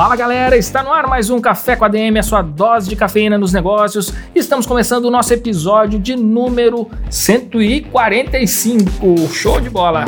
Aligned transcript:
Fala 0.00 0.16
galera, 0.16 0.56
está 0.56 0.82
no 0.82 0.90
ar 0.90 1.06
mais 1.06 1.28
um 1.28 1.42
Café 1.42 1.76
com 1.76 1.84
a 1.84 1.88
DM, 1.88 2.18
a 2.18 2.22
sua 2.22 2.40
dose 2.40 2.88
de 2.88 2.96
cafeína 2.96 3.36
nos 3.36 3.52
negócios. 3.52 4.14
Estamos 4.34 4.64
começando 4.64 5.04
o 5.04 5.10
nosso 5.10 5.34
episódio 5.34 5.98
de 5.98 6.16
número 6.16 6.90
145. 7.10 9.28
Show 9.30 9.60
de 9.60 9.68
bola! 9.68 10.06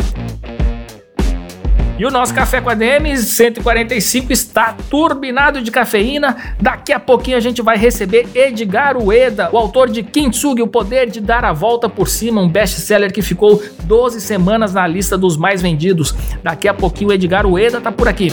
E 1.98 2.06
o 2.06 2.10
nosso 2.10 2.32
Café 2.32 2.62
com 2.62 2.70
a 2.70 2.74
DM 2.74 3.18
145 3.18 4.32
está 4.32 4.74
turbinado 4.88 5.60
de 5.60 5.70
cafeína. 5.70 6.38
Daqui 6.58 6.94
a 6.94 6.98
pouquinho 6.98 7.36
a 7.36 7.40
gente 7.40 7.60
vai 7.60 7.76
receber 7.76 8.26
Edgar 8.34 8.96
Ueda, 8.96 9.50
o 9.52 9.58
autor 9.58 9.90
de 9.90 10.02
Kintsugi, 10.02 10.62
o 10.62 10.66
poder 10.66 11.10
de 11.10 11.20
dar 11.20 11.44
a 11.44 11.52
volta 11.52 11.86
por 11.86 12.08
cima, 12.08 12.40
um 12.40 12.48
best-seller 12.48 13.12
que 13.12 13.20
ficou 13.20 13.62
12 13.84 14.22
semanas 14.22 14.72
na 14.72 14.86
lista 14.86 15.18
dos 15.18 15.36
mais 15.36 15.60
vendidos. 15.60 16.14
Daqui 16.42 16.66
a 16.66 16.72
pouquinho 16.72 17.10
o 17.10 17.12
Edgar 17.12 17.44
Ueda 17.44 17.76
está 17.76 17.92
por 17.92 18.08
aqui. 18.08 18.32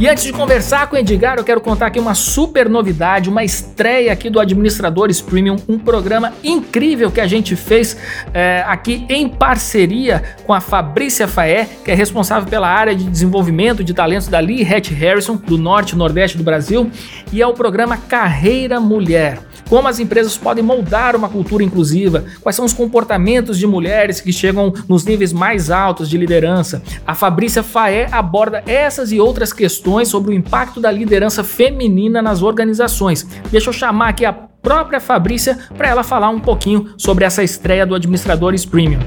E 0.00 0.08
antes 0.08 0.24
de 0.24 0.32
conversar 0.32 0.88
com 0.88 0.96
o 0.96 0.98
Edgar, 0.98 1.36
eu 1.36 1.44
quero 1.44 1.60
contar 1.60 1.88
aqui 1.88 2.00
uma 2.00 2.14
super 2.14 2.70
novidade, 2.70 3.28
uma 3.28 3.44
estreia 3.44 4.10
aqui 4.10 4.30
do 4.30 4.40
Administradores 4.40 5.20
Premium, 5.20 5.56
um 5.68 5.78
programa 5.78 6.32
incrível 6.42 7.10
que 7.10 7.20
a 7.20 7.26
gente 7.26 7.54
fez 7.54 7.98
é, 8.32 8.64
aqui 8.66 9.04
em 9.10 9.28
parceria 9.28 10.22
com 10.46 10.54
a 10.54 10.60
Fabrícia 10.60 11.28
Faé, 11.28 11.68
que 11.84 11.90
é 11.90 11.94
responsável 11.94 12.48
pela 12.48 12.66
área 12.66 12.94
de 12.94 13.04
desenvolvimento 13.04 13.84
de 13.84 13.92
talentos 13.92 14.26
da 14.26 14.38
Lee 14.38 14.64
Hatch 14.64 14.88
Harrison, 14.88 15.36
do 15.36 15.58
norte 15.58 15.90
e 15.90 15.98
nordeste 15.98 16.38
do 16.38 16.42
Brasil, 16.42 16.90
e 17.30 17.42
é 17.42 17.46
o 17.46 17.52
programa 17.52 17.98
Carreira 17.98 18.80
Mulher 18.80 19.50
como 19.70 19.86
as 19.86 20.00
empresas 20.00 20.36
podem 20.36 20.64
moldar 20.64 21.14
uma 21.14 21.28
cultura 21.28 21.62
inclusiva, 21.62 22.24
quais 22.40 22.56
são 22.56 22.64
os 22.64 22.72
comportamentos 22.72 23.56
de 23.56 23.68
mulheres 23.68 24.20
que 24.20 24.32
chegam 24.32 24.74
nos 24.88 25.04
níveis 25.04 25.32
mais 25.32 25.70
altos 25.70 26.10
de 26.10 26.18
liderança. 26.18 26.82
A 27.06 27.14
Fabrícia 27.14 27.62
Faé 27.62 28.08
aborda 28.10 28.64
essas 28.66 29.12
e 29.12 29.20
outras 29.20 29.52
questões 29.90 30.08
sobre 30.08 30.30
o 30.30 30.34
impacto 30.34 30.80
da 30.80 30.90
liderança 30.90 31.42
feminina 31.42 32.22
nas 32.22 32.42
organizações. 32.42 33.24
Deixa 33.50 33.70
eu 33.70 33.72
chamar 33.72 34.10
aqui 34.10 34.24
a 34.24 34.32
própria 34.32 35.00
Fabrícia 35.00 35.58
para 35.76 35.88
ela 35.88 36.04
falar 36.04 36.28
um 36.28 36.38
pouquinho 36.38 36.94
sobre 36.96 37.24
essa 37.24 37.42
estreia 37.42 37.84
do 37.84 37.94
Administradores 37.94 38.64
Premium. 38.64 39.00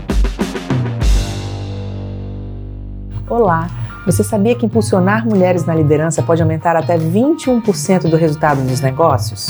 Olá! 3.30 3.83
Você 4.06 4.22
sabia 4.22 4.54
que 4.54 4.66
impulsionar 4.66 5.26
mulheres 5.26 5.66
na 5.66 5.74
liderança 5.74 6.22
pode 6.22 6.42
aumentar 6.42 6.76
até 6.76 6.98
21% 6.98 8.10
do 8.10 8.18
resultado 8.18 8.62
dos 8.62 8.82
negócios? 8.82 9.48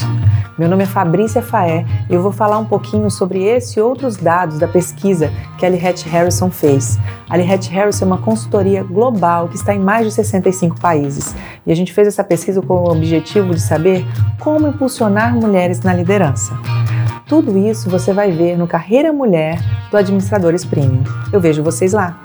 Meu 0.59 0.69
nome 0.69 0.83
é 0.83 0.85
Fabrícia 0.85 1.41
Faé 1.41 1.83
e 2.07 2.13
eu 2.13 2.21
vou 2.21 2.31
falar 2.31 2.59
um 2.59 2.65
pouquinho 2.65 3.09
sobre 3.09 3.43
esse 3.43 3.79
e 3.79 3.81
outros 3.81 4.15
dados 4.15 4.59
da 4.59 4.67
pesquisa 4.67 5.31
que 5.57 5.65
a 5.65 5.69
Lihet 5.69 6.07
Harrison 6.07 6.51
fez. 6.51 6.99
A 7.27 7.35
Lihet 7.35 7.67
Harrison 7.71 8.05
é 8.05 8.07
uma 8.07 8.19
consultoria 8.19 8.83
global 8.83 9.47
que 9.47 9.55
está 9.55 9.73
em 9.73 9.79
mais 9.79 10.05
de 10.05 10.11
65 10.11 10.79
países 10.79 11.35
e 11.65 11.71
a 11.71 11.75
gente 11.75 11.91
fez 11.91 12.07
essa 12.07 12.23
pesquisa 12.23 12.61
com 12.61 12.75
o 12.75 12.91
objetivo 12.91 13.55
de 13.55 13.59
saber 13.59 14.05
como 14.39 14.67
impulsionar 14.67 15.33
mulheres 15.33 15.81
na 15.81 15.95
liderança. 15.95 16.53
Tudo 17.27 17.57
isso 17.57 17.89
você 17.89 18.13
vai 18.13 18.31
ver 18.31 18.55
no 18.55 18.67
Carreira 18.67 19.11
Mulher 19.11 19.59
do 19.89 19.97
Administradores 19.97 20.63
Premium. 20.63 21.03
Eu 21.31 21.41
vejo 21.41 21.63
vocês 21.63 21.93
lá. 21.93 22.22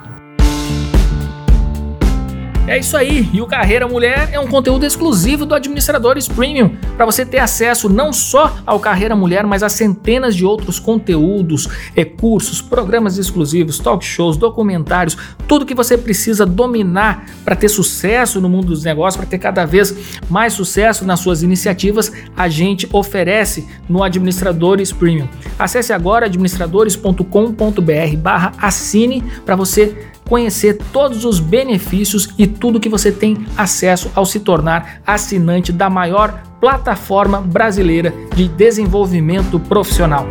É 2.68 2.78
isso 2.78 2.96
aí, 2.98 3.26
e 3.32 3.40
o 3.40 3.46
Carreira 3.46 3.88
Mulher 3.88 4.28
é 4.30 4.38
um 4.38 4.46
conteúdo 4.46 4.84
exclusivo 4.84 5.46
do 5.46 5.54
Administradores 5.54 6.28
Premium, 6.28 6.76
para 6.98 7.06
você 7.06 7.24
ter 7.24 7.38
acesso 7.38 7.88
não 7.88 8.12
só 8.12 8.58
ao 8.66 8.78
Carreira 8.78 9.16
Mulher, 9.16 9.44
mas 9.44 9.62
a 9.62 9.70
centenas 9.70 10.36
de 10.36 10.44
outros 10.44 10.78
conteúdos, 10.78 11.66
recursos, 11.96 12.60
programas 12.60 13.16
exclusivos, 13.16 13.78
talk 13.78 14.04
shows, 14.04 14.36
documentários, 14.36 15.16
tudo 15.48 15.64
que 15.64 15.74
você 15.74 15.96
precisa 15.96 16.44
dominar 16.44 17.24
para 17.42 17.56
ter 17.56 17.70
sucesso 17.70 18.38
no 18.38 18.50
mundo 18.50 18.66
dos 18.66 18.84
negócios, 18.84 19.16
para 19.16 19.24
ter 19.24 19.38
cada 19.38 19.64
vez 19.64 20.20
mais 20.28 20.52
sucesso 20.52 21.06
nas 21.06 21.20
suas 21.20 21.42
iniciativas, 21.42 22.12
a 22.36 22.50
gente 22.50 22.86
oferece 22.92 23.66
no 23.88 24.02
Administradores 24.02 24.92
Premium. 24.92 25.26
Acesse 25.58 25.94
agora 25.94 26.26
administradores.com.br/assine 26.26 29.24
para 29.46 29.56
você 29.56 29.96
conhecer 30.28 30.78
todos 30.92 31.24
os 31.24 31.40
benefícios 31.40 32.28
e 32.38 32.46
tudo 32.46 32.78
que 32.78 32.88
você 32.88 33.10
tem 33.10 33.46
acesso 33.56 34.10
ao 34.14 34.26
se 34.26 34.40
tornar 34.40 35.00
assinante 35.06 35.72
da 35.72 35.88
maior 35.88 36.42
plataforma 36.60 37.40
brasileira 37.40 38.12
de 38.34 38.46
desenvolvimento 38.46 39.58
profissional. 39.58 40.26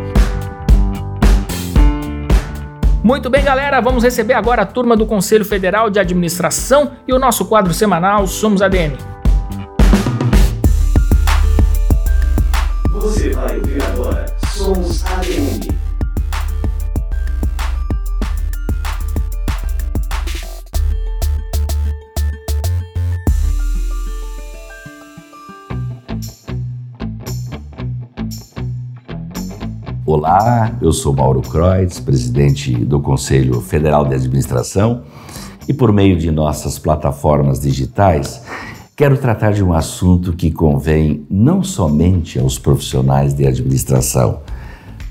Muito 3.02 3.30
bem, 3.30 3.42
galera, 3.42 3.80
vamos 3.80 4.04
receber 4.04 4.34
agora 4.34 4.62
a 4.62 4.66
turma 4.66 4.96
do 4.96 5.06
Conselho 5.06 5.44
Federal 5.44 5.88
de 5.88 5.98
Administração 5.98 6.92
e 7.06 7.12
o 7.12 7.18
nosso 7.18 7.46
quadro 7.46 7.72
semanal 7.72 8.26
Somos 8.26 8.60
ADM. 8.60 8.96
Você 12.90 13.30
vai 13.30 13.56
ouvir 13.56 13.82
agora 13.82 14.26
Somos 14.52 15.04
ADM. 15.06 15.17
Olá, 30.10 30.74
eu 30.80 30.90
sou 30.90 31.14
Mauro 31.14 31.42
Kreutz, 31.42 32.00
presidente 32.00 32.74
do 32.74 32.98
Conselho 32.98 33.60
Federal 33.60 34.06
de 34.06 34.14
Administração, 34.14 35.02
e 35.68 35.74
por 35.74 35.92
meio 35.92 36.16
de 36.16 36.30
nossas 36.30 36.78
plataformas 36.78 37.60
digitais, 37.60 38.42
quero 38.96 39.18
tratar 39.18 39.52
de 39.52 39.62
um 39.62 39.70
assunto 39.70 40.32
que 40.32 40.50
convém 40.50 41.26
não 41.28 41.62
somente 41.62 42.38
aos 42.38 42.58
profissionais 42.58 43.34
de 43.34 43.46
administração, 43.46 44.40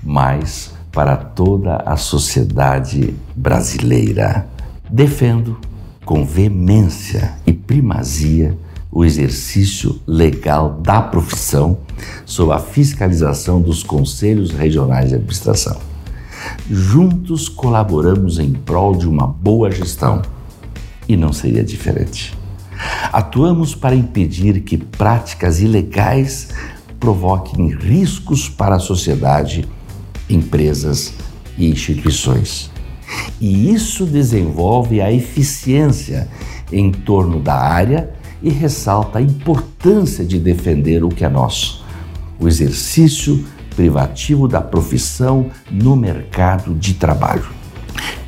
mas 0.03 0.73
para 0.91 1.15
toda 1.15 1.75
a 1.75 1.95
sociedade 1.95 3.13
brasileira. 3.35 4.47
Defendo 4.89 5.59
com 6.05 6.25
veemência 6.25 7.35
e 7.45 7.53
primazia 7.53 8.57
o 8.91 9.05
exercício 9.05 10.01
legal 10.07 10.71
da 10.81 11.03
profissão 11.03 11.85
sob 12.25 12.51
a 12.51 12.59
fiscalização 12.59 13.61
dos 13.61 13.83
conselhos 13.83 14.51
regionais 14.51 15.09
de 15.09 15.15
administração. 15.15 15.77
Juntos 16.69 17.49
colaboramos 17.49 18.39
em 18.39 18.53
prol 18.53 18.95
de 18.95 19.07
uma 19.07 19.27
boa 19.27 19.71
gestão 19.71 20.21
e 21.07 21.15
não 21.15 21.33
seria 21.33 21.63
diferente. 21.63 22.37
Atuamos 23.11 23.73
para 23.73 23.95
impedir 23.95 24.61
que 24.61 24.77
práticas 24.77 25.61
ilegais 25.61 26.49
provoquem 26.99 27.69
riscos 27.69 28.49
para 28.49 28.75
a 28.75 28.79
sociedade, 28.79 29.67
empresas 30.29 31.13
e 31.57 31.69
instituições. 31.69 32.69
E 33.39 33.73
isso 33.73 34.05
desenvolve 34.05 35.01
a 35.01 35.11
eficiência 35.11 36.27
em 36.71 36.91
torno 36.91 37.39
da 37.39 37.55
área 37.55 38.09
e 38.41 38.49
ressalta 38.49 39.19
a 39.19 39.21
importância 39.21 40.25
de 40.25 40.39
defender 40.39 41.03
o 41.03 41.09
que 41.09 41.23
é 41.23 41.29
nosso, 41.29 41.76
o 42.39 42.47
exercício 42.47 43.43
privativo 43.75 44.47
da 44.47 44.61
profissão 44.61 45.51
no 45.69 45.95
mercado 45.95 46.73
de 46.73 46.95
trabalho. 46.95 47.47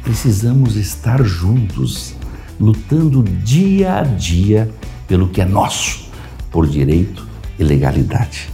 Precisamos 0.04 0.76
estar 0.76 1.24
juntos, 1.24 2.16
lutando 2.60 3.24
dia 3.24 4.00
a 4.00 4.04
dia 4.04 4.70
pelo 5.08 5.30
que 5.30 5.42
é 5.42 5.46
nosso, 5.46 6.10
por 6.52 6.68
direito 6.68 7.28
e 7.58 7.64
legalidade. 7.64 8.50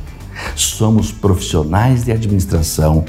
Somos 0.55 1.11
profissionais 1.11 2.05
de 2.05 2.11
administração 2.11 3.05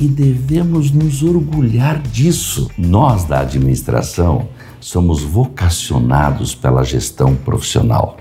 e 0.00 0.06
devemos 0.06 0.90
nos 0.90 1.22
orgulhar 1.22 1.98
disso. 2.00 2.70
Nós 2.76 3.24
da 3.24 3.40
administração 3.40 4.48
somos 4.80 5.22
vocacionados 5.22 6.54
pela 6.54 6.82
gestão 6.84 7.34
profissional. 7.34 8.16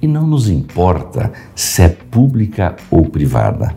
E 0.00 0.06
não 0.06 0.26
nos 0.26 0.48
importa 0.48 1.32
se 1.54 1.82
é 1.82 1.88
pública 1.88 2.76
ou 2.90 3.06
privada, 3.06 3.74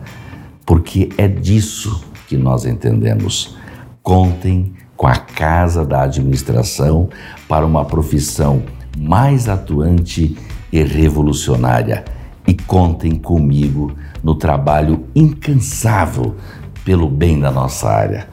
porque 0.66 1.08
é 1.16 1.26
disso 1.26 2.04
que 2.28 2.36
nós 2.36 2.64
entendemos. 2.64 3.56
Contem 4.02 4.74
com 4.96 5.06
a 5.06 5.16
Casa 5.16 5.84
da 5.84 6.02
Administração 6.02 7.08
para 7.48 7.64
uma 7.64 7.84
profissão 7.84 8.62
mais 8.98 9.48
atuante 9.48 10.36
e 10.72 10.82
revolucionária. 10.82 12.04
E 12.46 12.54
contem 12.54 13.14
comigo 13.14 13.92
no 14.22 14.34
trabalho 14.34 15.06
incansável 15.14 16.36
pelo 16.84 17.08
bem 17.08 17.38
da 17.38 17.50
nossa 17.50 17.88
área. 17.88 18.28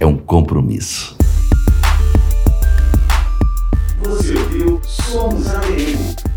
É 0.00 0.06
um 0.06 0.16
compromisso. 0.16 1.16
Você 4.00 4.34
ouviu 4.34 4.80
Somos 4.84 5.46
ADM. 5.48 6.27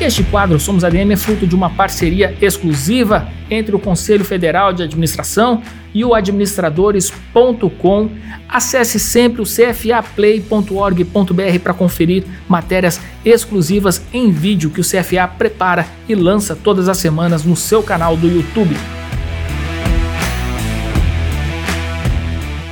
Este 0.00 0.24
quadro 0.24 0.58
Somos 0.58 0.82
ADM 0.82 1.12
é 1.12 1.16
fruto 1.16 1.46
de 1.46 1.54
uma 1.54 1.68
parceria 1.68 2.34
exclusiva 2.40 3.28
entre 3.50 3.76
o 3.76 3.78
Conselho 3.78 4.24
Federal 4.24 4.72
de 4.72 4.82
Administração 4.82 5.62
e 5.92 6.02
o 6.02 6.14
administradores.com. 6.14 8.08
Acesse 8.48 8.98
sempre 8.98 9.42
o 9.42 9.44
cfaplay.org.br 9.44 11.58
para 11.62 11.74
conferir 11.74 12.24
matérias 12.48 12.98
exclusivas 13.22 14.00
em 14.10 14.30
vídeo 14.30 14.70
que 14.70 14.80
o 14.80 14.84
CFA 14.84 15.28
prepara 15.28 15.86
e 16.08 16.14
lança 16.14 16.56
todas 16.56 16.88
as 16.88 16.96
semanas 16.96 17.44
no 17.44 17.54
seu 17.54 17.82
canal 17.82 18.16
do 18.16 18.26
YouTube. 18.26 18.74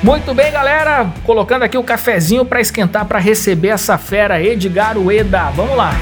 Muito 0.02 0.32
bem, 0.32 0.50
galera, 0.50 1.12
colocando 1.24 1.64
aqui 1.64 1.76
o 1.76 1.84
cafezinho 1.84 2.46
para 2.46 2.62
esquentar 2.62 3.04
para 3.04 3.18
receber 3.18 3.68
essa 3.68 3.98
fera 3.98 4.42
Edgar 4.42 4.96
Ueda. 4.96 5.50
Vamos 5.50 5.76
lá. 5.76 5.92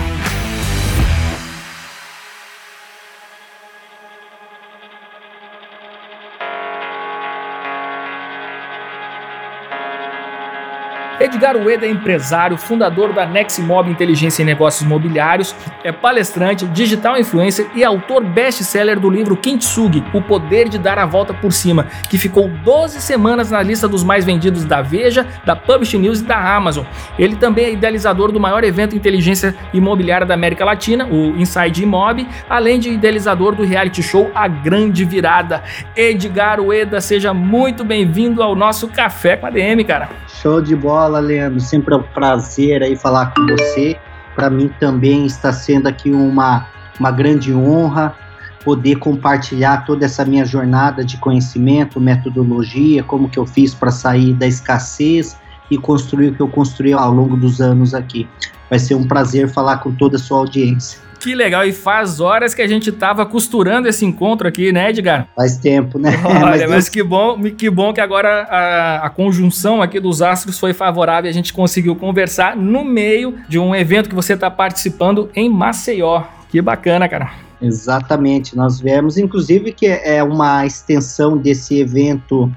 Edgar 11.19 11.57
Ueda 11.57 11.87
é 11.87 11.91
empresário, 11.91 12.59
fundador 12.59 13.13
da 13.15 13.25
Neximob 13.25 13.91
Inteligência 13.91 14.43
em 14.43 14.45
Negócios 14.47 14.83
Imobiliários, 14.83 15.57
é 15.83 15.91
palestrante, 15.91 16.67
digital 16.67 17.19
influencer 17.19 17.67
e 17.75 17.83
autor 17.83 18.23
best-seller 18.23 19.01
do 19.01 19.09
livro 19.09 19.35
Kintsugi, 19.35 20.05
O 20.13 20.21
Poder 20.21 20.69
de 20.69 20.79
Dar 20.79 20.99
a 20.99 21.07
Volta 21.07 21.33
por 21.33 21.53
Cima, 21.53 21.87
que 22.11 22.19
ficou 22.19 22.49
12 22.49 23.01
semanas 23.01 23.51
na 23.51 23.63
lista 23.63 23.89
dos 23.89 24.05
mais 24.05 24.27
vendidos 24.27 24.65
da 24.67 24.83
Veja, 24.83 25.27
da 25.45 25.57
Publish 25.57 25.97
News 25.97 26.21
e 26.21 26.25
da 26.25 26.55
Amazon. 26.55 26.85
Ele 27.19 27.35
também 27.37 27.65
é 27.65 27.73
idealizador 27.73 28.31
do 28.31 28.39
maior 28.39 28.63
evento 28.63 28.95
inteligência 28.95 29.57
imobiliária 29.73 30.27
da 30.27 30.35
América 30.35 30.67
Latina, 30.67 31.07
o 31.07 31.35
Inside 31.41 31.83
Imob, 31.83 32.29
além 32.49 32.79
de 32.79 32.91
idealizador 32.91 33.55
do 33.55 33.65
reality 33.65 34.03
show 34.03 34.31
A 34.35 34.47
Grande 34.47 35.03
Virada. 35.05 35.63
Edgar 35.97 36.61
Ueda, 36.61 37.01
seja 37.01 37.33
muito 37.33 37.85
bem-vindo 37.85 38.43
ao 38.43 38.55
nosso 38.55 38.89
Café 38.89 39.37
com 39.37 39.47
a 39.47 39.51
DM, 39.51 39.83
cara. 39.83 40.11
Show 40.43 40.61
de 40.61 40.77
bola, 40.77 41.19
Leandro. 41.19 41.61
Sempre 41.61 41.95
é 41.95 41.97
um 41.97 42.03
prazer 42.03 42.83
aí 42.83 42.95
falar 42.95 43.35
com 43.35 43.47
você. 43.47 43.99
Para 44.35 44.51
mim 44.51 44.71
também 44.79 45.25
está 45.25 45.53
sendo 45.53 45.87
aqui 45.87 46.11
uma, 46.11 46.67
uma 47.01 47.11
grande 47.11 47.55
honra 47.55 48.15
poder 48.63 48.97
compartilhar 48.97 49.85
toda 49.87 50.05
essa 50.05 50.25
minha 50.25 50.45
jornada 50.45 51.05
de 51.05 51.17
conhecimento, 51.19 52.01
metodologia, 52.01 53.03
como 53.03 53.29
que 53.29 53.39
eu 53.39 53.47
fiz 53.47 53.73
para 53.73 53.91
sair 53.91 54.35
da 54.35 54.47
escassez 54.47 55.37
e 55.71 55.79
construir 55.79 56.29
o 56.29 56.35
que 56.35 56.43
eu 56.43 56.49
construí 56.49 56.93
ao 56.93 57.13
longo 57.13 57.37
dos 57.37 57.61
anos 57.61 57.95
aqui. 57.95 58.29
Vai 58.69 58.79
ser 58.79 58.97
um 58.97 59.07
prazer 59.07 59.49
falar 59.49 59.79
com 59.79 59.93
toda 59.93 60.17
a 60.17 60.19
sua 60.19 60.39
audiência. 60.39 61.06
Que 61.19 61.35
legal, 61.35 61.65
e 61.65 61.73
faz 61.73 62.21
horas 62.21 62.55
que 62.55 62.63
a 62.63 62.67
gente 62.67 62.93
tava 62.93 63.25
costurando 63.27 63.89
esse 63.89 64.05
encontro 64.05 64.47
aqui, 64.47 64.73
né, 64.73 64.91
Edgar? 64.91 65.29
Faz 65.35 65.57
tempo, 65.57 65.99
né? 65.99 66.11
Olha, 66.25 66.41
mas, 66.69 66.71
mas 66.71 66.89
que 66.89 67.03
bom, 67.03 67.41
que 67.57 67.69
bom 67.71 67.93
que 67.93 68.01
agora 68.01 68.43
a, 68.45 69.07
a, 69.07 69.11
conjunção 69.11 69.83
aqui 69.83 69.99
dos 69.99 70.23
astros 70.23 70.59
foi 70.59 70.73
favorável 70.73 71.29
e 71.29 71.31
a 71.31 71.35
gente 71.35 71.53
conseguiu 71.53 71.97
conversar 71.97 72.57
no 72.57 72.85
meio 72.85 73.37
de 73.49 73.59
um 73.59 73.75
evento 73.75 74.09
que 74.09 74.15
você 74.15 74.35
está 74.35 74.51
participando 74.51 75.31
em 75.35 75.49
Maceió. 75.49 76.23
Que 76.51 76.61
bacana, 76.61 77.09
cara. 77.09 77.47
Exatamente, 77.61 78.55
nós 78.55 78.81
viemos, 78.81 79.17
inclusive, 79.17 79.73
que 79.73 79.87
é 79.87 80.23
uma 80.23 80.67
extensão 80.67 81.37
desse 81.37 81.81
evento 81.81 82.53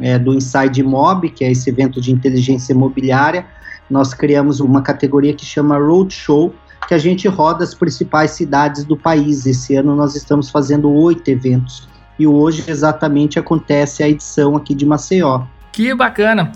é, 0.00 0.18
do 0.18 0.34
Inside 0.34 0.82
Mob, 0.82 1.30
que 1.30 1.44
é 1.44 1.50
esse 1.52 1.70
evento 1.70 2.00
de 2.00 2.10
inteligência 2.12 2.72
imobiliária. 2.72 3.46
Nós 3.88 4.12
criamos 4.12 4.60
uma 4.60 4.82
categoria 4.82 5.34
que 5.34 5.44
chama 5.44 5.78
Roadshow, 5.78 6.54
que 6.90 6.94
a 6.94 6.98
gente 6.98 7.28
roda 7.28 7.62
as 7.62 7.72
principais 7.72 8.32
cidades 8.32 8.84
do 8.84 8.96
país. 8.96 9.46
Esse 9.46 9.76
ano 9.76 9.94
nós 9.94 10.16
estamos 10.16 10.50
fazendo 10.50 10.90
oito 10.90 11.28
eventos 11.28 11.88
e 12.18 12.26
hoje 12.26 12.64
exatamente 12.66 13.38
acontece 13.38 14.02
a 14.02 14.08
edição 14.08 14.56
aqui 14.56 14.74
de 14.74 14.84
Maceió. 14.84 15.42
Que 15.70 15.94
bacana! 15.94 16.50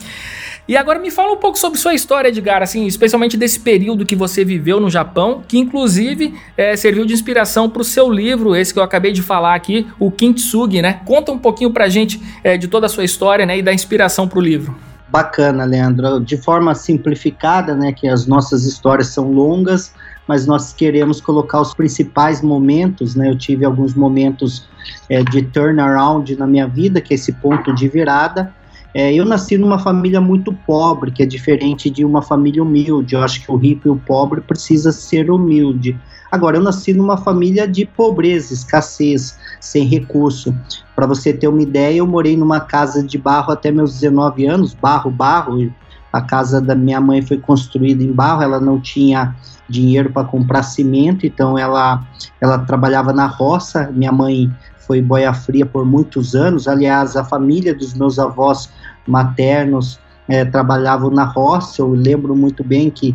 E 0.66 0.76
agora 0.76 0.98
me 0.98 1.08
fala 1.12 1.34
um 1.34 1.36
pouco 1.36 1.56
sobre 1.56 1.78
sua 1.78 1.94
história, 1.94 2.31
Edgar, 2.31 2.64
assim, 2.64 2.84
especialmente 2.84 3.36
desse 3.36 3.60
período 3.60 4.04
que 4.04 4.16
você 4.16 4.44
viveu 4.44 4.81
no 4.81 4.90
Japão, 4.90 5.40
que 5.46 5.56
inclusive 5.56 6.34
é, 6.56 6.75
serviu 6.75 7.06
de 7.06 7.14
inspiração 7.14 7.70
para 7.70 7.82
o 7.82 7.84
seu 7.84 8.10
livro, 8.10 8.56
esse 8.56 8.75
que 8.75 8.81
eu 8.81 8.82
acabei 8.82 9.12
de 9.12 9.22
falar 9.22 9.54
aqui, 9.54 9.86
o 10.00 10.10
Kintsugi, 10.10 10.82
né? 10.82 11.00
Conta 11.04 11.31
um 11.31 11.38
pouquinho 11.38 11.70
para 11.70 11.84
a 11.84 11.88
gente 11.88 12.20
é, 12.42 12.56
de 12.56 12.66
toda 12.66 12.86
a 12.86 12.88
sua 12.88 13.04
história, 13.04 13.46
né, 13.46 13.58
e 13.58 13.62
da 13.62 13.72
inspiração 13.72 14.26
para 14.26 14.40
o 14.40 14.42
livro. 14.42 14.75
Bacana, 15.08 15.64
Leandro. 15.64 16.19
De 16.19 16.36
forma 16.36 16.75
simplificada, 16.75 17.76
né, 17.76 17.92
que 17.92 18.08
as 18.08 18.26
nossas 18.26 18.64
histórias 18.64 19.06
são 19.06 19.31
longas, 19.31 19.94
mas 20.26 20.46
nós 20.46 20.72
queremos 20.72 21.20
colocar 21.20 21.60
os 21.60 21.74
principais 21.74 22.40
momentos, 22.42 23.14
né? 23.14 23.30
Eu 23.30 23.36
tive 23.36 23.64
alguns 23.64 23.94
momentos 23.94 24.66
é, 25.08 25.22
de 25.22 25.42
turnaround 25.42 26.34
na 26.36 26.46
minha 26.46 26.66
vida, 26.66 27.00
que 27.00 27.12
é 27.12 27.16
esse 27.16 27.32
ponto 27.32 27.74
de 27.74 27.88
virada. 27.88 28.54
É, 28.94 29.12
eu 29.12 29.24
nasci 29.24 29.58
numa 29.58 29.78
família 29.78 30.20
muito 30.20 30.52
pobre, 30.52 31.10
que 31.10 31.22
é 31.22 31.26
diferente 31.26 31.90
de 31.90 32.04
uma 32.04 32.22
família 32.22 32.62
humilde. 32.62 33.14
Eu 33.14 33.22
acho 33.22 33.44
que 33.44 33.50
o 33.50 33.56
rico 33.56 33.88
e 33.88 33.90
o 33.90 33.96
pobre 33.96 34.40
precisa 34.40 34.92
ser 34.92 35.30
humilde. 35.30 35.98
Agora, 36.30 36.56
eu 36.56 36.62
nasci 36.62 36.92
numa 36.92 37.16
família 37.16 37.66
de 37.66 37.84
pobreza, 37.84 38.54
escassez, 38.54 39.38
sem 39.60 39.84
recurso. 39.84 40.54
Para 40.94 41.06
você 41.06 41.32
ter 41.32 41.48
uma 41.48 41.62
ideia, 41.62 41.98
eu 41.98 42.06
morei 42.06 42.36
numa 42.36 42.60
casa 42.60 43.02
de 43.02 43.18
barro 43.18 43.52
até 43.52 43.70
meus 43.70 43.94
19 43.94 44.46
anos, 44.46 44.74
barro, 44.74 45.10
barro. 45.10 45.72
A 46.12 46.20
casa 46.20 46.60
da 46.60 46.74
minha 46.74 47.00
mãe 47.00 47.20
foi 47.20 47.38
construída 47.38 48.02
em 48.02 48.12
barro, 48.12 48.42
ela 48.42 48.60
não 48.60 48.80
tinha 48.80 49.34
dinheiro 49.69 50.10
para 50.10 50.27
comprar 50.27 50.62
cimento, 50.62 51.27
então 51.27 51.58
ela, 51.58 52.06
ela 52.41 52.58
trabalhava 52.58 53.12
na 53.12 53.27
roça. 53.27 53.91
Minha 53.93 54.12
mãe 54.12 54.50
foi 54.86 55.00
boia 55.00 55.32
fria 55.32 55.65
por 55.65 55.84
muitos 55.84 56.34
anos. 56.34 56.69
Aliás, 56.69 57.17
a 57.17 57.24
família 57.24 57.74
dos 57.74 57.94
meus 57.94 58.19
avós 58.19 58.70
maternos 59.06 59.98
é, 60.29 60.44
na 61.12 61.24
roça. 61.24 61.82
Eu 61.82 61.91
lembro 61.91 62.34
muito 62.34 62.62
bem 62.62 62.91
que 62.91 63.15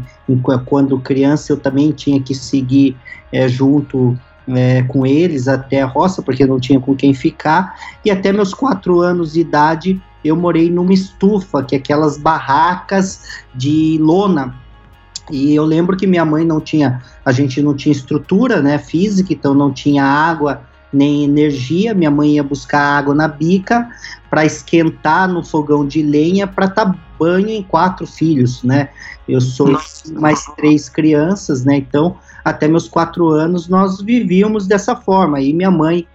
quando 0.65 0.99
criança 0.99 1.51
eu 1.51 1.57
também 1.57 1.91
tinha 1.91 2.21
que 2.21 2.33
seguir 2.33 2.95
é, 3.31 3.47
junto 3.47 4.17
é, 4.47 4.83
com 4.83 5.05
eles 5.05 5.47
até 5.47 5.81
a 5.81 5.85
roça, 5.85 6.21
porque 6.21 6.45
não 6.45 6.59
tinha 6.59 6.79
com 6.79 6.95
quem 6.95 7.13
ficar. 7.13 7.75
E 8.03 8.11
até 8.11 8.31
meus 8.31 8.53
quatro 8.53 9.01
anos 9.01 9.33
de 9.33 9.41
idade 9.41 10.01
eu 10.23 10.35
morei 10.35 10.69
numa 10.69 10.93
estufa, 10.93 11.63
que 11.63 11.75
é 11.75 11.77
aquelas 11.77 12.17
barracas 12.17 13.43
de 13.55 13.97
lona 14.01 14.53
e 15.29 15.55
eu 15.55 15.63
lembro 15.65 15.95
que 15.95 16.07
minha 16.07 16.25
mãe 16.25 16.45
não 16.45 16.59
tinha, 16.59 17.01
a 17.23 17.31
gente 17.31 17.61
não 17.61 17.75
tinha 17.75 17.91
estrutura, 17.91 18.61
né, 18.61 18.77
física, 18.77 19.33
então 19.33 19.53
não 19.53 19.71
tinha 19.71 20.03
água 20.03 20.61
nem 20.91 21.23
energia. 21.23 21.93
Minha 21.93 22.11
mãe 22.11 22.35
ia 22.35 22.43
buscar 22.43 22.81
água 22.97 23.13
na 23.13 23.27
bica 23.27 23.89
para 24.29 24.45
esquentar 24.45 25.27
no 25.27 25.43
fogão 25.43 25.85
de 25.85 26.01
lenha 26.01 26.47
para 26.47 26.67
dar 26.67 26.97
banho 27.19 27.49
em 27.49 27.63
quatro 27.63 28.07
filhos, 28.07 28.63
né? 28.63 28.89
Eu 29.27 29.41
sou 29.41 29.77
mais 30.13 30.45
três 30.55 30.89
crianças, 30.89 31.63
né? 31.63 31.77
Então, 31.77 32.15
até 32.43 32.67
meus 32.67 32.87
quatro 32.87 33.27
anos 33.29 33.67
nós 33.67 34.01
vivíamos 34.01 34.65
dessa 34.65 34.95
forma. 34.95 35.39
E 35.41 35.53
minha 35.53 35.69
mãe 35.69 36.07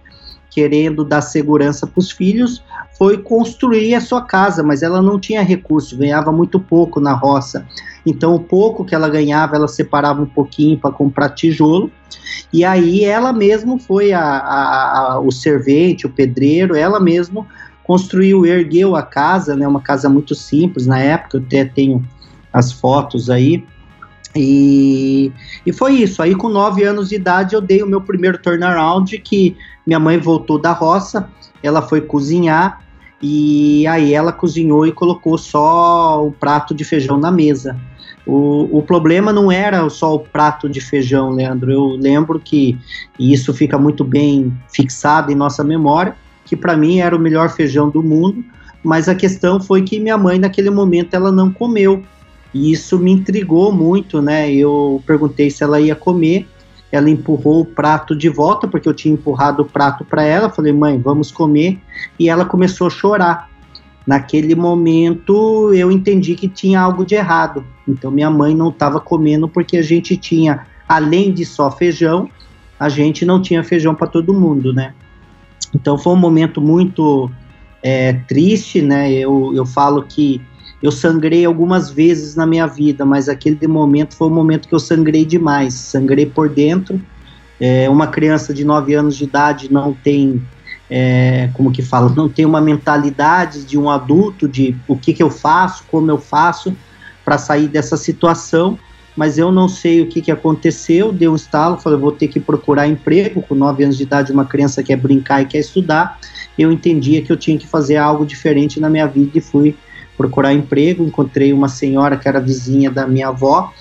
querendo 0.55 1.03
dar 1.03 1.19
segurança 1.19 1.85
para 1.85 1.99
os 1.99 2.09
filhos, 2.09 2.63
foi 2.97 3.17
construir 3.17 3.93
a 3.93 3.99
sua 3.99 4.21
casa, 4.21 4.63
mas 4.63 4.81
ela 4.81 5.01
não 5.01 5.19
tinha 5.19 5.41
recurso, 5.41 5.97
ganhava 5.97 6.31
muito 6.31 6.61
pouco 6.61 7.01
na 7.01 7.11
roça. 7.11 7.67
Então, 8.05 8.33
o 8.33 8.39
pouco 8.39 8.85
que 8.85 8.95
ela 8.95 9.09
ganhava, 9.09 9.57
ela 9.57 9.67
separava 9.67 10.21
um 10.21 10.25
pouquinho 10.25 10.79
para 10.79 10.91
comprar 10.91 11.31
tijolo. 11.31 11.91
E 12.53 12.63
aí, 12.63 13.03
ela 13.03 13.33
mesmo 13.33 13.77
foi 13.77 14.13
a, 14.13 14.21
a, 14.21 15.11
a, 15.11 15.19
o 15.19 15.29
servente, 15.29 16.05
o 16.05 16.09
pedreiro, 16.09 16.73
ela 16.73 17.01
mesmo 17.01 17.45
construiu, 17.83 18.45
ergueu 18.45 18.95
a 18.95 19.03
casa, 19.03 19.57
né? 19.57 19.67
Uma 19.67 19.81
casa 19.81 20.07
muito 20.07 20.33
simples 20.33 20.87
na 20.87 20.99
época. 20.99 21.37
Eu 21.37 21.41
até 21.41 21.65
tenho 21.65 22.01
as 22.53 22.71
fotos 22.71 23.29
aí. 23.29 23.61
E, 24.33 25.33
e 25.65 25.73
foi 25.73 25.95
isso. 25.95 26.21
Aí, 26.21 26.33
com 26.33 26.47
nove 26.47 26.83
anos 26.85 27.09
de 27.09 27.15
idade, 27.15 27.55
eu 27.55 27.61
dei 27.61 27.83
o 27.83 27.87
meu 27.87 27.99
primeiro 27.99 28.37
turnaround, 28.37 29.17
que 29.19 29.57
minha 29.85 29.99
mãe 29.99 30.17
voltou 30.17 30.59
da 30.59 30.71
roça, 30.71 31.29
ela 31.61 31.81
foi 31.81 32.01
cozinhar, 32.01 32.81
e 33.21 33.87
aí 33.87 34.13
ela 34.13 34.31
cozinhou 34.31 34.85
e 34.85 34.91
colocou 34.91 35.37
só 35.37 36.25
o 36.25 36.31
prato 36.31 36.73
de 36.73 36.83
feijão 36.83 37.17
na 37.17 37.31
mesa. 37.31 37.75
O, 38.25 38.79
o 38.79 38.81
problema 38.81 39.31
não 39.31 39.51
era 39.51 39.87
só 39.89 40.15
o 40.15 40.19
prato 40.19 40.67
de 40.67 40.81
feijão, 40.81 41.29
Leandro. 41.31 41.71
Eu 41.71 41.87
lembro 41.89 42.39
que, 42.39 42.77
e 43.19 43.31
isso 43.31 43.53
fica 43.53 43.77
muito 43.77 44.03
bem 44.03 44.51
fixado 44.73 45.31
em 45.31 45.35
nossa 45.35 45.63
memória, 45.63 46.15
que 46.43 46.55
para 46.55 46.75
mim 46.75 46.99
era 46.99 47.15
o 47.15 47.19
melhor 47.19 47.49
feijão 47.49 47.89
do 47.89 48.01
mundo, 48.01 48.43
mas 48.83 49.07
a 49.07 49.15
questão 49.15 49.59
foi 49.59 49.83
que 49.83 49.99
minha 49.99 50.17
mãe 50.17 50.39
naquele 50.39 50.69
momento 50.69 51.13
ela 51.13 51.31
não 51.31 51.51
comeu. 51.51 52.03
E 52.53 52.71
isso 52.71 52.97
me 52.97 53.11
intrigou 53.11 53.71
muito, 53.71 54.21
né? 54.21 54.51
Eu 54.51 55.03
perguntei 55.05 55.49
se 55.49 55.63
ela 55.63 55.79
ia 55.79 55.95
comer, 55.95 56.47
ela 56.91 57.09
empurrou 57.09 57.61
o 57.61 57.65
prato 57.65 58.15
de 58.15 58.29
volta, 58.29 58.67
porque 58.67 58.87
eu 58.87 58.93
tinha 58.93 59.13
empurrado 59.13 59.63
o 59.63 59.65
prato 59.65 60.05
para 60.05 60.23
ela. 60.23 60.49
Falei, 60.49 60.71
mãe, 60.71 60.99
vamos 60.99 61.31
comer. 61.31 61.79
E 62.17 62.29
ela 62.29 62.45
começou 62.45 62.87
a 62.87 62.89
chorar. 62.89 63.49
Naquele 64.05 64.53
momento 64.55 65.73
eu 65.73 65.91
entendi 65.91 66.35
que 66.35 66.47
tinha 66.47 66.79
algo 66.79 67.05
de 67.05 67.15
errado. 67.15 67.65
Então 67.87 68.11
minha 68.11 68.29
mãe 68.29 68.55
não 68.55 68.69
estava 68.69 68.99
comendo 68.99 69.47
porque 69.47 69.77
a 69.77 69.81
gente 69.81 70.15
tinha, 70.15 70.67
além 70.87 71.33
de 71.33 71.43
só 71.43 71.71
feijão, 71.71 72.29
a 72.79 72.87
gente 72.87 73.25
não 73.25 73.41
tinha 73.41 73.63
feijão 73.63 73.95
para 73.95 74.07
todo 74.07 74.33
mundo, 74.33 74.71
né? 74.73 74.93
Então 75.73 75.97
foi 75.97 76.13
um 76.13 76.17
momento 76.17 76.61
muito 76.61 77.31
é, 77.81 78.13
triste, 78.13 78.81
né? 78.81 79.11
Eu, 79.11 79.53
eu 79.55 79.65
falo 79.65 80.03
que 80.03 80.39
eu 80.81 80.91
sangrei 80.91 81.45
algumas 81.45 81.89
vezes 81.89 82.35
na 82.35 82.45
minha 82.45 82.67
vida, 82.67 83.05
mas 83.05 83.29
aquele 83.29 83.67
momento 83.67 84.15
foi 84.15 84.27
um 84.27 84.33
momento 84.33 84.67
que 84.67 84.75
eu 84.75 84.79
sangrei 84.79 85.25
demais. 85.25 85.73
Sangrei 85.73 86.25
por 86.25 86.49
dentro. 86.49 87.01
É, 87.59 87.89
uma 87.89 88.07
criança 88.07 88.53
de 88.53 88.65
9 88.65 88.93
anos 88.93 89.15
de 89.15 89.23
idade 89.23 89.71
não 89.71 89.93
tem 89.93 90.41
é, 90.89 91.49
como 91.53 91.71
que 91.71 91.81
fala, 91.81 92.13
não 92.15 92.29
tem 92.29 92.45
uma 92.45 92.61
mentalidade 92.61 93.63
de 93.63 93.77
um 93.77 93.89
adulto 93.89 94.47
de 94.47 94.75
o 94.87 94.95
que, 94.95 95.13
que 95.13 95.23
eu 95.23 95.29
faço, 95.29 95.83
como 95.89 96.09
eu 96.11 96.17
faço 96.17 96.75
para 97.23 97.37
sair 97.37 97.67
dessa 97.67 97.97
situação, 97.97 98.77
mas 99.15 99.37
eu 99.37 99.51
não 99.51 99.67
sei 99.67 100.01
o 100.01 100.07
que, 100.07 100.21
que 100.21 100.31
aconteceu, 100.31 101.11
deu 101.11 101.31
um 101.31 101.35
estalo, 101.35 101.77
falei, 101.77 101.97
vou 101.97 102.11
ter 102.11 102.27
que 102.27 102.39
procurar 102.39 102.87
emprego, 102.87 103.41
com 103.41 103.55
9 103.55 103.85
anos 103.85 103.97
de 103.97 104.03
idade 104.03 104.31
uma 104.31 104.45
criança 104.45 104.83
quer 104.83 104.97
brincar 104.97 105.41
e 105.41 105.45
quer 105.45 105.59
estudar, 105.59 106.19
eu 106.57 106.71
entendia 106.71 107.21
que 107.21 107.31
eu 107.31 107.37
tinha 107.37 107.57
que 107.57 107.67
fazer 107.67 107.95
algo 107.95 108.25
diferente 108.25 108.79
na 108.79 108.89
minha 108.89 109.07
vida 109.07 109.31
e 109.37 109.41
fui 109.41 109.75
procurar 110.17 110.53
emprego, 110.53 111.03
encontrei 111.03 111.51
uma 111.53 111.67
senhora 111.67 112.17
que 112.17 112.27
era 112.27 112.39
vizinha 112.39 112.89
da 112.89 113.07
minha 113.07 113.29
avó, 113.29 113.71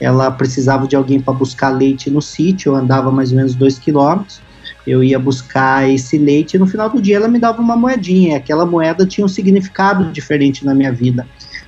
ela 0.00 0.30
precisava 0.30 0.86
de 0.86 0.96
alguém 0.96 1.20
para 1.20 1.32
buscar 1.32 1.68
leite 1.68 2.10
no 2.10 2.20
sítio, 2.20 2.72
eu 2.72 2.76
andava 2.76 3.10
mais 3.12 3.30
ou 3.30 3.36
menos 3.36 3.54
dois 3.54 3.78
quilômetros, 3.78 4.40
eu 4.84 5.02
ia 5.02 5.18
buscar 5.18 5.88
esse 5.88 6.18
leite. 6.18 6.54
E 6.54 6.58
no 6.58 6.66
final 6.66 6.90
do 6.90 7.00
dia 7.00 7.16
ela 7.16 7.28
me 7.28 7.38
dava 7.38 7.62
uma 7.62 7.76
moedinha. 7.76 8.36
Aquela 8.36 8.66
moeda 8.66 9.06
tinha 9.06 9.24
um 9.24 9.28
significado 9.28 10.10
diferente 10.10 10.64
na 10.64 10.74
minha 10.74 10.92
vida, 10.92 11.26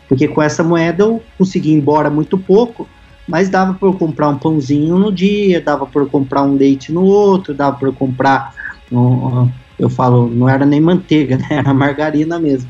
porque 0.08 0.26
com 0.26 0.42
essa 0.42 0.64
moeda 0.64 1.04
eu 1.04 1.22
consegui 1.38 1.70
ir 1.70 1.74
embora 1.74 2.10
muito 2.10 2.36
pouco, 2.36 2.88
mas 3.26 3.48
dava 3.48 3.74
para 3.74 3.88
eu 3.88 3.94
comprar 3.94 4.28
um 4.28 4.38
pãozinho 4.38 4.98
no 4.98 5.12
dia, 5.12 5.60
dava 5.60 5.86
para 5.86 6.02
eu 6.02 6.06
comprar 6.06 6.42
um 6.42 6.54
leite 6.54 6.92
no 6.92 7.04
outro, 7.04 7.54
dava 7.54 7.76
para 7.76 7.88
eu 7.88 7.92
comprar, 7.92 8.52
um, 8.92 9.48
eu 9.78 9.88
falo, 9.88 10.28
não 10.28 10.48
era 10.48 10.66
nem 10.66 10.80
manteiga, 10.80 11.38
né? 11.38 11.46
era 11.50 11.72
margarina 11.72 12.38
mesmo. 12.38 12.68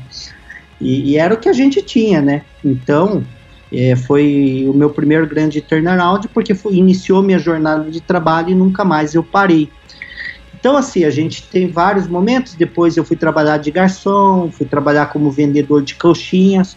E, 0.79 1.11
e, 1.11 1.17
era 1.17 1.33
o 1.33 1.37
que 1.37 1.49
a 1.49 1.53
gente 1.53 1.81
tinha, 1.81 2.21
né? 2.21 2.43
Então, 2.63 3.23
é, 3.71 3.95
foi 3.95 4.65
o 4.67 4.73
meu 4.73 4.89
primeiro 4.89 5.27
grande 5.27 5.61
turnaround, 5.61 6.27
porque 6.29 6.53
foi, 6.53 6.75
iniciou 6.75 7.23
minha 7.23 7.39
jornada 7.39 7.89
de 7.89 8.01
trabalho 8.01 8.49
e 8.49 8.55
nunca 8.55 8.83
mais 8.83 9.15
eu 9.15 9.23
parei. 9.23 9.69
Então, 10.57 10.75
assim, 10.77 11.03
a 11.03 11.09
gente 11.09 11.43
tem 11.43 11.67
vários 11.67 12.07
momentos. 12.07 12.55
Depois 12.55 12.97
eu 12.97 13.05
fui 13.05 13.15
trabalhar 13.15 13.57
de 13.57 13.69
garçom, 13.69 14.49
fui 14.51 14.65
trabalhar 14.65 15.07
como 15.07 15.29
vendedor 15.29 15.83
de 15.83 15.95
coxinhas. 15.95 16.75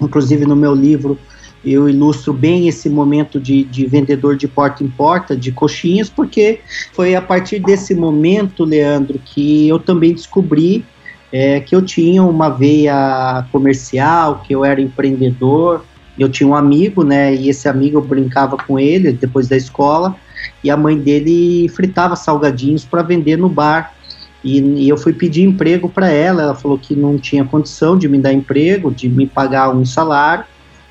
Inclusive, 0.00 0.46
no 0.46 0.54
meu 0.54 0.74
livro, 0.74 1.18
eu 1.64 1.88
ilustro 1.88 2.32
bem 2.32 2.68
esse 2.68 2.88
momento 2.88 3.40
de, 3.40 3.64
de 3.64 3.86
vendedor 3.86 4.36
de 4.36 4.46
porta 4.46 4.84
em 4.84 4.88
porta 4.88 5.36
de 5.36 5.50
coxinhas, 5.50 6.08
porque 6.08 6.60
foi 6.92 7.14
a 7.14 7.20
partir 7.20 7.58
desse 7.58 7.94
momento, 7.94 8.64
Leandro, 8.64 9.20
que 9.24 9.68
eu 9.68 9.78
também 9.78 10.14
descobri 10.14 10.84
é, 11.32 11.60
que 11.60 11.74
eu 11.74 11.82
tinha 11.82 12.22
uma 12.22 12.48
veia 12.48 13.44
comercial, 13.52 14.42
que 14.46 14.54
eu 14.54 14.64
era 14.64 14.80
empreendedor. 14.80 15.84
Eu 16.18 16.28
tinha 16.28 16.48
um 16.48 16.54
amigo, 16.54 17.04
né? 17.04 17.34
E 17.34 17.48
esse 17.48 17.68
amigo 17.68 17.98
eu 17.98 18.02
brincava 18.02 18.56
com 18.56 18.78
ele 18.78 19.12
depois 19.12 19.46
da 19.46 19.56
escola 19.56 20.16
e 20.62 20.70
a 20.70 20.76
mãe 20.76 20.98
dele 20.98 21.68
fritava 21.68 22.16
salgadinhos 22.16 22.84
para 22.84 23.02
vender 23.02 23.36
no 23.36 23.48
bar. 23.48 23.94
E, 24.42 24.60
e, 24.60 24.88
eu 24.88 24.96
fui 24.96 25.12
pedir 25.12 25.42
emprego 25.42 25.88
para 25.88 26.10
ela, 26.10 26.42
ela 26.42 26.54
falou 26.54 26.78
que 26.78 26.94
não 26.94 27.18
tinha 27.18 27.44
condição 27.44 27.98
de 27.98 28.08
me 28.08 28.18
dar 28.18 28.32
emprego, 28.32 28.90
de 28.90 29.08
me 29.08 29.26
pagar 29.26 29.74
um 29.74 29.84
salário. 29.84 30.44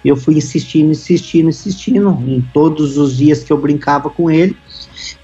Eu 0.03 0.15
fui 0.15 0.37
insistindo, 0.37 0.91
insistindo, 0.91 1.49
insistindo, 1.49 2.09
em 2.27 2.41
todos 2.53 2.97
os 2.97 3.17
dias 3.17 3.43
que 3.43 3.51
eu 3.51 3.57
brincava 3.57 4.09
com 4.09 4.29
ele. 4.29 4.55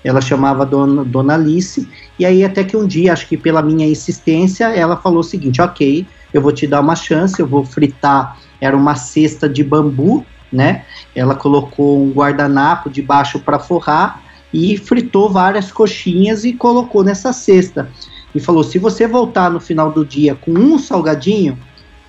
Ela 0.04 0.22
chamava 0.22 0.66
Dona, 0.66 1.04
Dona 1.04 1.36
Alice, 1.36 1.88
e 2.18 2.26
aí 2.26 2.44
até 2.44 2.64
que 2.64 2.78
um 2.78 2.86
dia, 2.86 3.14
acho 3.14 3.28
que 3.28 3.38
pela 3.38 3.62
minha 3.62 3.88
insistência, 3.88 4.66
ela 4.66 4.98
falou 4.98 5.20
o 5.20 5.24
seguinte, 5.24 5.62
ok, 5.62 6.06
eu 6.34 6.42
vou 6.42 6.52
te 6.52 6.68
dar 6.68 6.82
uma 6.82 6.96
chance, 6.96 7.40
eu 7.40 7.48
vou 7.48 7.66
fritar, 7.66 8.38
era 8.62 8.76
uma 8.76 8.96
cesta 8.96 9.50
de 9.50 9.64
bambu, 9.64 10.26
né? 10.52 10.86
Ela 11.16 11.36
colocou 11.36 12.04
um 12.04 12.12
guardanapo 12.12 12.90
debaixo 12.90 13.40
para 13.40 13.58
forrar 13.58 14.22
e 14.54 14.78
fritou 14.78 15.30
várias 15.30 15.72
coxinhas 15.72 16.46
e 16.46 16.54
colocou 16.54 17.04
nessa 17.04 17.34
cesta. 17.34 17.90
E 18.36 18.40
falou: 18.40 18.64
se 18.64 18.78
você 18.78 19.08
voltar 19.08 19.50
no 19.50 19.60
final 19.60 19.92
do 19.92 20.06
dia 20.06 20.36
com 20.36 20.52
um 20.52 20.78
salgadinho, 20.78 21.58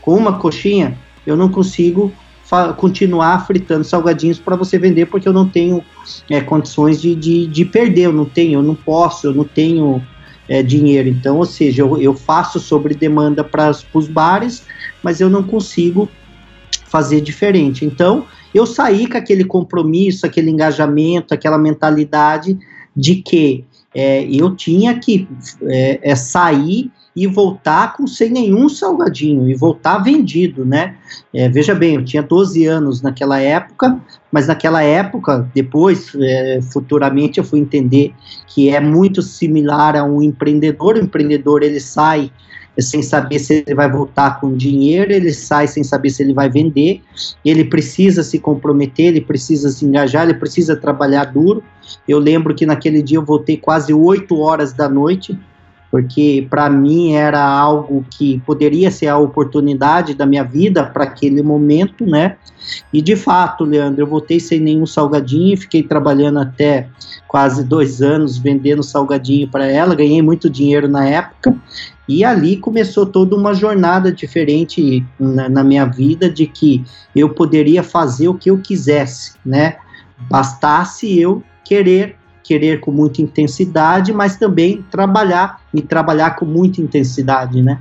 com 0.02 0.14
uma 0.14 0.38
coxinha, 0.38 0.98
eu 1.26 1.36
não 1.36 1.48
consigo 1.48 2.12
continuar 2.76 3.46
fritando 3.46 3.84
salgadinhos 3.84 4.38
para 4.38 4.56
você 4.56 4.78
vender 4.78 5.06
porque 5.06 5.26
eu 5.26 5.32
não 5.32 5.48
tenho 5.48 5.82
é, 6.30 6.40
condições 6.40 7.00
de, 7.00 7.14
de, 7.14 7.46
de, 7.46 7.64
perder, 7.64 8.02
eu 8.02 8.12
não 8.12 8.24
tenho, 8.24 8.58
eu 8.58 8.62
não 8.62 8.74
posso, 8.74 9.26
eu 9.26 9.34
não 9.34 9.44
tenho 9.44 10.02
é, 10.48 10.62
dinheiro. 10.62 11.08
Então, 11.08 11.38
ou 11.38 11.46
seja, 11.46 11.82
eu, 11.82 12.00
eu 12.00 12.14
faço 12.14 12.60
sobre 12.60 12.94
demanda 12.94 13.42
para 13.42 13.70
os 13.92 14.06
bares, 14.06 14.64
mas 15.02 15.20
eu 15.20 15.30
não 15.30 15.42
consigo 15.42 16.08
fazer 16.86 17.20
diferente. 17.20 17.84
Então, 17.84 18.26
eu 18.54 18.66
saí 18.66 19.08
com 19.08 19.18
aquele 19.18 19.44
compromisso, 19.44 20.24
aquele 20.24 20.50
engajamento, 20.50 21.34
aquela 21.34 21.58
mentalidade 21.58 22.56
de 22.96 23.16
que 23.16 23.64
é, 23.94 24.24
eu 24.24 24.54
tinha 24.54 24.98
que 24.98 25.26
é, 25.62 26.00
é, 26.02 26.14
sair 26.14 26.90
e 27.16 27.26
voltar 27.26 27.96
com 27.96 28.06
sem 28.06 28.30
nenhum 28.30 28.68
salgadinho 28.68 29.48
e 29.48 29.54
voltar 29.54 29.98
vendido, 29.98 30.64
né? 30.64 30.96
É, 31.32 31.48
veja 31.48 31.74
bem, 31.74 31.94
eu 31.94 32.04
tinha 32.04 32.22
12 32.22 32.66
anos 32.66 33.02
naquela 33.02 33.40
época, 33.40 34.00
mas 34.32 34.48
naquela 34.48 34.82
época, 34.82 35.48
depois, 35.54 36.12
é, 36.20 36.60
futuramente, 36.72 37.38
eu 37.38 37.44
fui 37.44 37.60
entender 37.60 38.12
que 38.48 38.68
é 38.68 38.80
muito 38.80 39.22
similar 39.22 39.96
a 39.96 40.04
um 40.04 40.20
empreendedor. 40.20 40.96
O 40.96 41.00
empreendedor 41.00 41.62
ele 41.62 41.78
sai 41.78 42.32
sem 42.78 43.02
saber 43.02 43.38
se 43.38 43.62
ele 43.64 43.74
vai 43.74 43.88
voltar 43.88 44.40
com 44.40 44.56
dinheiro, 44.56 45.12
ele 45.12 45.32
sai 45.32 45.68
sem 45.68 45.84
saber 45.84 46.10
se 46.10 46.22
ele 46.22 46.34
vai 46.34 46.50
vender, 46.50 47.00
ele 47.44 47.64
precisa 47.64 48.24
se 48.24 48.38
comprometer, 48.40 49.06
ele 49.06 49.20
precisa 49.20 49.70
se 49.70 49.84
engajar, 49.84 50.24
ele 50.24 50.34
precisa 50.34 50.74
trabalhar 50.74 51.26
duro. 51.26 51.62
Eu 52.08 52.18
lembro 52.18 52.54
que 52.54 52.66
naquele 52.66 53.00
dia 53.02 53.18
eu 53.18 53.24
voltei 53.24 53.56
quase 53.56 53.94
8 53.94 54.36
horas 54.36 54.72
da 54.72 54.88
noite, 54.88 55.38
porque 55.94 56.44
para 56.50 56.68
mim 56.68 57.12
era 57.12 57.40
algo 57.40 58.04
que 58.10 58.42
poderia 58.44 58.90
ser 58.90 59.06
a 59.06 59.16
oportunidade 59.16 60.12
da 60.12 60.26
minha 60.26 60.42
vida 60.42 60.82
para 60.82 61.04
aquele 61.04 61.40
momento, 61.40 62.04
né? 62.04 62.34
E 62.92 63.00
de 63.00 63.14
fato, 63.14 63.62
Leandro, 63.62 64.02
eu 64.02 64.06
voltei 64.08 64.40
sem 64.40 64.58
nenhum 64.58 64.86
salgadinho, 64.86 65.56
fiquei 65.56 65.84
trabalhando 65.84 66.40
até 66.40 66.88
quase 67.28 67.62
dois 67.62 68.02
anos 68.02 68.36
vendendo 68.36 68.82
salgadinho 68.82 69.46
para 69.46 69.68
ela, 69.68 69.94
ganhei 69.94 70.20
muito 70.20 70.50
dinheiro 70.50 70.88
na 70.88 71.06
época 71.06 71.56
e 72.08 72.24
ali 72.24 72.56
começou 72.56 73.06
toda 73.06 73.36
uma 73.36 73.54
jornada 73.54 74.10
diferente 74.10 75.06
na, 75.16 75.48
na, 75.48 75.62
minha 75.62 75.84
vida 75.84 76.28
de 76.28 76.48
que 76.48 76.84
eu 77.14 77.28
poderia 77.28 77.84
fazer 77.84 78.26
o 78.26 78.34
que 78.34 78.50
eu 78.50 78.58
quisesse, 78.58 79.34
né? 79.46 79.76
Bastasse 80.28 81.16
eu 81.16 81.40
querer, 81.64 82.16
querer 82.44 82.78
com 82.78 82.92
muita 82.92 83.22
intensidade, 83.22 84.12
mas 84.12 84.36
também 84.36 84.84
trabalhar 84.90 85.60
e 85.72 85.80
trabalhar 85.80 86.36
com 86.36 86.44
muita 86.44 86.80
intensidade, 86.80 87.62
né? 87.62 87.80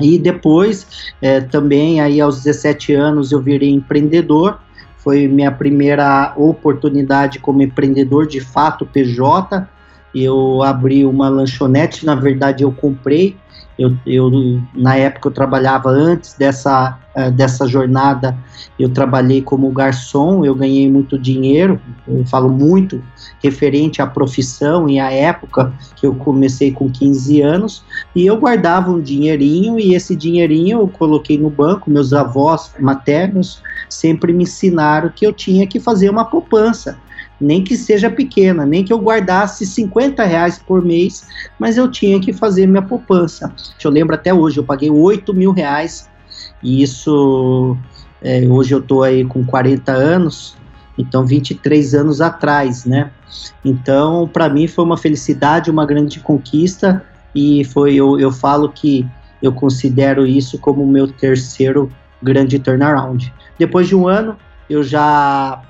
E 0.00 0.18
depois, 0.18 1.12
é, 1.20 1.40
também 1.40 2.00
aí 2.00 2.20
aos 2.20 2.42
17 2.42 2.94
anos 2.94 3.32
eu 3.32 3.40
virei 3.40 3.70
empreendedor, 3.70 4.58
foi 4.96 5.26
minha 5.26 5.50
primeira 5.50 6.32
oportunidade 6.36 7.40
como 7.40 7.62
empreendedor 7.62 8.26
de 8.26 8.40
fato 8.40 8.86
PJ, 8.86 9.68
eu 10.14 10.62
abri 10.62 11.04
uma 11.04 11.28
lanchonete, 11.28 12.06
na 12.06 12.14
verdade 12.14 12.62
eu 12.62 12.72
comprei, 12.72 13.36
Eu, 13.78 13.96
eu, 14.06 14.30
na 14.74 14.96
época 14.96 15.28
eu 15.28 15.32
trabalhava 15.32 15.88
antes 15.88 16.34
dessa, 16.34 16.98
uh, 17.16 17.30
dessa 17.30 17.66
jornada, 17.66 18.36
eu 18.78 18.90
trabalhei 18.90 19.40
como 19.40 19.70
garçom, 19.70 20.44
eu 20.44 20.54
ganhei 20.54 20.90
muito 20.90 21.18
dinheiro, 21.18 21.80
eu 22.06 22.24
falo 22.26 22.50
muito 22.50 23.02
referente 23.42 24.02
à 24.02 24.06
profissão 24.06 24.88
e 24.88 25.00
à 25.00 25.10
época 25.10 25.72
que 25.96 26.06
eu 26.06 26.14
comecei 26.14 26.70
com 26.70 26.90
15 26.90 27.40
anos, 27.40 27.84
e 28.14 28.26
eu 28.26 28.36
guardava 28.36 28.90
um 28.90 29.00
dinheirinho 29.00 29.78
e 29.78 29.94
esse 29.94 30.14
dinheirinho 30.14 30.80
eu 30.80 30.88
coloquei 30.88 31.38
no 31.38 31.50
banco, 31.50 31.90
meus 31.90 32.12
avós 32.12 32.72
maternos 32.78 33.62
sempre 33.88 34.32
me 34.32 34.44
ensinaram 34.44 35.10
que 35.14 35.26
eu 35.26 35.32
tinha 35.32 35.66
que 35.66 35.80
fazer 35.80 36.08
uma 36.10 36.24
poupança 36.24 36.98
nem 37.42 37.62
que 37.62 37.76
seja 37.76 38.08
pequena, 38.08 38.64
nem 38.64 38.84
que 38.84 38.92
eu 38.92 38.98
guardasse 38.98 39.66
50 39.66 40.24
reais 40.24 40.58
por 40.58 40.84
mês, 40.84 41.26
mas 41.58 41.76
eu 41.76 41.90
tinha 41.90 42.20
que 42.20 42.32
fazer 42.32 42.66
minha 42.66 42.82
poupança. 42.82 43.52
Eu 43.82 43.90
lembro 43.90 44.14
até 44.14 44.32
hoje, 44.32 44.58
eu 44.58 44.64
paguei 44.64 44.90
8 44.90 45.34
mil 45.34 45.52
reais, 45.52 46.08
e 46.62 46.82
isso, 46.82 47.76
é, 48.22 48.46
hoje 48.46 48.74
eu 48.74 48.78
estou 48.78 49.02
aí 49.02 49.24
com 49.24 49.44
40 49.44 49.92
anos, 49.92 50.56
então 50.96 51.26
23 51.26 51.94
anos 51.94 52.20
atrás, 52.20 52.84
né? 52.84 53.10
Então, 53.64 54.28
para 54.32 54.48
mim 54.48 54.68
foi 54.68 54.84
uma 54.84 54.96
felicidade, 54.96 55.70
uma 55.70 55.84
grande 55.84 56.20
conquista, 56.20 57.04
e 57.34 57.64
foi, 57.64 57.94
eu, 57.94 58.20
eu 58.20 58.30
falo 58.30 58.68
que 58.68 59.06
eu 59.42 59.52
considero 59.52 60.26
isso 60.26 60.58
como 60.58 60.84
o 60.84 60.88
meu 60.88 61.08
terceiro 61.08 61.90
grande 62.22 62.58
turnaround. 62.58 63.32
Depois 63.58 63.88
de 63.88 63.96
um 63.96 64.06
ano, 64.06 64.36
eu 64.70 64.82
já 64.82 65.60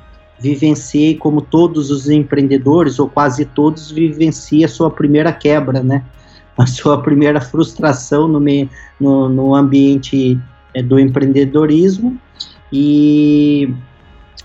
vivenciei, 0.43 1.17
como 1.17 1.41
todos 1.41 1.91
os 1.91 2.11
empreendedores, 2.11 2.99
ou 2.99 3.09
quase 3.09 3.45
todos, 3.45 3.91
vivencia 3.91 4.67
a 4.67 4.69
sua 4.69 4.91
primeira 4.91 5.33
quebra, 5.33 5.83
né? 5.83 6.03
A 6.59 6.67
sua 6.67 7.01
primeira 7.01 7.41
frustração 7.41 8.27
no, 8.27 8.41
meio, 8.41 8.69
no, 9.01 9.29
no 9.29 9.55
ambiente 9.55 10.39
é, 10.75 10.83
do 10.83 10.99
empreendedorismo. 10.99 12.19
E 12.73 13.73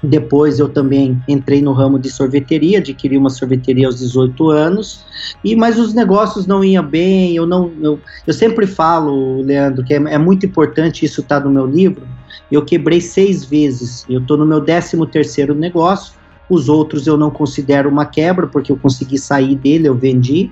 depois 0.04 0.60
eu 0.60 0.70
também 0.70 1.20
entrei 1.28 1.62
no 1.62 1.74
ramo 1.74 1.98
de 1.98 2.10
sorveteria, 2.12 2.78
adquiri 2.78 3.18
uma 3.18 3.30
sorveteria 3.30 3.88
aos 3.88 3.98
18 3.98 4.50
anos, 4.52 5.04
e 5.44 5.56
mas 5.56 5.80
os 5.80 5.94
negócios 5.94 6.46
não 6.46 6.64
iam 6.64 6.86
bem, 6.86 7.36
eu 7.36 7.48
não 7.48 7.72
eu, 7.82 8.00
eu 8.28 8.34
sempre 8.34 8.68
falo, 8.68 9.42
Leandro, 9.42 9.84
que 9.84 9.94
é, 9.94 9.98
é 9.98 10.18
muito 10.18 10.46
importante 10.46 11.04
isso 11.04 11.22
estar 11.22 11.40
tá 11.40 11.46
no 11.46 11.52
meu 11.52 11.66
livro, 11.66 12.06
eu 12.52 12.64
quebrei 12.64 13.02
seis 13.02 13.44
vezes. 13.44 14.06
Eu 14.10 14.22
estou 14.22 14.38
no 14.38 14.46
meu 14.46 14.62
décimo 14.62 15.06
terceiro 15.06 15.54
negócio. 15.54 16.14
Os 16.50 16.70
outros 16.70 17.06
eu 17.06 17.18
não 17.18 17.30
considero 17.30 17.90
uma 17.90 18.06
quebra, 18.06 18.48
porque 18.48 18.72
eu 18.72 18.78
consegui 18.78 19.18
sair 19.18 19.54
dele, 19.56 19.90
eu 19.90 19.96
vendi. 19.96 20.50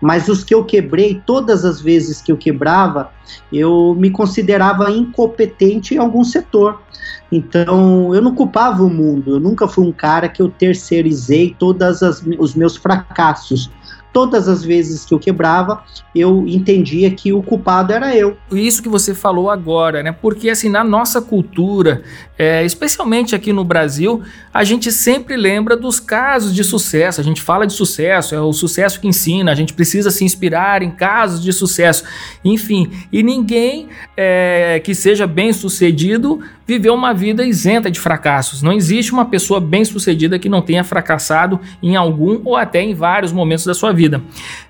Mas 0.00 0.28
os 0.28 0.42
que 0.42 0.52
eu 0.52 0.64
quebrei, 0.64 1.22
todas 1.24 1.64
as 1.64 1.80
vezes 1.80 2.20
que 2.20 2.32
eu 2.32 2.36
quebrava, 2.36 3.10
eu 3.52 3.94
me 3.96 4.10
considerava 4.10 4.90
incompetente 4.90 5.94
em 5.94 5.98
algum 5.98 6.24
setor. 6.24 6.82
Então, 7.30 8.12
eu 8.12 8.20
não 8.20 8.34
culpava 8.34 8.82
o 8.82 8.90
mundo, 8.90 9.32
eu 9.32 9.40
nunca 9.40 9.68
fui 9.68 9.86
um 9.86 9.92
cara 9.92 10.28
que 10.28 10.42
eu 10.42 10.48
terceirizei 10.48 11.54
todos 11.56 12.00
os 12.38 12.54
meus 12.54 12.76
fracassos 12.76 13.70
todas 14.16 14.48
as 14.48 14.64
vezes 14.64 15.04
que 15.04 15.12
eu 15.12 15.18
quebrava, 15.18 15.84
eu 16.14 16.46
entendia 16.48 17.10
que 17.10 17.34
o 17.34 17.42
culpado 17.42 17.92
era 17.92 18.16
eu. 18.16 18.34
Isso 18.50 18.82
que 18.82 18.88
você 18.88 19.14
falou 19.14 19.50
agora, 19.50 20.02
né? 20.02 20.10
Porque 20.10 20.48
assim, 20.48 20.70
na 20.70 20.82
nossa 20.82 21.20
cultura, 21.20 22.02
é, 22.38 22.64
especialmente 22.64 23.34
aqui 23.34 23.52
no 23.52 23.62
Brasil, 23.62 24.22
a 24.54 24.64
gente 24.64 24.90
sempre 24.90 25.36
lembra 25.36 25.76
dos 25.76 26.00
casos 26.00 26.54
de 26.54 26.64
sucesso. 26.64 27.20
A 27.20 27.24
gente 27.24 27.42
fala 27.42 27.66
de 27.66 27.74
sucesso, 27.74 28.34
é 28.34 28.40
o 28.40 28.54
sucesso 28.54 28.98
que 29.02 29.06
ensina, 29.06 29.52
a 29.52 29.54
gente 29.54 29.74
precisa 29.74 30.10
se 30.10 30.24
inspirar 30.24 30.82
em 30.82 30.90
casos 30.90 31.42
de 31.42 31.52
sucesso. 31.52 32.02
Enfim, 32.42 32.90
e 33.12 33.22
ninguém 33.22 33.90
é, 34.16 34.80
que 34.82 34.94
seja 34.94 35.26
bem 35.26 35.52
sucedido 35.52 36.40
viveu 36.66 36.94
uma 36.94 37.14
vida 37.14 37.44
isenta 37.44 37.90
de 37.90 38.00
fracassos. 38.00 38.60
Não 38.60 38.72
existe 38.72 39.12
uma 39.12 39.24
pessoa 39.24 39.60
bem 39.60 39.84
sucedida 39.84 40.38
que 40.38 40.48
não 40.48 40.60
tenha 40.60 40.82
fracassado 40.82 41.60
em 41.82 41.94
algum 41.94 42.40
ou 42.44 42.56
até 42.56 42.82
em 42.82 42.94
vários 42.94 43.32
momentos 43.32 43.64
da 43.64 43.74
sua 43.74 43.92
vida. 43.92 44.20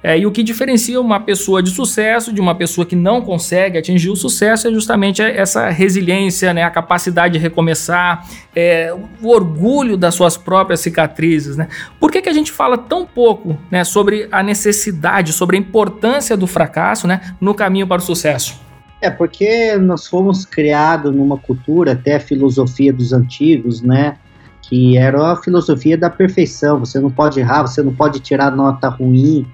É, 0.02 0.18
e 0.18 0.26
o 0.26 0.30
que 0.30 0.42
diferencia 0.42 1.00
uma 1.00 1.18
pessoa 1.18 1.62
de 1.62 1.70
sucesso 1.70 2.32
de 2.32 2.40
uma 2.40 2.54
pessoa 2.54 2.86
que 2.86 2.94
não 2.94 3.22
consegue 3.22 3.78
atingir 3.78 4.10
o 4.10 4.16
sucesso 4.16 4.68
é 4.68 4.70
justamente 4.70 5.22
essa 5.22 5.70
resiliência, 5.70 6.52
né, 6.52 6.62
a 6.62 6.70
capacidade 6.70 7.34
de 7.34 7.38
recomeçar, 7.38 8.26
é, 8.54 8.94
o 9.22 9.28
orgulho 9.28 9.96
das 9.96 10.14
suas 10.14 10.36
próprias 10.36 10.80
cicatrizes. 10.80 11.56
Né? 11.56 11.68
Por 11.98 12.10
que, 12.10 12.20
que 12.20 12.28
a 12.28 12.32
gente 12.32 12.52
fala 12.52 12.76
tão 12.76 13.06
pouco 13.06 13.58
né, 13.70 13.84
sobre 13.84 14.28
a 14.30 14.42
necessidade, 14.42 15.32
sobre 15.32 15.56
a 15.56 15.58
importância 15.58 16.36
do 16.36 16.46
fracasso 16.46 17.06
né, 17.06 17.20
no 17.40 17.54
caminho 17.54 17.86
para 17.86 18.02
o 18.02 18.04
sucesso? 18.04 18.65
É 19.00 19.10
porque 19.10 19.76
nós 19.76 20.06
fomos 20.06 20.44
criados 20.44 21.14
numa 21.14 21.36
cultura, 21.36 21.92
até 21.92 22.16
a 22.16 22.20
filosofia 22.20 22.92
dos 22.92 23.12
antigos, 23.12 23.82
né? 23.82 24.16
Que 24.62 24.96
era 24.96 25.32
a 25.32 25.36
filosofia 25.36 25.96
da 25.96 26.08
perfeição. 26.08 26.80
Você 26.80 26.98
não 26.98 27.10
pode 27.10 27.38
errar, 27.38 27.62
você 27.62 27.82
não 27.82 27.94
pode 27.94 28.20
tirar 28.20 28.50
nota 28.50 28.88
ruim. 28.88 29.46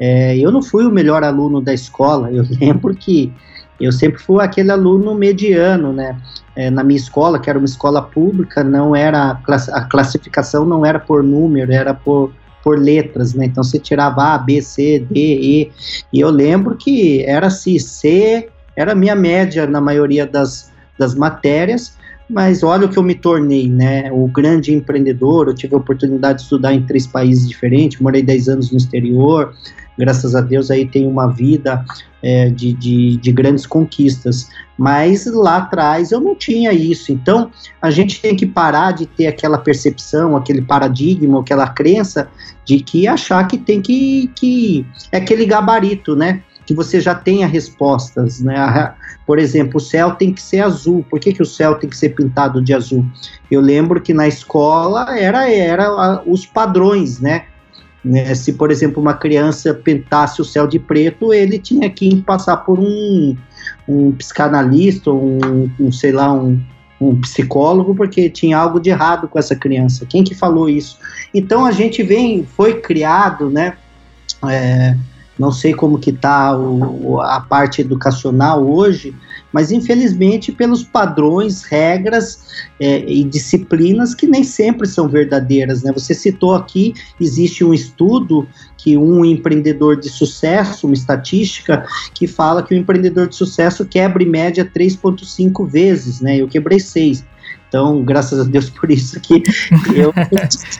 É, 0.00 0.36
eu 0.38 0.50
não 0.50 0.62
fui 0.62 0.86
o 0.86 0.90
melhor 0.90 1.22
aluno 1.22 1.60
da 1.60 1.74
escola. 1.74 2.32
Eu 2.32 2.44
lembro 2.60 2.94
que 2.94 3.32
eu 3.78 3.92
sempre 3.92 4.20
fui 4.20 4.42
aquele 4.42 4.70
aluno 4.70 5.14
mediano, 5.14 5.92
né? 5.92 6.18
É, 6.54 6.70
na 6.70 6.82
minha 6.82 6.96
escola, 6.96 7.38
que 7.38 7.50
era 7.50 7.58
uma 7.58 7.66
escola 7.66 8.00
pública, 8.00 8.64
não 8.64 8.96
era 8.96 9.38
a 9.72 9.84
classificação 9.84 10.64
não 10.64 10.86
era 10.86 10.98
por 10.98 11.22
número, 11.22 11.70
era 11.70 11.92
por 11.92 12.32
por 12.64 12.80
letras, 12.80 13.32
né? 13.32 13.44
Então 13.44 13.62
você 13.62 13.78
tirava 13.78 14.34
A, 14.34 14.38
B, 14.38 14.60
C, 14.60 14.98
D, 14.98 15.14
E. 15.14 15.72
E 16.12 16.18
eu 16.18 16.30
lembro 16.30 16.74
que 16.74 17.22
era 17.22 17.46
assim, 17.46 17.78
C, 17.78 18.48
era 18.76 18.92
a 18.92 18.94
minha 18.94 19.16
média 19.16 19.66
na 19.66 19.80
maioria 19.80 20.26
das, 20.26 20.70
das 20.98 21.14
matérias, 21.14 21.96
mas 22.28 22.62
olha 22.62 22.86
o 22.86 22.88
que 22.88 22.98
eu 22.98 23.02
me 23.02 23.14
tornei, 23.14 23.68
né? 23.68 24.10
O 24.12 24.26
grande 24.26 24.74
empreendedor, 24.74 25.48
eu 25.48 25.54
tive 25.54 25.74
a 25.74 25.78
oportunidade 25.78 26.38
de 26.38 26.44
estudar 26.44 26.74
em 26.74 26.82
três 26.82 27.06
países 27.06 27.48
diferentes, 27.48 28.00
morei 28.00 28.22
10 28.22 28.48
anos 28.48 28.70
no 28.72 28.76
exterior, 28.76 29.54
graças 29.96 30.34
a 30.34 30.40
Deus 30.40 30.70
aí 30.70 30.86
tenho 30.86 31.08
uma 31.08 31.32
vida 31.32 31.84
é, 32.22 32.50
de, 32.50 32.72
de, 32.72 33.16
de, 33.16 33.32
grandes 33.32 33.64
conquistas, 33.64 34.48
mas 34.76 35.26
lá 35.26 35.58
atrás 35.58 36.10
eu 36.10 36.20
não 36.20 36.34
tinha 36.34 36.72
isso, 36.72 37.12
então 37.12 37.50
a 37.80 37.90
gente 37.90 38.20
tem 38.20 38.34
que 38.34 38.44
parar 38.44 38.92
de 38.92 39.06
ter 39.06 39.28
aquela 39.28 39.58
percepção, 39.58 40.36
aquele 40.36 40.62
paradigma, 40.62 41.40
aquela 41.40 41.68
crença 41.68 42.28
de 42.64 42.80
que 42.80 43.06
achar 43.06 43.46
que 43.46 43.56
tem 43.56 43.80
que, 43.80 44.30
que 44.34 44.84
é 45.12 45.18
aquele 45.18 45.46
gabarito, 45.46 46.16
né? 46.16 46.42
Que 46.66 46.74
você 46.74 47.00
já 47.00 47.14
tenha 47.14 47.46
respostas, 47.46 48.40
né? 48.40 48.92
Por 49.24 49.38
exemplo, 49.38 49.76
o 49.76 49.80
céu 49.80 50.12
tem 50.12 50.32
que 50.32 50.42
ser 50.42 50.60
azul. 50.60 51.04
Por 51.08 51.20
que, 51.20 51.32
que 51.32 51.42
o 51.42 51.46
céu 51.46 51.76
tem 51.76 51.88
que 51.88 51.96
ser 51.96 52.10
pintado 52.10 52.60
de 52.60 52.74
azul? 52.74 53.06
Eu 53.50 53.60
lembro 53.60 54.00
que 54.00 54.12
na 54.12 54.26
escola 54.26 55.16
era 55.16 55.48
era 55.50 56.22
os 56.26 56.44
padrões, 56.44 57.20
né? 57.20 57.44
né? 58.04 58.34
Se, 58.34 58.52
por 58.52 58.70
exemplo, 58.70 59.00
uma 59.00 59.14
criança 59.14 59.72
pintasse 59.72 60.40
o 60.40 60.44
céu 60.44 60.66
de 60.66 60.78
preto, 60.78 61.32
ele 61.32 61.58
tinha 61.58 61.88
que 61.88 62.20
passar 62.22 62.58
por 62.58 62.78
um, 62.78 63.36
um 63.88 64.12
psicanalista, 64.12 65.10
um, 65.10 65.70
um 65.78 65.92
sei 65.92 66.10
lá, 66.12 66.32
um, 66.32 66.60
um 67.00 67.20
psicólogo 67.20 67.94
porque 67.94 68.28
tinha 68.28 68.58
algo 68.58 68.80
de 68.80 68.90
errado 68.90 69.28
com 69.28 69.38
essa 69.38 69.54
criança. 69.54 70.04
Quem 70.06 70.24
que 70.24 70.34
falou 70.34 70.68
isso? 70.68 70.98
Então 71.32 71.64
a 71.64 71.70
gente 71.70 72.02
vem, 72.02 72.44
foi 72.44 72.80
criado, 72.80 73.50
né? 73.50 73.74
É, 74.48 74.96
não 75.38 75.52
sei 75.52 75.74
como 75.74 75.98
que 75.98 76.10
está 76.10 76.56
a 77.22 77.40
parte 77.40 77.80
educacional 77.80 78.66
hoje, 78.66 79.14
mas 79.52 79.70
infelizmente 79.70 80.50
pelos 80.52 80.82
padrões, 80.82 81.62
regras 81.62 82.46
é, 82.80 82.98
e 83.06 83.24
disciplinas 83.24 84.14
que 84.14 84.26
nem 84.26 84.44
sempre 84.44 84.86
são 84.86 85.08
verdadeiras. 85.08 85.82
Né? 85.82 85.92
Você 85.92 86.14
citou 86.14 86.54
aqui, 86.54 86.94
existe 87.20 87.64
um 87.64 87.72
estudo 87.72 88.46
que 88.76 88.96
um 88.96 89.24
empreendedor 89.24 89.96
de 89.98 90.08
sucesso, 90.08 90.86
uma 90.86 90.94
estatística, 90.94 91.84
que 92.14 92.26
fala 92.26 92.62
que 92.62 92.74
o 92.74 92.78
empreendedor 92.78 93.28
de 93.28 93.34
sucesso 93.34 93.84
quebra 93.84 94.22
em 94.22 94.28
média 94.28 94.64
3,5 94.64 95.66
vezes, 95.68 96.20
né? 96.20 96.36
Eu 96.36 96.46
quebrei 96.46 96.78
6. 96.78 97.24
Então, 97.76 98.02
graças 98.02 98.40
a 98.40 98.44
Deus 98.44 98.70
por 98.70 98.90
isso 98.90 99.20
que 99.20 99.42
eu, 99.94 100.10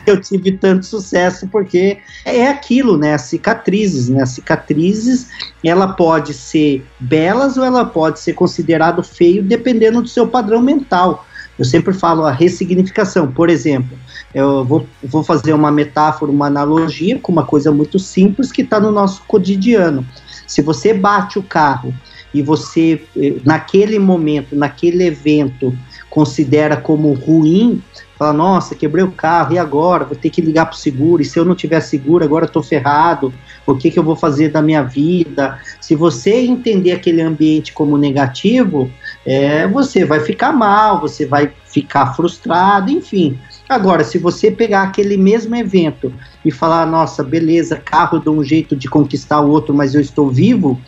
eu 0.07 0.19
tive 0.19 0.53
tanto 0.53 0.87
sucesso, 0.87 1.47
porque 1.47 1.99
é 2.25 2.49
aquilo, 2.49 2.97
né? 2.97 3.13
As 3.13 3.23
cicatrizes, 3.23 4.09
né? 4.09 4.23
As 4.23 4.31
cicatrizes, 4.31 5.29
ela 5.63 5.89
pode 5.89 6.33
ser 6.33 6.87
belas 6.99 7.59
ou 7.59 7.65
ela 7.65 7.85
pode 7.85 8.19
ser 8.19 8.33
considerado 8.33 9.03
feio, 9.03 9.43
dependendo 9.43 10.01
do 10.01 10.09
seu 10.09 10.27
padrão 10.27 10.63
mental. 10.63 11.27
Eu 11.59 11.67
sempre 11.67 11.93
falo 11.93 12.25
a 12.25 12.33
ressignificação. 12.33 13.31
Por 13.31 13.51
exemplo, 13.51 13.99
eu 14.35 14.65
vou, 14.65 14.87
vou 15.05 15.23
fazer 15.23 15.53
uma 15.53 15.71
metáfora, 15.71 16.33
uma 16.33 16.47
analogia 16.47 17.19
com 17.19 17.31
uma 17.31 17.45
coisa 17.45 17.71
muito 17.71 17.99
simples 17.99 18.51
que 18.51 18.63
está 18.63 18.81
no 18.81 18.91
nosso 18.91 19.23
cotidiano. 19.29 20.07
Se 20.47 20.63
você 20.63 20.95
bate 20.95 21.39
o 21.39 21.43
carro 21.43 21.93
e 22.33 22.41
você, 22.41 23.03
eh, 23.17 23.37
naquele 23.45 23.99
momento, 23.99 24.57
naquele 24.57 25.05
evento, 25.05 25.77
considera 26.17 26.79
como 26.79 27.13
ruim, 27.13 27.83
Fala, 28.19 28.33
nossa, 28.33 28.75
quebrei 28.75 29.05
o 29.05 29.11
carro, 29.11 29.53
e 29.53 29.59
agora? 29.59 30.07
Vou 30.07 30.17
ter 30.17 30.31
que 30.31 30.41
ligar 30.41 30.65
pro 30.65 30.77
seguro, 30.79 31.21
e 31.21 31.25
se 31.25 31.39
eu 31.39 31.45
não 31.45 31.55
tiver 31.55 31.81
seguro, 31.81 32.25
agora 32.25 32.49
tô 32.49 32.63
ferrado, 32.63 33.31
o 33.67 33.75
que, 33.75 33.91
que 33.91 33.99
eu 33.99 34.03
vou 34.03 34.17
fazer 34.17 34.49
da 34.49 34.63
minha 34.63 34.83
vida? 34.83 35.61
Se 35.79 35.95
você 35.95 36.41
entender 36.47 36.93
aquele 36.93 37.21
ambiente 37.21 37.75
como 37.75 37.99
negativo, 37.99 38.91
é, 39.27 39.69
você 39.69 40.07
vai 40.07 40.21
ficar 40.21 40.51
mal, 40.51 40.99
você 40.99 41.27
vai 41.27 41.53
ficar 41.67 42.15
frustrado, 42.15 42.91
enfim. 42.91 43.39
Agora, 43.69 44.03
se 44.03 44.17
você 44.17 44.51
pegar 44.51 44.85
aquele 44.85 45.19
mesmo 45.19 45.55
evento 45.55 46.11
e 46.43 46.51
falar, 46.51 46.87
nossa, 46.87 47.23
beleza, 47.23 47.77
carro 47.77 48.19
dá 48.19 48.31
um 48.31 48.43
jeito 48.43 48.75
de 48.75 48.89
conquistar 48.89 49.43
o 49.43 49.51
outro, 49.51 49.75
mas 49.75 49.95
eu 49.95 50.01
estou 50.01 50.31
vivo, 50.31 50.81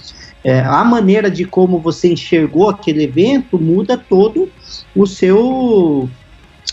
é, 0.49 0.61
a 0.61 0.83
maneira 0.83 1.31
de 1.31 1.45
como 1.45 1.79
você 1.79 2.11
enxergou 2.11 2.71
aquele 2.71 3.05
evento 3.05 3.59
muda 3.59 3.99
todo 3.99 4.49
o 4.97 5.07
seu 5.07 6.09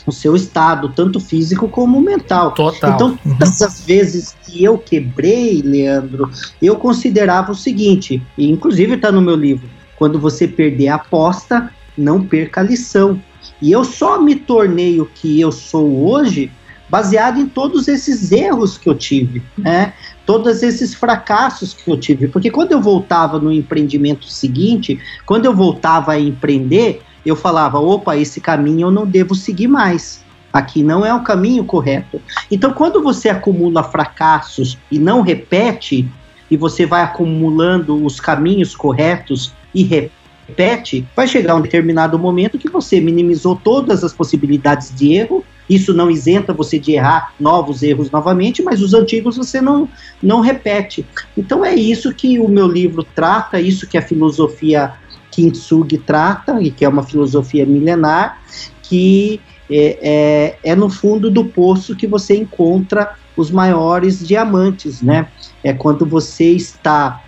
o 0.07 0.11
seu 0.11 0.35
estado, 0.35 0.89
tanto 0.89 1.19
físico 1.19 1.67
como 1.67 1.99
mental. 1.99 2.51
Total. 2.51 2.93
Então, 2.93 3.17
todas 3.17 3.61
as 3.61 3.81
vezes 3.81 4.35
que 4.45 4.63
eu 4.63 4.77
quebrei, 4.77 5.61
Leandro, 5.61 6.29
eu 6.61 6.75
considerava 6.75 7.51
o 7.51 7.55
seguinte, 7.55 8.21
e 8.37 8.49
inclusive 8.49 8.95
está 8.95 9.11
no 9.11 9.21
meu 9.21 9.35
livro, 9.35 9.67
quando 9.97 10.19
você 10.19 10.47
perder 10.47 10.89
a 10.89 10.95
aposta, 10.95 11.71
não 11.97 12.23
perca 12.23 12.61
a 12.61 12.63
lição. 12.63 13.19
E 13.61 13.71
eu 13.71 13.83
só 13.83 14.21
me 14.21 14.35
tornei 14.35 15.01
o 15.01 15.05
que 15.05 15.39
eu 15.39 15.51
sou 15.51 16.07
hoje 16.07 16.51
baseado 16.87 17.39
em 17.39 17.47
todos 17.47 17.87
esses 17.87 18.31
erros 18.31 18.77
que 18.77 18.87
eu 18.87 18.95
tive, 18.95 19.41
né? 19.57 19.93
Todos 20.25 20.63
esses 20.63 20.95
fracassos 20.95 21.73
que 21.73 21.89
eu 21.89 21.97
tive, 21.97 22.27
porque 22.27 22.49
quando 22.49 22.71
eu 22.71 22.81
voltava 22.81 23.39
no 23.39 23.51
empreendimento 23.51 24.27
seguinte, 24.27 24.99
quando 25.25 25.45
eu 25.45 25.55
voltava 25.55 26.13
a 26.13 26.19
empreender, 26.19 27.01
eu 27.25 27.35
falava: 27.35 27.79
opa, 27.79 28.17
esse 28.17 28.41
caminho 28.41 28.87
eu 28.87 28.91
não 28.91 29.05
devo 29.05 29.35
seguir 29.35 29.67
mais. 29.67 30.23
Aqui 30.51 30.81
não 30.83 31.05
é 31.05 31.13
o 31.13 31.21
caminho 31.21 31.65
correto. 31.65 32.21
Então, 32.49 32.73
quando 32.73 33.03
você 33.03 33.27
acumula 33.27 33.83
fracassos 33.83 34.77
e 34.89 34.97
não 34.97 35.21
repete, 35.21 36.09
e 36.49 36.55
você 36.55 36.85
vai 36.85 37.01
acumulando 37.01 38.03
os 38.05 38.19
caminhos 38.19 38.75
corretos 38.75 39.53
e 39.73 39.83
repete, 39.83 41.05
vai 41.15 41.27
chegar 41.27 41.55
um 41.55 41.61
determinado 41.61 42.17
momento 42.17 42.57
que 42.57 42.69
você 42.69 43.01
minimizou 43.01 43.55
todas 43.55 44.03
as 44.03 44.13
possibilidades 44.13 44.93
de 44.95 45.13
erro. 45.13 45.43
Isso 45.69 45.93
não 45.93 46.11
isenta 46.11 46.53
você 46.53 46.77
de 46.77 46.93
errar 46.93 47.33
novos 47.39 47.81
erros 47.81 48.11
novamente, 48.11 48.61
mas 48.61 48.81
os 48.81 48.93
antigos 48.93 49.37
você 49.37 49.59
não, 49.61 49.89
não 50.21 50.41
repete. 50.41 51.05
Então 51.35 51.65
é 51.65 51.73
isso 51.73 52.13
que 52.13 52.39
o 52.39 52.47
meu 52.47 52.67
livro 52.67 53.03
trata, 53.03 53.59
isso 53.59 53.87
que 53.87 53.97
a 53.97 54.01
filosofia 54.01 54.93
Kintsugi 55.31 55.97
trata, 55.97 56.61
e 56.61 56.71
que 56.71 56.85
é 56.85 56.89
uma 56.89 57.03
filosofia 57.03 57.65
milenar, 57.65 58.41
que 58.83 59.41
é, 59.69 60.57
é, 60.63 60.71
é, 60.71 60.75
no 60.75 60.89
fundo 60.89 61.29
do 61.29 61.45
poço 61.45 61.95
que 61.95 62.05
você 62.05 62.35
encontra 62.35 63.15
os 63.35 63.49
maiores 63.49 64.25
diamantes, 64.25 65.01
né? 65.01 65.27
É 65.63 65.73
quando 65.73 66.05
você 66.05 66.51
está 66.51 67.23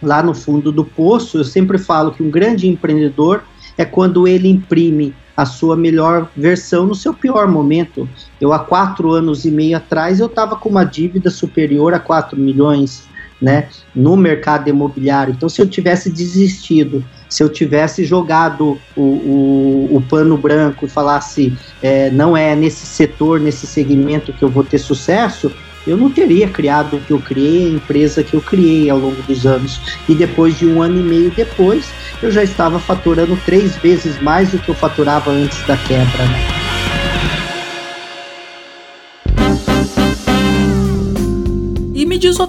lá 0.00 0.22
no 0.22 0.34
fundo 0.34 0.70
do 0.70 0.84
poço. 0.84 1.38
Eu 1.38 1.44
sempre 1.44 1.78
falo 1.78 2.12
que 2.12 2.22
um 2.22 2.30
grande 2.30 2.68
empreendedor 2.68 3.42
é 3.76 3.84
quando 3.84 4.28
ele 4.28 4.48
imprime 4.48 5.14
a 5.36 5.44
sua 5.44 5.76
melhor 5.76 6.28
versão 6.36 6.86
no 6.86 6.94
seu 6.94 7.12
pior 7.12 7.48
momento. 7.48 8.08
Eu, 8.40 8.52
há 8.52 8.58
quatro 8.58 9.10
anos 9.10 9.44
e 9.44 9.50
meio 9.50 9.76
atrás, 9.76 10.20
eu 10.20 10.26
estava 10.26 10.56
com 10.56 10.68
uma 10.68 10.84
dívida 10.84 11.30
superior 11.30 11.92
a 11.94 11.98
4 11.98 12.38
milhões 12.38 13.04
né, 13.42 13.68
no 13.94 14.16
mercado 14.16 14.68
imobiliário. 14.68 15.34
Então, 15.36 15.48
se 15.48 15.60
eu 15.60 15.66
tivesse 15.66 16.10
desistido 16.10 17.04
se 17.34 17.42
eu 17.42 17.48
tivesse 17.48 18.04
jogado 18.04 18.78
o, 18.96 19.00
o, 19.00 19.96
o 19.96 20.02
pano 20.08 20.38
branco 20.38 20.86
e 20.86 20.88
falasse 20.88 21.52
é, 21.82 22.08
não 22.08 22.36
é 22.36 22.54
nesse 22.54 22.86
setor, 22.86 23.40
nesse 23.40 23.66
segmento 23.66 24.32
que 24.32 24.44
eu 24.44 24.48
vou 24.48 24.62
ter 24.62 24.78
sucesso, 24.78 25.50
eu 25.86 25.96
não 25.96 26.10
teria 26.10 26.48
criado 26.48 26.96
o 26.96 27.00
que 27.00 27.12
eu 27.12 27.20
criei, 27.20 27.66
a 27.66 27.70
empresa 27.70 28.22
que 28.22 28.34
eu 28.34 28.40
criei 28.40 28.88
ao 28.90 28.98
longo 28.98 29.20
dos 29.22 29.46
anos. 29.46 29.80
E 30.08 30.14
depois 30.14 30.58
de 30.58 30.66
um 30.66 30.82
ano 30.82 31.00
e 31.00 31.02
meio 31.02 31.30
depois, 31.30 31.90
eu 32.22 32.30
já 32.30 32.42
estava 32.42 32.78
faturando 32.78 33.38
três 33.44 33.76
vezes 33.76 34.20
mais 34.20 34.50
do 34.50 34.58
que 34.58 34.70
eu 34.70 34.74
faturava 34.74 35.30
antes 35.30 35.64
da 35.66 35.76
quebra. 35.76 36.24
Né? 36.24 36.63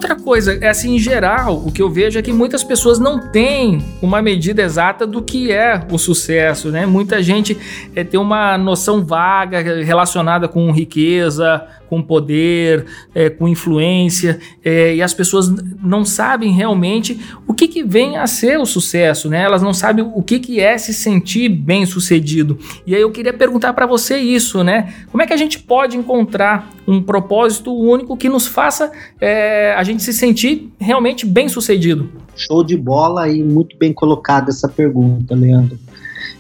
Outra 0.05 0.15
coisa, 0.15 0.57
é 0.61 0.69
assim, 0.69 0.95
em 0.95 0.99
geral, 0.99 1.63
o 1.65 1.71
que 1.71 1.81
eu 1.81 1.89
vejo 1.89 2.19
é 2.19 2.21
que 2.21 2.31
muitas 2.31 2.63
pessoas 2.63 2.99
não 2.99 3.31
têm 3.31 3.83
uma 4.01 4.21
medida 4.21 4.61
exata 4.61 5.07
do 5.07 5.21
que 5.21 5.51
é 5.51 5.81
o 5.91 5.97
sucesso, 5.97 6.69
né? 6.69 6.85
Muita 6.85 7.23
gente 7.23 7.57
é, 7.95 8.03
tem 8.03 8.19
uma 8.19 8.57
noção 8.57 9.03
vaga 9.03 9.61
relacionada 9.83 10.47
com 10.47 10.71
riqueza, 10.71 11.65
com 11.89 12.01
poder, 12.01 12.85
é, 13.13 13.29
com 13.29 13.47
influência, 13.47 14.39
é, 14.63 14.95
e 14.95 15.01
as 15.01 15.13
pessoas 15.13 15.49
não 15.81 16.03
sabem 16.03 16.51
realmente 16.51 17.19
o 17.47 17.53
que, 17.53 17.67
que 17.67 17.83
vem 17.83 18.17
a 18.17 18.27
ser 18.27 18.59
o 18.59 18.65
sucesso, 18.65 19.29
né? 19.29 19.43
Elas 19.43 19.61
não 19.61 19.73
sabem 19.73 20.05
o 20.13 20.21
que, 20.21 20.39
que 20.39 20.59
é 20.59 20.77
se 20.77 20.93
sentir 20.93 21.49
bem 21.49 21.85
sucedido. 21.85 22.57
E 22.85 22.95
aí 22.95 23.01
eu 23.01 23.11
queria 23.11 23.33
perguntar 23.33 23.73
para 23.73 23.85
você 23.85 24.17
isso, 24.17 24.63
né? 24.63 24.93
Como 25.11 25.21
é 25.21 25.27
que 25.27 25.33
a 25.33 25.37
gente 25.37 25.59
pode 25.59 25.97
encontrar 25.97 26.69
um 26.87 27.01
propósito 27.01 27.73
único 27.73 28.15
que 28.15 28.29
nos 28.29 28.47
faça 28.47 28.91
é, 29.19 29.73
a 29.75 29.83
gente 29.83 29.94
se 30.01 30.13
sentir 30.13 30.71
realmente 30.79 31.25
bem 31.25 31.47
sucedido? 31.49 32.09
Show 32.35 32.63
de 32.63 32.77
bola 32.77 33.29
e 33.29 33.43
muito 33.43 33.77
bem 33.77 33.93
colocada 33.93 34.49
essa 34.49 34.67
pergunta, 34.67 35.35
Leandro. 35.35 35.77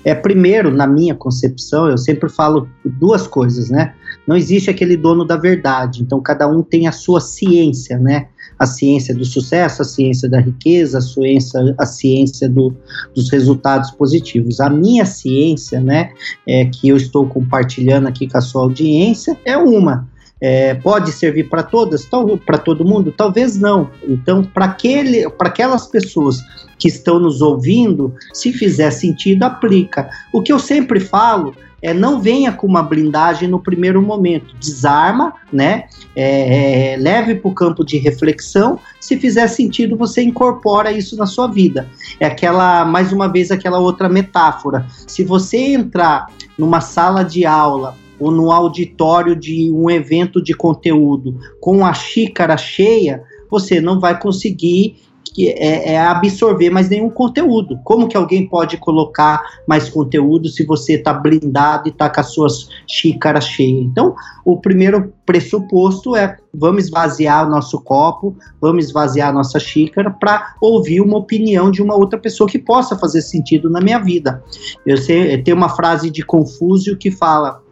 É, 0.03 0.13
primeiro, 0.13 0.71
na 0.71 0.85
minha 0.85 1.15
concepção, 1.15 1.89
eu 1.89 1.97
sempre 1.97 2.29
falo 2.29 2.69
duas 2.85 3.25
coisas, 3.27 3.71
né? 3.71 3.95
Não 4.27 4.35
existe 4.35 4.69
aquele 4.69 4.95
dono 4.95 5.25
da 5.25 5.35
verdade, 5.35 6.03
então 6.03 6.21
cada 6.21 6.47
um 6.47 6.61
tem 6.61 6.87
a 6.87 6.91
sua 6.91 7.19
ciência, 7.19 7.97
né? 7.97 8.27
A 8.57 8.67
ciência 8.67 9.13
do 9.13 9.25
sucesso, 9.25 9.81
a 9.81 9.85
ciência 9.85 10.29
da 10.29 10.39
riqueza, 10.39 10.99
a 10.99 11.01
ciência, 11.01 11.75
a 11.77 11.85
ciência 11.85 12.47
do, 12.47 12.73
dos 13.15 13.29
resultados 13.31 13.91
positivos. 13.91 14.59
A 14.59 14.69
minha 14.69 15.05
ciência, 15.05 15.81
né, 15.81 16.11
é, 16.47 16.63
que 16.65 16.87
eu 16.87 16.95
estou 16.95 17.27
compartilhando 17.27 18.07
aqui 18.07 18.29
com 18.29 18.37
a 18.37 18.41
sua 18.41 18.61
audiência, 18.61 19.37
é 19.43 19.57
uma. 19.57 20.07
É, 20.47 20.75
pode 20.75 21.11
servir 21.11 21.49
para 21.49 21.63
todas, 21.63 22.07
para 22.45 22.59
todo 22.59 22.85
mundo? 22.85 23.11
Talvez 23.11 23.57
não. 23.57 23.89
Então, 24.07 24.43
para 24.43 24.65
aquelas 25.39 25.87
pessoas 25.87 26.39
que 26.77 26.87
estão 26.87 27.17
nos 27.17 27.41
ouvindo, 27.41 28.13
se 28.31 28.53
fizer 28.53 28.91
sentido, 28.91 29.41
aplica. 29.41 30.07
O 30.31 30.43
que 30.43 30.53
eu 30.53 30.59
sempre 30.59 30.99
falo 30.99 31.55
é, 31.81 31.95
não 31.95 32.21
venha 32.21 32.51
com 32.51 32.67
uma 32.67 32.83
blindagem 32.83 33.49
no 33.49 33.59
primeiro 33.59 34.03
momento. 34.03 34.55
Desarma, 34.59 35.33
né? 35.51 35.85
É, 36.15 36.93
é, 36.93 36.97
leve 36.97 37.33
para 37.33 37.49
o 37.49 37.53
campo 37.55 37.83
de 37.83 37.97
reflexão. 37.97 38.79
Se 39.01 39.17
fizer 39.17 39.47
sentido, 39.47 39.97
você 39.97 40.21
incorpora 40.21 40.91
isso 40.91 41.17
na 41.17 41.25
sua 41.25 41.47
vida. 41.47 41.89
É 42.19 42.27
aquela, 42.27 42.85
mais 42.85 43.11
uma 43.11 43.27
vez, 43.27 43.49
aquela 43.49 43.79
outra 43.79 44.07
metáfora. 44.07 44.85
Se 45.07 45.23
você 45.23 45.73
entrar 45.73 46.27
numa 46.55 46.81
sala 46.81 47.23
de 47.23 47.47
aula 47.47 47.97
ou 48.19 48.31
no 48.31 48.51
auditório 48.51 49.35
de 49.35 49.71
um 49.71 49.89
evento 49.89 50.41
de 50.41 50.53
conteúdo 50.53 51.37
com 51.59 51.85
a 51.85 51.93
xícara 51.93 52.57
cheia, 52.57 53.23
você 53.49 53.79
não 53.79 53.99
vai 53.99 54.19
conseguir 54.19 54.97
é, 55.37 55.93
é, 55.93 55.99
absorver 55.99 56.69
mais 56.69 56.89
nenhum 56.89 57.09
conteúdo. 57.09 57.77
Como 57.83 58.07
que 58.07 58.15
alguém 58.15 58.47
pode 58.47 58.77
colocar 58.77 59.41
mais 59.67 59.89
conteúdo 59.89 60.47
se 60.47 60.65
você 60.65 60.93
está 60.93 61.13
blindado 61.13 61.89
e 61.89 61.91
está 61.91 62.09
com 62.09 62.21
as 62.21 62.27
suas 62.27 62.69
xícaras 62.87 63.45
cheias? 63.45 63.85
Então, 63.85 64.15
o 64.45 64.57
primeiro 64.57 65.13
pressuposto 65.25 66.15
é 66.15 66.37
vamos 66.53 66.85
esvaziar 66.85 67.45
o 67.45 67.49
nosso 67.49 67.81
copo, 67.81 68.35
vamos 68.61 68.85
esvaziar 68.85 69.29
a 69.29 69.33
nossa 69.33 69.59
xícara 69.59 70.09
para 70.09 70.55
ouvir 70.61 71.01
uma 71.01 71.17
opinião 71.17 71.69
de 71.69 71.81
uma 71.81 71.95
outra 71.95 72.17
pessoa 72.17 72.49
que 72.49 72.59
possa 72.59 72.97
fazer 72.97 73.21
sentido 73.21 73.69
na 73.69 73.81
minha 73.81 73.99
vida. 73.99 74.41
Eu 74.85 74.97
sei, 74.97 75.37
tem 75.41 75.53
uma 75.53 75.69
frase 75.69 76.09
de 76.09 76.23
Confúcio 76.23 76.97
que 76.97 77.11
fala 77.11 77.64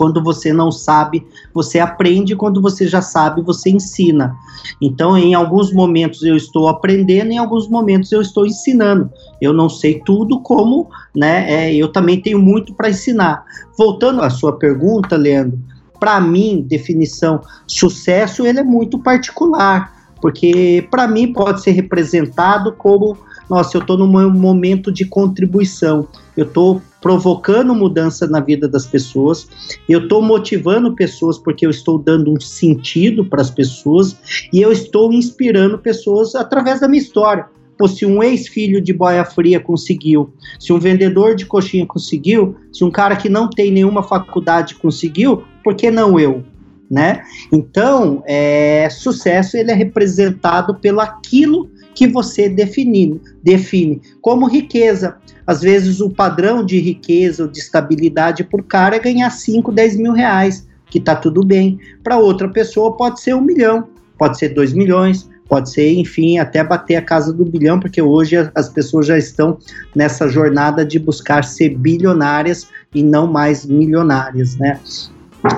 quando 0.00 0.22
você 0.22 0.50
não 0.50 0.72
sabe, 0.72 1.26
você 1.52 1.78
aprende, 1.78 2.34
quando 2.34 2.62
você 2.62 2.88
já 2.88 3.02
sabe, 3.02 3.42
você 3.42 3.68
ensina. 3.68 4.34
Então, 4.80 5.14
em 5.14 5.34
alguns 5.34 5.74
momentos 5.74 6.22
eu 6.22 6.34
estou 6.34 6.68
aprendendo, 6.68 7.32
em 7.32 7.36
alguns 7.36 7.68
momentos 7.68 8.10
eu 8.10 8.22
estou 8.22 8.46
ensinando. 8.46 9.10
Eu 9.42 9.52
não 9.52 9.68
sei 9.68 10.00
tudo, 10.02 10.40
como, 10.40 10.88
né? 11.14 11.52
É, 11.52 11.74
eu 11.74 11.92
também 11.92 12.18
tenho 12.18 12.38
muito 12.38 12.72
para 12.72 12.88
ensinar. 12.88 13.44
Voltando 13.76 14.22
à 14.22 14.30
sua 14.30 14.54
pergunta, 14.54 15.18
Leandro, 15.18 15.58
para 16.00 16.18
mim, 16.18 16.64
definição 16.66 17.42
sucesso, 17.66 18.46
ele 18.46 18.60
é 18.60 18.64
muito 18.64 18.98
particular, 18.98 19.92
porque 20.22 20.88
para 20.90 21.06
mim 21.06 21.30
pode 21.30 21.60
ser 21.60 21.72
representado 21.72 22.72
como 22.72 23.18
nossa, 23.50 23.76
eu 23.76 23.80
estou 23.80 23.98
num 23.98 24.30
momento 24.30 24.92
de 24.92 25.04
contribuição, 25.04 26.06
eu 26.36 26.46
estou 26.46 26.80
provocando 27.00 27.74
mudança 27.74 28.26
na 28.26 28.40
vida 28.40 28.68
das 28.68 28.86
pessoas, 28.86 29.48
eu 29.88 30.04
estou 30.04 30.20
motivando 30.20 30.94
pessoas 30.94 31.38
porque 31.38 31.64
eu 31.64 31.70
estou 31.70 31.98
dando 31.98 32.32
um 32.32 32.40
sentido 32.40 33.24
para 33.24 33.40
as 33.40 33.50
pessoas 33.50 34.16
e 34.52 34.60
eu 34.60 34.70
estou 34.70 35.12
inspirando 35.12 35.78
pessoas 35.78 36.34
através 36.34 36.80
da 36.80 36.88
minha 36.88 37.02
história. 37.02 37.46
Ou 37.80 37.88
se 37.88 38.04
um 38.04 38.22
ex-filho 38.22 38.80
de 38.80 38.92
boia 38.92 39.24
fria 39.24 39.58
conseguiu, 39.58 40.34
se 40.58 40.70
um 40.70 40.78
vendedor 40.78 41.34
de 41.34 41.46
coxinha 41.46 41.86
conseguiu, 41.86 42.54
se 42.70 42.84
um 42.84 42.90
cara 42.90 43.16
que 43.16 43.28
não 43.28 43.48
tem 43.48 43.72
nenhuma 43.72 44.02
faculdade 44.02 44.74
conseguiu, 44.74 45.44
por 45.64 45.74
que 45.74 45.90
não 45.90 46.20
eu? 46.20 46.44
Né? 46.90 47.22
Então, 47.52 48.22
é, 48.26 48.88
sucesso 48.90 49.56
ele 49.56 49.70
é 49.70 49.74
representado 49.74 50.74
pelo 50.74 51.00
aquilo 51.00 51.70
que 51.94 52.06
você 52.06 52.48
define, 52.48 53.20
define 53.42 54.00
como 54.20 54.46
riqueza. 54.46 55.16
Às 55.46 55.60
vezes 55.60 56.00
o 56.00 56.10
padrão 56.10 56.64
de 56.64 56.78
riqueza 56.78 57.44
ou 57.44 57.48
de 57.48 57.58
estabilidade 57.58 58.44
por 58.44 58.62
cara 58.62 58.96
é 58.96 59.00
ganhar 59.00 59.30
5, 59.30 59.72
10 59.72 59.96
mil 59.96 60.12
reais, 60.12 60.66
que 60.86 60.98
está 60.98 61.14
tudo 61.16 61.44
bem. 61.44 61.78
Para 62.02 62.18
outra 62.18 62.48
pessoa 62.48 62.96
pode 62.96 63.20
ser 63.20 63.34
um 63.34 63.40
milhão, 63.40 63.88
pode 64.16 64.38
ser 64.38 64.50
dois 64.50 64.72
milhões, 64.72 65.28
pode 65.48 65.70
ser, 65.70 65.92
enfim, 65.92 66.38
até 66.38 66.62
bater 66.62 66.94
a 66.94 67.02
casa 67.02 67.32
do 67.32 67.44
bilhão, 67.44 67.80
porque 67.80 68.00
hoje 68.00 68.36
as 68.54 68.68
pessoas 68.68 69.06
já 69.06 69.18
estão 69.18 69.58
nessa 69.94 70.28
jornada 70.28 70.84
de 70.84 70.98
buscar 70.98 71.42
ser 71.42 71.70
bilionárias 71.70 72.68
e 72.94 73.02
não 73.02 73.26
mais 73.26 73.66
milionárias, 73.66 74.56
né? 74.56 74.78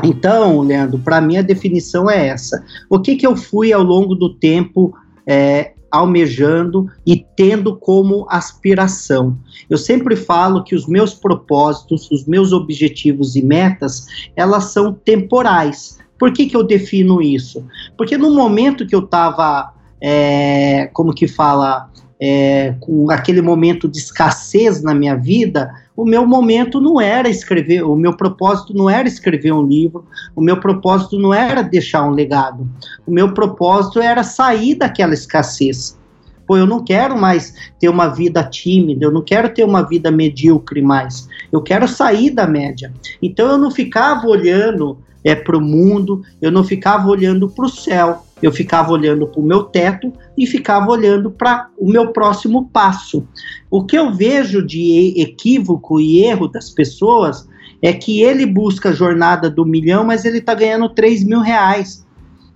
Então, 0.02 0.60
Leandro, 0.60 0.98
para 0.98 1.20
mim 1.20 1.36
a 1.36 1.42
definição 1.42 2.08
é 2.08 2.28
essa. 2.28 2.64
O 2.88 3.00
que, 3.00 3.16
que 3.16 3.26
eu 3.26 3.36
fui 3.36 3.72
ao 3.72 3.82
longo 3.82 4.14
do 4.14 4.32
tempo 4.32 4.94
é, 5.26 5.72
almejando 5.92 6.90
e 7.06 7.24
tendo 7.36 7.76
como 7.76 8.26
aspiração. 8.30 9.36
Eu 9.68 9.76
sempre 9.76 10.16
falo 10.16 10.64
que 10.64 10.74
os 10.74 10.86
meus 10.86 11.12
propósitos, 11.12 12.10
os 12.10 12.26
meus 12.26 12.50
objetivos 12.50 13.36
e 13.36 13.42
metas, 13.42 14.06
elas 14.34 14.72
são 14.72 14.94
temporais. 14.94 15.98
Por 16.18 16.32
que, 16.32 16.46
que 16.46 16.56
eu 16.56 16.64
defino 16.64 17.20
isso? 17.20 17.66
Porque 17.96 18.16
no 18.16 18.34
momento 18.34 18.86
que 18.86 18.94
eu 18.94 19.00
estava, 19.00 19.74
é, 20.00 20.88
como 20.94 21.12
que 21.12 21.28
fala, 21.28 21.90
é, 22.18 22.74
com 22.80 23.10
aquele 23.10 23.42
momento 23.42 23.86
de 23.86 23.98
escassez 23.98 24.82
na 24.82 24.94
minha 24.94 25.16
vida, 25.16 25.70
o 25.96 26.04
meu 26.04 26.26
momento 26.26 26.80
não 26.80 27.00
era 27.00 27.28
escrever, 27.28 27.82
o 27.82 27.94
meu 27.94 28.16
propósito 28.16 28.74
não 28.74 28.88
era 28.88 29.06
escrever 29.06 29.52
um 29.52 29.66
livro, 29.66 30.04
o 30.34 30.40
meu 30.40 30.58
propósito 30.58 31.18
não 31.18 31.34
era 31.34 31.62
deixar 31.62 32.04
um 32.04 32.10
legado, 32.10 32.68
o 33.06 33.10
meu 33.10 33.32
propósito 33.32 34.00
era 34.00 34.22
sair 34.22 34.74
daquela 34.74 35.14
escassez. 35.14 35.98
Pô, 36.46 36.56
eu 36.56 36.66
não 36.66 36.82
quero 36.82 37.16
mais 37.16 37.54
ter 37.78 37.88
uma 37.88 38.08
vida 38.08 38.42
tímida, 38.42 39.04
eu 39.04 39.12
não 39.12 39.22
quero 39.22 39.48
ter 39.48 39.64
uma 39.64 39.82
vida 39.82 40.10
medíocre 40.10 40.82
mais, 40.82 41.28
eu 41.52 41.62
quero 41.62 41.86
sair 41.86 42.30
da 42.30 42.46
média. 42.46 42.92
Então 43.22 43.50
eu 43.50 43.58
não 43.58 43.70
ficava 43.70 44.26
olhando 44.26 44.98
é, 45.22 45.34
para 45.34 45.56
o 45.56 45.60
mundo, 45.60 46.22
eu 46.40 46.50
não 46.50 46.64
ficava 46.64 47.08
olhando 47.08 47.48
para 47.48 47.66
o 47.66 47.68
céu, 47.68 48.24
eu 48.42 48.52
ficava 48.52 48.92
olhando 48.92 49.26
para 49.26 49.40
o 49.40 49.44
meu 49.44 49.62
teto 49.62 50.12
e 50.36 50.46
ficava 50.46 50.90
olhando 50.90 51.30
para 51.30 51.68
o 51.78 51.88
meu 51.88 52.12
próximo 52.12 52.68
passo. 52.72 53.26
O 53.70 53.84
que 53.84 53.96
eu 53.96 54.12
vejo 54.12 54.66
de 54.66 55.14
equívoco 55.16 56.00
e 56.00 56.24
erro 56.24 56.48
das 56.48 56.70
pessoas 56.70 57.48
é 57.80 57.92
que 57.92 58.22
ele 58.22 58.44
busca 58.44 58.90
a 58.90 58.94
jornada 58.94 59.48
do 59.48 59.64
milhão, 59.64 60.04
mas 60.04 60.24
ele 60.24 60.38
está 60.38 60.54
ganhando 60.54 60.88
3 60.88 61.24
mil 61.24 61.40
reais. 61.40 62.06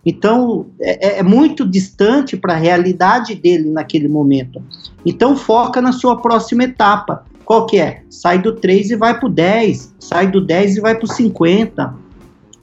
Então, 0.04 0.66
é, 0.80 1.18
é 1.18 1.22
muito 1.22 1.66
distante 1.66 2.36
para 2.36 2.54
a 2.54 2.56
realidade 2.56 3.34
dele 3.34 3.70
naquele 3.70 4.08
momento. 4.08 4.62
Então, 5.04 5.36
foca 5.36 5.80
na 5.80 5.92
sua 5.92 6.20
próxima 6.20 6.64
etapa. 6.64 7.24
Qual 7.44 7.66
que 7.66 7.78
é? 7.78 8.02
Sai 8.08 8.40
do 8.40 8.54
3 8.54 8.90
e 8.90 8.96
vai 8.96 9.18
para 9.18 9.26
o 9.26 9.32
10, 9.32 9.94
sai 9.98 10.30
do 10.30 10.40
10 10.40 10.76
e 10.76 10.80
vai 10.80 10.94
para 10.94 11.04
o 11.04 11.12
50 11.12 12.05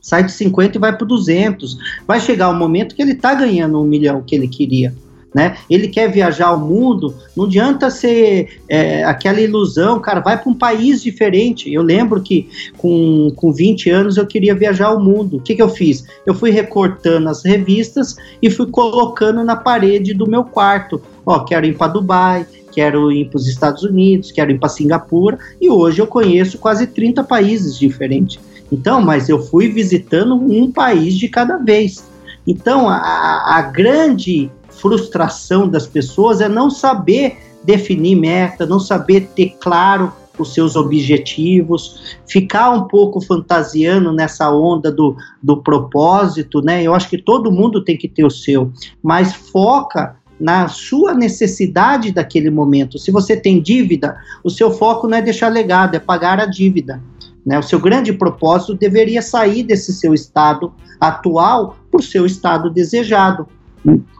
sai 0.03 0.23
de 0.23 0.33
50 0.33 0.77
e 0.77 0.81
vai 0.81 0.95
para 0.95 1.07
200. 1.07 1.77
Vai 2.05 2.19
chegar 2.19 2.49
o 2.49 2.51
um 2.51 2.57
momento 2.57 2.93
que 2.93 3.01
ele 3.01 3.13
está 3.13 3.33
ganhando 3.33 3.81
um 3.81 3.85
milhão 3.85 4.21
que 4.21 4.35
ele 4.35 4.49
queria. 4.49 4.93
Né? 5.33 5.57
Ele 5.67 5.87
quer 5.87 6.11
viajar 6.11 6.49
ao 6.49 6.59
mundo, 6.59 7.15
não 7.35 7.45
adianta 7.45 7.89
ser 7.89 8.61
é, 8.69 9.03
aquela 9.03 9.41
ilusão, 9.41 9.99
cara, 9.99 10.19
vai 10.19 10.39
para 10.39 10.51
um 10.51 10.53
país 10.53 11.01
diferente. 11.01 11.73
Eu 11.73 11.81
lembro 11.81 12.21
que 12.21 12.47
com, 12.77 13.31
com 13.35 13.51
20 13.51 13.89
anos 13.89 14.17
eu 14.17 14.27
queria 14.27 14.53
viajar 14.53 14.87
ao 14.87 14.99
mundo. 14.99 15.37
O 15.37 15.41
que, 15.41 15.55
que 15.55 15.61
eu 15.61 15.69
fiz? 15.69 16.05
Eu 16.23 16.35
fui 16.35 16.51
recortando 16.51 17.29
as 17.29 17.43
revistas 17.43 18.15
e 18.43 18.49
fui 18.51 18.67
colocando 18.67 19.43
na 19.43 19.55
parede 19.55 20.13
do 20.13 20.29
meu 20.29 20.43
quarto. 20.43 21.01
Ó, 21.25 21.39
quero 21.39 21.65
ir 21.65 21.75
para 21.75 21.91
Dubai, 21.91 22.45
quero 22.71 23.11
ir 23.11 23.29
para 23.29 23.37
os 23.37 23.47
Estados 23.47 23.81
Unidos, 23.81 24.31
quero 24.31 24.51
ir 24.51 24.59
para 24.59 24.69
Singapura, 24.69 25.39
e 25.59 25.67
hoje 25.67 25.99
eu 25.99 26.05
conheço 26.05 26.59
quase 26.59 26.85
30 26.85 27.23
países 27.23 27.79
diferentes. 27.79 28.39
Então, 28.73 28.99
mas 28.99 29.29
eu 29.29 29.39
fui 29.39 29.69
visitando 29.69 30.33
um 30.33 30.71
país 30.71 31.13
de 31.13 31.29
cada 31.29 31.57
vez. 31.57 32.03
Então, 32.45 32.89
a, 32.89 33.57
a 33.57 33.61
grande 33.61 34.49
frustração 34.67 35.67
das 35.67 35.85
pessoas 35.85 36.41
é 36.41 36.49
não 36.49 36.71
saber 36.71 37.37
definir 37.63 38.15
meta, 38.15 38.65
não 38.65 38.79
saber 38.79 39.29
ter 39.35 39.55
claro 39.61 40.11
os 40.39 40.55
seus 40.55 40.75
objetivos, 40.75 42.17
ficar 42.27 42.71
um 42.71 42.87
pouco 42.87 43.21
fantasiando 43.21 44.11
nessa 44.11 44.49
onda 44.49 44.91
do, 44.91 45.15
do 45.41 45.57
propósito, 45.57 46.59
né? 46.59 46.81
Eu 46.81 46.95
acho 46.95 47.07
que 47.07 47.19
todo 47.19 47.51
mundo 47.51 47.83
tem 47.83 47.95
que 47.95 48.07
ter 48.07 48.25
o 48.25 48.31
seu, 48.31 48.73
mas 49.03 49.35
foca 49.35 50.15
na 50.39 50.67
sua 50.67 51.13
necessidade 51.13 52.11
daquele 52.11 52.49
momento. 52.49 52.97
Se 52.97 53.11
você 53.11 53.37
tem 53.37 53.61
dívida, 53.61 54.17
o 54.43 54.49
seu 54.49 54.71
foco 54.71 55.07
não 55.07 55.19
é 55.19 55.21
deixar 55.21 55.49
legado, 55.49 55.93
é 55.93 55.99
pagar 55.99 56.39
a 56.39 56.47
dívida. 56.47 56.99
Né? 57.45 57.59
O 57.59 57.63
seu 57.63 57.79
grande 57.79 58.13
propósito 58.13 58.73
deveria 58.73 59.21
sair 59.21 59.63
desse 59.63 59.93
seu 59.93 60.13
estado 60.13 60.73
atual 60.99 61.77
para 61.91 61.99
o 61.99 62.03
seu 62.03 62.25
estado 62.25 62.69
desejado. 62.69 63.47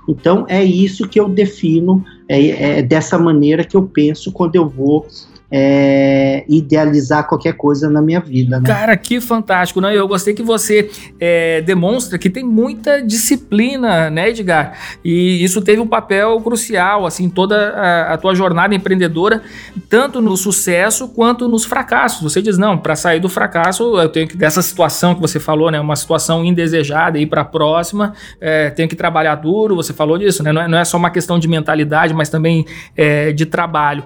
Então 0.08 0.46
é 0.50 0.64
isso 0.64 1.08
que 1.08 1.20
eu 1.20 1.30
defino, 1.30 2.04
é, 2.28 2.80
é 2.80 2.82
dessa 2.82 3.18
maneira 3.18 3.64
que 3.64 3.78
eu 3.78 3.84
penso 3.84 4.32
quando 4.32 4.56
eu 4.56 4.68
vou 4.68 5.08
é, 5.56 6.44
idealizar 6.50 7.28
qualquer 7.28 7.54
coisa 7.54 7.88
na 7.88 8.02
minha 8.02 8.20
vida. 8.20 8.60
Né? 8.60 8.66
Cara, 8.66 8.98
que 8.98 9.22
fantástico, 9.22 9.80
né? 9.80 9.96
Eu 9.96 10.08
gostei 10.08 10.34
que 10.34 10.42
você 10.42 10.90
é, 11.20 11.62
demonstra 11.62 12.18
que 12.18 12.28
tem 12.28 12.44
muita 12.44 13.04
disciplina, 13.04 14.10
né, 14.10 14.30
Edgar? 14.30 14.76
E 15.06 15.44
isso 15.44 15.62
teve 15.62 15.80
um 15.80 15.86
papel 15.86 16.42
crucial, 16.42 17.06
assim, 17.06 17.30
toda 17.30 17.70
a, 17.70 18.14
a 18.14 18.18
tua 18.18 18.34
jornada 18.34 18.74
empreendedora, 18.74 19.44
tanto 19.88 20.20
no 20.20 20.36
sucesso 20.36 21.08
quanto 21.10 21.48
nos 21.48 21.66
fracassos. 21.66 22.24
Você 22.24 22.42
diz, 22.42 22.58
não, 22.58 22.76
para 22.76 22.96
sair 22.96 23.20
do 23.20 23.30
fracasso, 23.30 24.00
eu 24.00 24.10
tenho 24.10 24.28
que, 24.28 24.36
dessa 24.36 24.64
situação 24.64 25.14
que 25.14 25.22
você 25.22 25.40
falou, 25.40 25.70
né, 25.70 25.80
uma 25.80 25.96
situação 25.96 26.44
indesejada, 26.44 27.20
ir 27.20 27.28
para 27.28 27.42
a 27.42 27.46
próxima, 27.46 28.14
é, 28.42 28.72
tenho 28.72 28.90
que 28.90 28.96
trabalhar 28.96 29.36
duro, 29.36 29.76
você 29.76 29.94
falou 29.94 30.18
disso, 30.18 30.42
né? 30.42 30.52
Não 30.52 30.62
é, 30.64 30.68
não 30.68 30.80
é 30.80 30.84
só 30.84 30.98
uma 30.98 31.12
questão 31.12 31.38
de 31.38 31.48
mentalidade, 31.48 32.12
mas 32.12 32.28
também 32.28 32.66
é, 32.98 33.32
de 33.32 33.46
trabalho. 33.46 34.04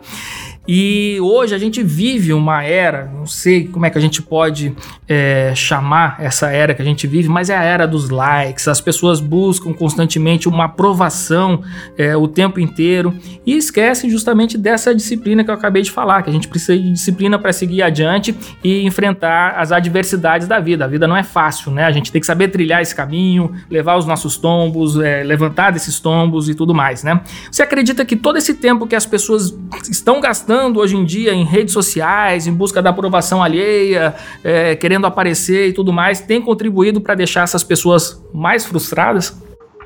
E 0.68 1.18
hoje 1.22 1.56
a 1.56 1.58
gente 1.58 1.82
vive 1.82 2.34
uma 2.34 2.62
era, 2.62 3.06
não 3.06 3.26
sei 3.26 3.68
como 3.68 3.86
é 3.86 3.90
que 3.90 3.98
a 3.98 4.02
gente 4.02 4.22
pode 4.22 4.76
é, 5.08 5.54
chamar 5.56 6.18
essa 6.20 6.50
era 6.50 6.74
que 6.74 6.82
a 6.82 6.86
gente 6.86 7.08
vive, 7.08 7.30
mas 7.30 7.50
é 7.50 7.56
a 7.56 7.64
era 7.64 7.88
dos 7.88 8.10
likes. 8.10 8.68
As 8.68 8.82
pessoas 8.82 9.22
buscam 9.22 9.74
constantemente 9.74 10.50
uma 10.50 10.66
aprovação 10.66 11.64
é, 11.98 12.18
o 12.18 12.28
tempo 12.28 12.60
inteiro 12.60 13.16
e 13.46 13.56
esquecem 13.56 14.10
justamente 14.10 14.58
dessa 14.58 14.94
disciplina 14.94 15.42
que 15.42 15.50
eu 15.50 15.54
acabei 15.54 15.84
de 15.84 15.92
falar, 15.92 16.22
que 16.22 16.30
a 16.30 16.34
gente 16.34 16.50
precisa 16.50 16.78
de 16.78 16.92
disciplina 16.92 17.40
para 17.40 17.54
seguir 17.54 17.82
adiante 17.82 18.36
e 18.62 18.86
enfrentar 18.86 19.52
as 19.52 19.72
adversidades 19.72 20.50
da 20.50 20.60
vida. 20.60 20.84
A 20.84 20.88
vida 20.88 21.08
não 21.08 21.16
é 21.16 21.24
fácil, 21.24 21.72
né? 21.72 21.86
A 21.86 21.92
gente 21.92 22.12
tem 22.12 22.20
que 22.20 22.28
saber 22.28 22.50
trilhar 22.50 22.82
esse 22.82 22.94
caminho, 22.94 23.54
levar 23.70 23.96
os 23.96 24.06
nossos 24.06 24.36
tombos, 24.36 25.00
é, 25.00 25.24
levantar 25.24 25.72
desses 25.72 25.98
tombos 25.98 26.50
e 26.50 26.56
tudo 26.56 26.74
mais, 26.76 27.04
né? 27.04 27.22
Você 27.50 27.64
acredita 27.64 28.04
que 28.04 28.18
todo 28.18 28.38
esse 28.38 28.54
tempo 28.54 28.86
que 28.86 28.96
as 28.96 29.06
pessoas 29.06 29.58
estão 29.90 30.20
gastando 30.20 30.57
hoje 30.76 30.96
em 30.96 31.06
dia 31.06 31.34
em 31.34 31.44
redes 31.44 31.74
sociais, 31.74 32.48
em 32.48 32.54
busca 32.54 32.82
da 32.82 32.90
aprovação 32.90 33.42
alheia, 33.42 34.16
é, 34.44 34.76
querendo 34.76 35.06
aparecer 35.06 35.70
e 35.70 35.74
tudo 35.74 35.94
mais, 35.94 36.20
tem 36.22 36.42
contribuído 36.42 37.00
para 37.02 37.16
deixar 37.16 37.44
essas 37.44 37.64
pessoas 37.64 38.22
mais 38.34 38.66
frustradas? 38.66 39.36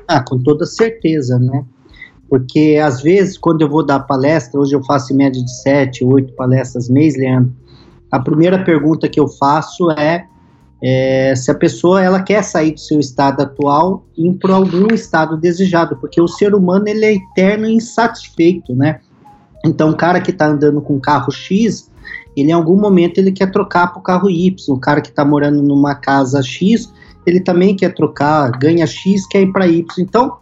Ah, 0.08 0.22
com 0.22 0.38
toda 0.38 0.66
certeza, 0.66 1.38
né? 1.38 1.64
Porque 2.28 2.80
às 2.82 3.02
vezes, 3.02 3.36
quando 3.36 3.62
eu 3.62 3.68
vou 3.68 3.84
dar 3.84 4.00
palestra, 4.00 4.58
hoje 4.58 4.74
eu 4.74 4.82
faço 4.82 5.12
em 5.12 5.16
média 5.16 5.42
de 5.42 5.62
sete, 5.62 6.04
oito 6.04 6.32
palestras 6.32 6.88
mês, 6.88 7.16
Leandro, 7.16 7.52
a 8.10 8.18
primeira 8.18 8.62
pergunta 8.62 9.08
que 9.08 9.20
eu 9.20 9.28
faço 9.28 9.90
é, 9.92 10.26
é, 10.82 11.34
se 11.36 11.50
a 11.50 11.54
pessoa 11.54 12.02
ela 12.02 12.22
quer 12.22 12.42
sair 12.42 12.72
do 12.72 12.80
seu 12.80 12.98
estado 12.98 13.40
atual 13.40 14.04
e 14.16 14.28
ir 14.28 14.34
para 14.34 14.54
algum 14.54 14.92
estado 14.92 15.36
desejado, 15.36 15.96
porque 15.96 16.20
o 16.20 16.26
ser 16.26 16.54
humano 16.54 16.88
ele 16.88 17.04
é 17.04 17.14
eterno 17.14 17.66
e 17.66 17.74
insatisfeito, 17.74 18.74
né? 18.74 19.00
Então, 19.64 19.90
o 19.90 19.96
cara 19.96 20.20
que 20.20 20.30
está 20.30 20.46
andando 20.46 20.80
com 20.80 21.00
carro 21.00 21.30
X, 21.30 21.90
ele 22.36 22.50
em 22.50 22.52
algum 22.52 22.80
momento 22.80 23.18
ele 23.18 23.32
quer 23.32 23.50
trocar 23.50 23.88
para 23.88 24.00
o 24.00 24.02
carro 24.02 24.30
Y. 24.30 24.54
O 24.74 24.80
cara 24.80 25.00
que 25.00 25.08
está 25.08 25.24
morando 25.24 25.62
numa 25.62 25.94
casa 25.94 26.42
X, 26.42 26.92
ele 27.26 27.40
também 27.40 27.76
quer 27.76 27.94
trocar, 27.94 28.50
ganha 28.52 28.86
X, 28.86 29.26
quer 29.26 29.42
ir 29.42 29.52
para 29.52 29.66
Y. 29.66 29.84
Então, 29.98 30.38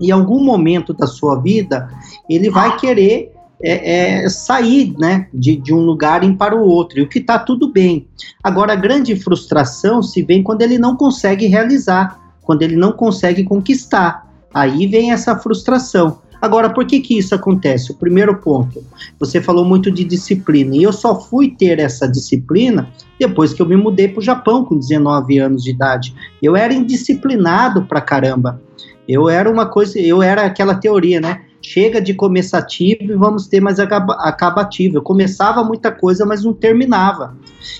em 0.00 0.10
algum 0.10 0.42
momento 0.44 0.92
da 0.92 1.06
sua 1.06 1.40
vida, 1.40 1.88
ele 2.28 2.50
vai 2.50 2.76
querer 2.76 3.32
é, 3.62 4.24
é, 4.24 4.28
sair 4.28 4.94
né, 4.98 5.28
de, 5.32 5.56
de 5.56 5.72
um 5.72 5.80
lugar 5.80 6.20
para 6.36 6.56
o 6.56 6.62
outro, 6.62 6.98
e 6.98 7.02
o 7.02 7.08
que 7.08 7.18
está 7.18 7.38
tudo 7.38 7.72
bem. 7.72 8.06
Agora, 8.42 8.72
a 8.72 8.76
grande 8.76 9.16
frustração 9.16 10.02
se 10.02 10.22
vem 10.22 10.42
quando 10.42 10.62
ele 10.62 10.78
não 10.78 10.96
consegue 10.96 11.46
realizar, 11.46 12.20
quando 12.42 12.62
ele 12.62 12.76
não 12.76 12.92
consegue 12.92 13.44
conquistar. 13.44 14.28
Aí 14.52 14.86
vem 14.86 15.12
essa 15.12 15.36
frustração. 15.36 16.18
Agora, 16.44 16.68
por 16.68 16.84
que 16.84 17.00
que 17.00 17.16
isso 17.16 17.34
acontece? 17.34 17.90
O 17.90 17.94
primeiro 17.94 18.36
ponto, 18.36 18.84
você 19.18 19.40
falou 19.40 19.64
muito 19.64 19.90
de 19.90 20.04
disciplina, 20.04 20.76
e 20.76 20.82
eu 20.82 20.92
só 20.92 21.18
fui 21.18 21.50
ter 21.50 21.78
essa 21.78 22.06
disciplina 22.06 22.86
depois 23.18 23.54
que 23.54 23.62
eu 23.62 23.66
me 23.66 23.76
mudei 23.76 24.08
para 24.08 24.18
o 24.18 24.22
Japão 24.22 24.62
com 24.62 24.78
19 24.78 25.38
anos 25.38 25.64
de 25.64 25.70
idade. 25.70 26.14
Eu 26.42 26.54
era 26.54 26.74
indisciplinado 26.74 27.86
pra 27.86 28.02
caramba. 28.02 28.60
Eu 29.08 29.30
era 29.30 29.50
uma 29.50 29.64
coisa, 29.64 29.98
eu 29.98 30.22
era 30.22 30.42
aquela 30.42 30.74
teoria, 30.74 31.18
né? 31.18 31.44
Chega 31.62 31.98
de 31.98 32.12
começativo 32.12 33.04
e 33.04 33.16
vamos 33.16 33.46
ter 33.46 33.60
mais 33.60 33.78
acabativo. 33.80 34.98
Eu 34.98 35.02
começava 35.02 35.64
muita 35.64 35.90
coisa, 35.90 36.26
mas 36.26 36.44
não 36.44 36.52
terminava. 36.52 37.34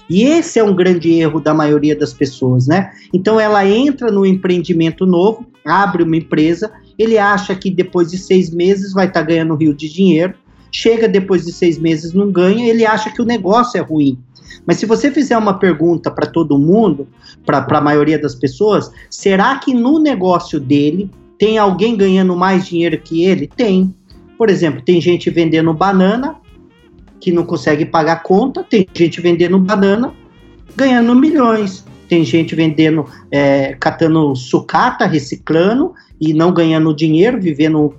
E 0.09 0.23
esse 0.23 0.59
é 0.59 0.65
um 0.65 0.75
grande 0.75 1.13
erro 1.13 1.39
da 1.39 1.53
maioria 1.53 1.95
das 1.95 2.15
pessoas, 2.15 2.67
né? 2.67 2.93
Então 3.13 3.39
ela 3.39 3.67
entra 3.67 4.11
no 4.11 4.25
empreendimento 4.25 5.05
novo, 5.05 5.45
abre 5.67 6.03
uma 6.03 6.17
empresa, 6.17 6.73
ele 6.99 7.19
acha 7.19 7.55
que 7.55 7.71
depois 7.71 8.11
de 8.11 8.19
seis 8.19 8.51
meses 8.51 8.93
vai 8.93 9.07
estar 9.07 9.21
tá 9.21 9.27
ganhando 9.27 9.55
rio 9.55 9.75
de 9.75 9.89
dinheiro, 9.89 10.35
chega 10.71 11.09
depois 11.09 11.45
de 11.45 11.53
seis 11.53 11.79
meses 11.79 12.13
não 12.13 12.31
ganha, 12.31 12.69
ele 12.69 12.85
acha 12.85 13.11
que 13.11 13.23
o 13.23 13.25
negócio 13.25 13.79
é 13.79 13.81
ruim. 13.81 14.19
Mas 14.67 14.79
se 14.79 14.87
você 14.87 15.11
fizer 15.11 15.37
uma 15.37 15.59
pergunta 15.59 16.11
para 16.11 16.27
todo 16.27 16.59
mundo, 16.59 17.07
para 17.45 17.67
a 17.69 17.81
maioria 17.81 18.19
das 18.19 18.35
pessoas, 18.35 18.91
será 19.11 19.57
que 19.59 19.75
no 19.75 19.99
negócio 19.99 20.59
dele 20.59 21.11
tem 21.39 21.59
alguém 21.59 21.97
ganhando 21.97 22.35
mais 22.37 22.67
dinheiro 22.67 22.99
que 22.99 23.25
ele? 23.25 23.47
Tem. 23.47 23.95
Por 24.39 24.49
exemplo, 24.49 24.83
tem 24.83 25.01
gente 25.01 25.31
vendendo 25.31 25.73
banana 25.73 26.37
que 27.21 27.33
não 27.33 27.45
consegue 27.45 27.85
pagar 27.85 28.23
conta, 28.23 28.63
tem 28.63 28.87
gente 28.95 29.21
vendendo 29.21 29.59
banana 29.59 30.13
ganhando 30.77 31.15
milhões, 31.15 31.85
tem 32.09 32.25
gente 32.25 32.55
vendendo, 32.55 33.07
é, 33.31 33.75
catando 33.75 34.35
sucata, 34.35 35.07
reciclando 35.07 35.93
e 36.21 36.33
não 36.33 36.53
ganhando 36.53 36.95
dinheiro, 36.95 37.41
vivendo 37.41 37.95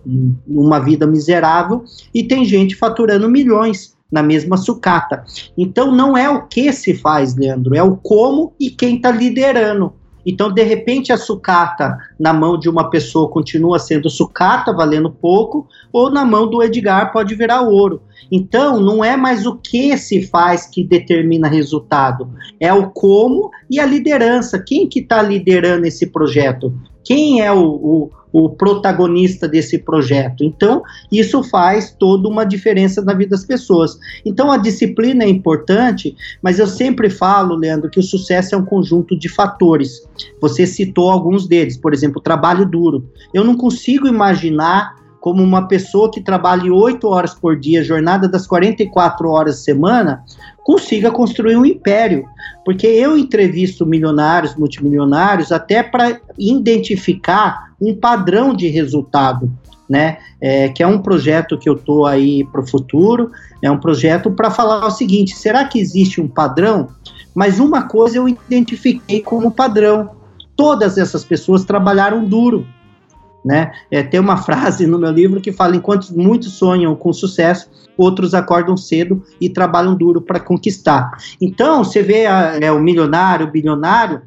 uma 0.48 0.80
vida 0.80 1.06
miserável, 1.06 1.84
e 2.13 2.24
tem 2.24 2.46
gente 2.46 2.76
faturando 2.76 3.30
milhões 3.30 3.96
na 4.12 4.24
mesma 4.24 4.56
sucata. 4.58 5.24
Então 5.58 5.91
não 5.91 6.18
é 6.18 6.30
o 6.30 6.48
que 6.48 6.72
se 6.72 6.94
faz, 6.94 7.36
Leandro, 7.36 7.76
é 7.76 7.84
o 7.84 7.98
como 7.98 8.54
e 8.60 8.70
quem 8.70 8.96
está 8.96 9.12
liderando. 9.12 9.94
Então, 10.26 10.52
de 10.52 10.64
repente, 10.64 11.14
a 11.14 11.18
sucata 11.18 11.98
na 12.20 12.34
mão 12.34 12.58
de 12.58 12.70
uma 12.70 12.90
pessoa 12.90 13.30
continua 13.30 13.78
sendo 13.78 14.10
sucata, 14.10 14.74
valendo 14.74 15.12
pouco, 15.12 15.68
ou 15.94 16.10
na 16.10 16.26
mão 16.26 16.50
do 16.50 16.64
Edgar 16.64 17.12
pode 17.12 17.36
virar 17.36 17.62
ouro. 17.62 18.02
Então, 18.32 18.80
não 18.80 19.04
é 19.04 19.16
mais 19.16 19.46
o 19.46 19.56
que 19.56 19.98
se 19.98 20.24
faz 20.28 20.66
que 20.66 20.84
determina 20.84 21.48
resultado, 21.48 22.30
é 22.60 22.74
o 22.74 22.90
como 22.90 23.52
e 23.70 23.80
a 23.80 23.86
liderança. 23.86 24.58
Quem 24.58 24.88
que 24.88 25.00
está 25.00 25.22
liderando 25.22 25.86
esse 25.86 26.08
projeto? 26.08 26.74
Quem 27.04 27.42
é 27.42 27.54
o, 27.54 27.64
o 27.64 28.12
o 28.38 28.50
protagonista 28.50 29.48
desse 29.48 29.78
projeto. 29.78 30.43
Então, 30.43 30.84
isso 31.10 31.41
faz 31.41 31.95
toda 31.98 32.28
uma 32.28 32.43
diferença 32.43 33.02
na 33.02 33.13
vida 33.13 33.30
das 33.30 33.45
pessoas. 33.45 33.98
Então, 34.26 34.52
a 34.52 34.58
disciplina 34.58 35.24
é 35.24 35.30
importante, 35.30 36.13
mas 36.41 36.60
eu 36.60 36.67
sempre 36.67 37.10
falo, 37.10 37.56
Leandro, 37.56 37.89
que 37.89 37.98
o 37.98 38.04
sucesso 38.04 38.54
é 38.54 38.58
um 38.58 38.65
conjunto 38.65 39.17
de 39.17 39.30
fatores. 39.30 40.06
Você 40.41 40.67
citou 40.67 41.10
alguns 41.10 41.48
deles, 41.48 41.78
por 41.78 41.93
exemplo, 41.93 42.19
trabalho 42.19 42.65
duro. 42.65 43.10
Eu 43.34 43.45
não 43.45 43.56
consigo 43.56 44.06
imaginar 44.06 44.95
como 45.21 45.41
uma 45.41 45.69
pessoa 45.69 46.12
que 46.12 46.19
trabalhe 46.19 46.69
oito 46.69 47.08
horas 47.08 47.34
por 47.34 47.58
dia, 47.58 47.86
jornada 47.86 48.28
das 48.28 48.45
44 48.45 49.30
horas 49.30 49.63
semana, 49.63 50.21
consiga 50.65 51.10
construir 51.10 51.56
um 51.56 51.65
império. 51.65 52.26
Porque 52.65 52.86
eu 52.86 53.17
entrevisto 53.17 53.86
milionários, 53.86 54.58
multimilionários, 54.58 55.54
até 55.54 55.82
para 55.82 56.19
identificar 56.38 57.64
um 57.80 57.96
padrão 57.96 58.54
de 58.54 58.68
resultado. 58.68 59.52
Né, 59.88 60.18
é, 60.42 60.68
que 60.70 60.82
é 60.82 60.88
um 60.88 60.98
projeto 60.98 61.60
que 61.60 61.70
eu 61.70 61.76
estou 61.76 62.08
aí 62.08 62.44
para 62.46 62.60
o 62.60 62.68
futuro, 62.68 63.30
é 63.62 63.70
um 63.70 63.78
projeto 63.78 64.32
para 64.32 64.50
falar 64.50 64.84
o 64.88 64.90
seguinte: 64.90 65.36
será 65.36 65.64
que 65.66 65.80
existe 65.80 66.20
um 66.20 66.28
padrão? 66.28 66.88
Mas 67.36 67.60
uma 67.60 67.84
coisa 67.84 68.18
eu 68.18 68.28
identifiquei 68.28 69.22
como 69.22 69.52
padrão: 69.52 70.10
todas 70.56 70.98
essas 70.98 71.24
pessoas 71.24 71.66
trabalharam 71.66 72.26
duro, 72.26 72.66
né? 73.46 73.74
É, 73.92 74.02
tem 74.02 74.20
uma 74.20 74.38
frase 74.42 74.88
no 74.88 74.98
meu 74.98 75.12
livro 75.12 75.40
que 75.40 75.52
fala: 75.52 75.76
enquanto 75.76 76.10
muitos 76.18 76.54
sonham 76.54 76.96
com 76.96 77.14
sucesso, 77.14 77.70
outros 77.98 78.34
acordam 78.34 78.76
cedo 78.76 79.24
e 79.40 79.50
trabalham 79.50 79.96
duro 79.96 80.22
para 80.22 80.40
conquistar. 80.40 81.12
Então, 81.40 81.84
você 81.84 82.02
vê 82.02 82.26
a, 82.26 82.58
é, 82.60 82.72
o 82.72 82.80
milionário, 82.80 83.48
o 83.48 83.52
bilionário, 83.52 84.22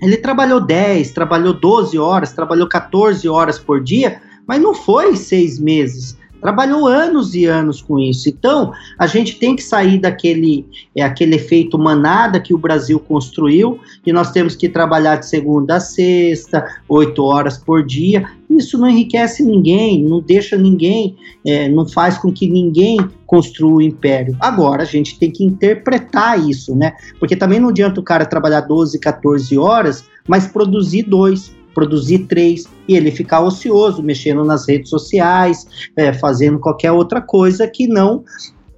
ele 0.00 0.16
trabalhou 0.16 0.60
10, 0.60 1.10
trabalhou 1.12 1.54
12 1.54 1.98
horas, 1.98 2.32
trabalhou 2.32 2.68
14 2.68 3.28
horas 3.28 3.58
por 3.58 3.82
dia, 3.82 4.20
mas 4.46 4.60
não 4.60 4.74
foi 4.74 5.16
seis 5.16 5.58
meses 5.58 6.16
trabalhou 6.40 6.86
anos 6.86 7.34
e 7.34 7.46
anos 7.46 7.80
com 7.80 7.98
isso. 7.98 8.28
Então, 8.28 8.72
a 8.98 9.06
gente 9.06 9.38
tem 9.38 9.56
que 9.56 9.62
sair 9.62 9.98
daquele 9.98 10.66
é, 10.94 11.02
aquele 11.02 11.36
efeito 11.36 11.78
manada 11.78 12.40
que 12.40 12.54
o 12.54 12.58
Brasil 12.58 12.98
construiu, 12.98 13.78
que 14.02 14.12
nós 14.12 14.30
temos 14.30 14.54
que 14.54 14.68
trabalhar 14.68 15.16
de 15.16 15.26
segunda 15.26 15.76
a 15.76 15.80
sexta, 15.80 16.64
oito 16.88 17.22
horas 17.22 17.58
por 17.58 17.84
dia. 17.84 18.28
Isso 18.48 18.78
não 18.78 18.88
enriquece 18.88 19.42
ninguém, 19.44 20.04
não 20.04 20.20
deixa 20.20 20.56
ninguém, 20.56 21.16
é, 21.44 21.68
não 21.68 21.86
faz 21.86 22.16
com 22.16 22.32
que 22.32 22.48
ninguém 22.48 22.98
construa 23.26 23.76
o 23.76 23.82
império. 23.82 24.36
Agora, 24.40 24.82
a 24.82 24.86
gente 24.86 25.18
tem 25.18 25.30
que 25.30 25.44
interpretar 25.44 26.38
isso, 26.38 26.74
né? 26.74 26.92
Porque 27.18 27.34
também 27.34 27.58
não 27.58 27.70
adianta 27.70 28.00
o 28.00 28.04
cara 28.04 28.24
trabalhar 28.24 28.60
12, 28.60 28.98
14 29.00 29.58
horas, 29.58 30.04
mas 30.28 30.46
produzir 30.46 31.02
dois 31.02 31.54
produzir 31.76 32.20
três 32.20 32.64
e 32.88 32.96
ele 32.96 33.10
ficar 33.10 33.42
ocioso, 33.42 34.02
mexendo 34.02 34.42
nas 34.42 34.66
redes 34.66 34.88
sociais, 34.88 35.66
é, 35.94 36.10
fazendo 36.10 36.58
qualquer 36.58 36.90
outra 36.90 37.20
coisa 37.20 37.68
que 37.68 37.86
não 37.86 38.24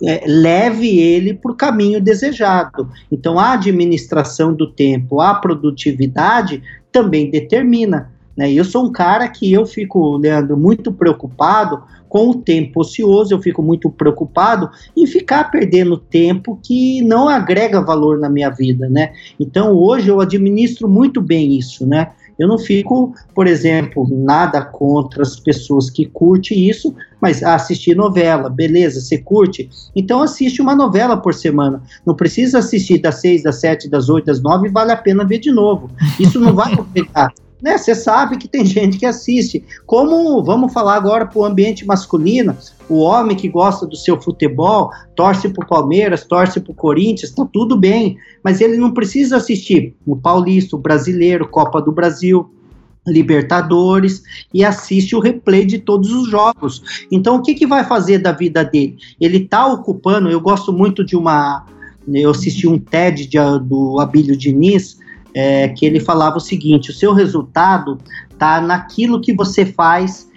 é, 0.02 0.24
leve 0.26 0.98
ele 0.98 1.32
para 1.32 1.52
o 1.52 1.54
caminho 1.54 2.00
desejado. 2.00 2.90
Então, 3.11 3.38
a 3.38 3.52
administração 3.52 4.52
do 4.52 4.66
tempo, 4.72 5.20
a 5.20 5.32
produtividade 5.32 6.61
também 6.90 7.30
determina. 7.30 8.11
Né? 8.37 8.52
Eu 8.52 8.64
sou 8.64 8.87
um 8.87 8.90
cara 8.90 9.28
que 9.28 9.52
eu 9.52 9.64
fico, 9.64 10.16
Leandro, 10.16 10.56
muito 10.56 10.92
preocupado 10.92 11.84
com 12.08 12.30
o 12.30 12.34
tempo 12.34 12.80
ocioso, 12.80 13.32
eu 13.32 13.40
fico 13.40 13.62
muito 13.62 13.90
preocupado 13.90 14.70
em 14.96 15.06
ficar 15.06 15.52
perdendo 15.52 15.96
tempo 15.96 16.58
que 16.64 17.00
não 17.02 17.28
agrega 17.28 17.80
valor 17.80 18.18
na 18.18 18.30
minha 18.30 18.48
vida, 18.48 18.88
né? 18.88 19.12
Então 19.38 19.76
hoje 19.76 20.08
eu 20.08 20.18
administro 20.18 20.88
muito 20.88 21.20
bem 21.20 21.58
isso, 21.58 21.87
né? 21.87 22.12
Eu 22.38 22.46
não 22.46 22.59
fico, 22.59 23.12
por 23.35 23.46
exemplo, 23.46 24.07
nada 24.11 24.62
contra 24.62 25.22
as 25.22 25.40
pessoas 25.40 25.90
que 25.90 26.07
curtem 26.07 26.68
isso, 26.68 26.94
mas 27.20 27.42
assistir 27.42 27.96
novela, 27.96 28.48
beleza, 28.48 29.01
você 29.01 29.18
curte? 29.18 29.68
Então 29.94 30.22
assiste 30.22 30.62
uma 30.62 30.74
novela 30.74 31.16
por 31.16 31.35
semana. 31.35 31.83
Não 32.07 32.14
precisa 32.14 32.59
assistir 32.59 32.98
das 32.98 33.16
seis, 33.16 33.42
das 33.42 33.57
sete, 33.57 33.88
das 33.88 34.09
oito, 34.09 34.27
das 34.27 34.40
nove, 34.40 34.68
vale 34.68 34.92
a 34.92 34.96
pena 34.96 35.27
ver 35.27 35.38
de 35.38 35.51
novo. 35.51 35.90
Isso 36.18 36.38
não 36.38 36.55
vai 36.55 36.72
afetar 36.79 37.33
né? 37.62 37.77
Você 37.77 37.94
sabe 37.94 38.38
que 38.38 38.49
tem 38.49 38.64
gente 38.66 38.99
que 38.99 39.07
assiste. 39.07 39.64
Como 39.87 40.42
vamos 40.42 40.73
falar 40.73 40.94
agora 40.94 41.27
para 41.27 41.38
o 41.38 41.44
ambiente 41.44 41.87
masculino, 41.87 42.57
o 42.88 43.01
homem 43.01 43.37
que 43.37 43.49
gosta 43.49 43.87
do 43.87 43.97
seu 43.97 44.21
futebol, 44.21 44.90
torce 45.14 45.49
para 45.49 45.64
o 45.64 45.68
Palmeiras, 45.68 46.25
torce 46.25 46.61
para 46.61 46.73
o 46.73 46.75
Corinthians, 46.75 47.31
está 47.31 47.44
tudo 47.44 47.77
bem, 47.77 48.16
mas 48.42 48.61
ele 48.61 48.77
não 48.77 48.92
precisa 48.92 49.37
assistir 49.37 49.94
o 50.07 50.16
Paulista, 50.16 50.77
o 50.77 50.79
Brasileiro, 50.79 51.49
Copa 51.49 51.81
do 51.83 51.92
Brasil, 51.92 52.51
Libertadores 53.07 54.23
e 54.53 54.62
assiste 54.64 55.16
o 55.16 55.21
replay 55.21 55.64
de 55.64 55.79
todos 55.79 56.12
os 56.12 56.29
jogos. 56.29 57.07
Então, 57.11 57.37
o 57.37 57.42
que, 57.42 57.55
que 57.55 57.66
vai 57.66 57.83
fazer 57.85 58.18
da 58.18 58.33
vida 58.33 58.62
dele? 58.62 58.97
Ele 59.18 59.38
está 59.38 59.66
ocupando. 59.66 60.29
Eu 60.29 60.40
gosto 60.40 60.73
muito 60.73 61.03
de 61.03 61.16
uma. 61.16 61.64
Eu 62.07 62.31
assisti 62.31 62.66
um 62.66 62.79
TED 62.79 63.27
de, 63.27 63.38
do 63.62 63.99
Abílio 63.99 64.37
Diniz 64.37 64.97
é, 65.34 65.68
que 65.68 65.84
ele 65.84 66.00
falava 66.00 66.38
o 66.38 66.40
seguinte: 66.40 66.90
o 66.90 66.94
seu 66.94 67.12
resultado 67.12 67.98
está 68.30 68.60
naquilo 68.60 69.20
que 69.20 69.32
você 69.32 69.64
faz 69.66 70.28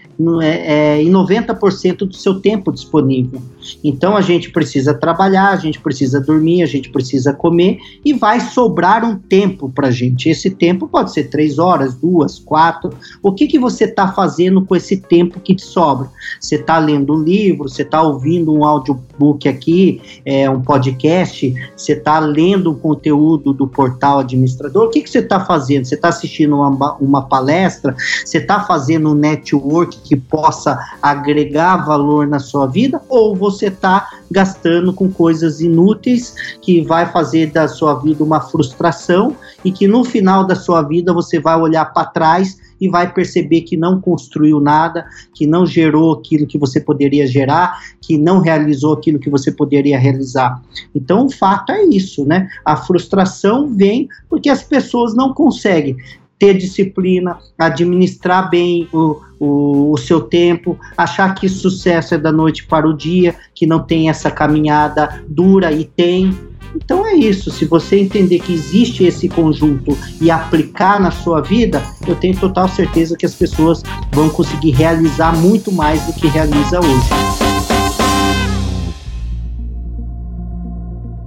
é, 0.41 0.97
é, 0.97 1.01
em 1.01 1.11
90% 1.11 1.97
do 1.99 2.13
seu 2.13 2.39
tempo 2.39 2.71
disponível. 2.71 3.41
Então 3.83 4.15
a 4.15 4.21
gente 4.21 4.51
precisa 4.51 4.93
trabalhar, 4.93 5.49
a 5.49 5.55
gente 5.55 5.79
precisa 5.79 6.19
dormir, 6.19 6.63
a 6.63 6.65
gente 6.65 6.89
precisa 6.89 7.33
comer 7.33 7.79
e 8.03 8.13
vai 8.13 8.39
sobrar 8.39 9.03
um 9.03 9.15
tempo 9.15 9.69
para 9.69 9.87
a 9.87 9.91
gente. 9.91 10.29
Esse 10.29 10.49
tempo 10.49 10.87
pode 10.87 11.11
ser 11.11 11.25
três 11.25 11.59
horas, 11.59 11.95
duas, 11.95 12.39
quatro. 12.39 12.91
O 13.21 13.31
que, 13.31 13.47
que 13.47 13.59
você 13.59 13.85
está 13.85 14.11
fazendo 14.11 14.61
com 14.65 14.75
esse 14.75 14.97
tempo 14.97 15.39
que 15.39 15.55
te 15.55 15.63
sobra? 15.63 16.09
Você 16.39 16.55
está 16.55 16.77
lendo 16.77 17.13
um 17.13 17.23
livro, 17.23 17.69
você 17.69 17.83
está 17.83 18.01
ouvindo 18.01 18.53
um 18.53 18.65
audiobook 18.65 19.47
aqui, 19.47 20.01
é, 20.25 20.49
um 20.49 20.61
podcast, 20.61 21.53
você 21.75 21.93
está 21.93 22.19
lendo 22.19 22.71
um 22.71 22.75
conteúdo 22.75 23.53
do 23.53 23.67
portal 23.67 24.19
administrador. 24.19 24.87
O 24.87 24.89
que, 24.89 25.01
que 25.01 25.09
você 25.09 25.19
está 25.19 25.39
fazendo? 25.39 25.85
Você 25.85 25.95
está 25.95 26.09
assistindo 26.09 26.55
uma, 26.55 26.95
uma 26.95 27.21
palestra? 27.23 27.95
Você 28.25 28.37
está 28.37 28.61
fazendo 28.61 29.11
um 29.11 29.15
network 29.15 29.99
que 30.03 30.15
possa 30.15 30.79
agregar 31.01 31.77
valor 31.85 32.27
na 32.27 32.39
sua 32.39 32.67
vida? 32.67 33.01
Ou 33.09 33.35
você 33.35 33.50
você 33.51 33.67
está 33.67 34.09
gastando 34.29 34.93
com 34.93 35.11
coisas 35.11 35.59
inúteis 35.59 36.33
que 36.61 36.81
vai 36.81 37.11
fazer 37.11 37.51
da 37.51 37.67
sua 37.67 37.95
vida 37.95 38.23
uma 38.23 38.39
frustração 38.39 39.35
e 39.63 39.71
que 39.71 39.87
no 39.87 40.03
final 40.03 40.45
da 40.45 40.55
sua 40.55 40.81
vida 40.81 41.13
você 41.13 41.39
vai 41.39 41.59
olhar 41.59 41.85
para 41.85 42.05
trás 42.05 42.57
e 42.81 42.89
vai 42.89 43.13
perceber 43.13 43.61
que 43.61 43.77
não 43.77 44.01
construiu 44.01 44.59
nada, 44.59 45.05
que 45.35 45.45
não 45.45 45.67
gerou 45.67 46.13
aquilo 46.13 46.47
que 46.47 46.57
você 46.57 46.81
poderia 46.81 47.27
gerar, 47.27 47.79
que 48.01 48.17
não 48.17 48.39
realizou 48.39 48.93
aquilo 48.93 49.19
que 49.19 49.29
você 49.29 49.51
poderia 49.51 49.99
realizar. 49.99 50.59
Então, 50.95 51.27
o 51.27 51.31
fato 51.31 51.71
é 51.71 51.83
isso, 51.83 52.25
né? 52.25 52.49
A 52.65 52.75
frustração 52.75 53.67
vem 53.67 54.09
porque 54.27 54.49
as 54.49 54.63
pessoas 54.63 55.13
não 55.13 55.31
conseguem 55.31 55.95
ter 56.41 56.57
disciplina, 56.57 57.37
administrar 57.55 58.49
bem 58.49 58.89
o, 58.91 59.21
o, 59.39 59.91
o, 59.91 59.97
seu 59.97 60.21
tempo, 60.21 60.75
achar 60.97 61.35
que 61.35 61.47
sucesso 61.47 62.15
é 62.15 62.17
da 62.17 62.31
noite 62.31 62.65
para 62.65 62.89
o 62.89 62.97
dia, 62.97 63.35
que 63.53 63.67
não 63.67 63.79
tem 63.79 64.09
essa 64.09 64.31
caminhada 64.31 65.23
dura 65.27 65.71
e 65.71 65.85
tem. 65.85 66.35
Então 66.75 67.05
é 67.05 67.13
isso. 67.13 67.51
Se 67.51 67.65
você 67.65 67.99
entender 67.99 68.39
que 68.39 68.51
existe 68.51 69.03
esse 69.03 69.29
conjunto 69.29 69.95
e 70.19 70.31
aplicar 70.31 70.99
na 70.99 71.11
sua 71.11 71.41
vida, 71.41 71.79
eu 72.07 72.15
tenho 72.15 72.35
total 72.35 72.67
certeza 72.67 73.15
que 73.15 73.25
as 73.27 73.35
pessoas 73.35 73.83
vão 74.11 74.27
conseguir 74.27 74.71
realizar 74.71 75.37
muito 75.37 75.71
mais 75.71 76.03
do 76.07 76.13
que 76.13 76.27
realiza 76.27 76.79
hoje. 76.79 77.50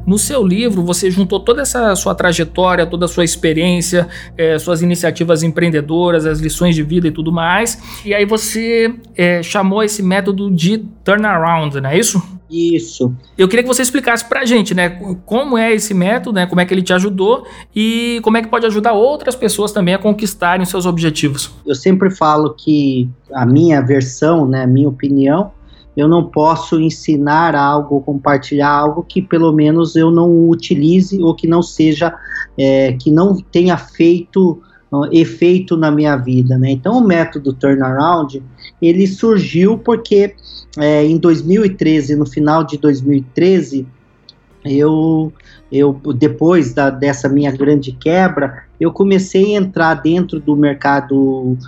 No 0.06 0.18
seu 0.18 0.46
livro, 0.46 0.82
você 0.82 1.10
juntou 1.10 1.40
toda 1.40 1.62
essa 1.62 1.94
sua 1.96 2.14
trajetória, 2.14 2.86
toda 2.86 3.06
a 3.06 3.08
sua 3.08 3.24
experiência, 3.24 4.08
é, 4.36 4.58
suas 4.58 4.82
iniciativas 4.82 5.42
empreendedoras, 5.42 6.26
as 6.26 6.40
lições 6.40 6.74
de 6.74 6.82
vida 6.82 7.08
e 7.08 7.10
tudo 7.10 7.32
mais. 7.32 7.80
E 8.04 8.14
aí 8.14 8.24
você 8.24 8.94
é, 9.16 9.42
chamou 9.42 9.82
esse 9.82 10.02
método 10.02 10.50
de 10.50 10.78
turnaround, 11.04 11.80
não 11.80 11.90
é 11.90 11.98
isso? 11.98 12.22
Isso. 12.50 13.12
Eu 13.36 13.48
queria 13.48 13.62
que 13.62 13.68
você 13.68 13.82
explicasse 13.82 14.24
pra 14.24 14.44
gente, 14.44 14.74
né, 14.74 14.90
como 15.24 15.58
é 15.58 15.72
esse 15.72 15.92
método, 15.92 16.36
né, 16.36 16.46
como 16.46 16.60
é 16.60 16.64
que 16.64 16.72
ele 16.72 16.82
te 16.82 16.92
ajudou 16.92 17.44
e 17.74 18.20
como 18.22 18.36
é 18.36 18.42
que 18.42 18.48
pode 18.48 18.66
ajudar 18.66 18.92
outras 18.92 19.34
pessoas 19.34 19.72
também 19.72 19.94
a 19.94 19.98
conquistarem 19.98 20.64
seus 20.64 20.86
objetivos. 20.86 21.50
Eu 21.66 21.74
sempre 21.74 22.10
falo 22.10 22.54
que 22.54 23.08
a 23.32 23.44
minha 23.44 23.80
versão, 23.80 24.46
né, 24.46 24.62
a 24.62 24.66
minha 24.66 24.88
opinião, 24.88 25.52
eu 25.96 26.08
não 26.08 26.24
posso 26.24 26.80
ensinar 26.80 27.54
algo, 27.54 28.00
compartilhar 28.00 28.70
algo 28.70 29.02
que 29.02 29.22
pelo 29.22 29.52
menos 29.52 29.94
eu 29.94 30.10
não 30.10 30.48
utilize 30.48 31.22
ou 31.22 31.34
que 31.34 31.46
não 31.46 31.62
seja, 31.62 32.14
é, 32.58 32.92
que 32.94 33.10
não 33.10 33.36
tenha 33.36 33.76
feito 33.76 34.60
uh, 34.90 35.06
efeito 35.12 35.76
na 35.76 35.90
minha 35.90 36.16
vida, 36.16 36.58
né? 36.58 36.70
Então 36.70 36.98
o 36.98 37.06
método 37.06 37.52
turnaround 37.52 38.42
ele 38.82 39.06
surgiu 39.06 39.78
porque 39.78 40.34
é, 40.78 41.04
em 41.04 41.16
2013, 41.16 42.16
no 42.16 42.26
final 42.26 42.64
de 42.64 42.76
2013, 42.78 43.86
eu, 44.64 45.32
eu 45.70 46.00
depois 46.16 46.74
da, 46.74 46.90
dessa 46.90 47.28
minha 47.28 47.52
grande 47.52 47.92
quebra, 47.92 48.63
eu 48.80 48.92
comecei 48.92 49.54
a 49.54 49.58
entrar 49.60 49.94
dentro 49.94 50.40
do 50.40 50.56
mercado 50.56 51.56
uh, 51.56 51.58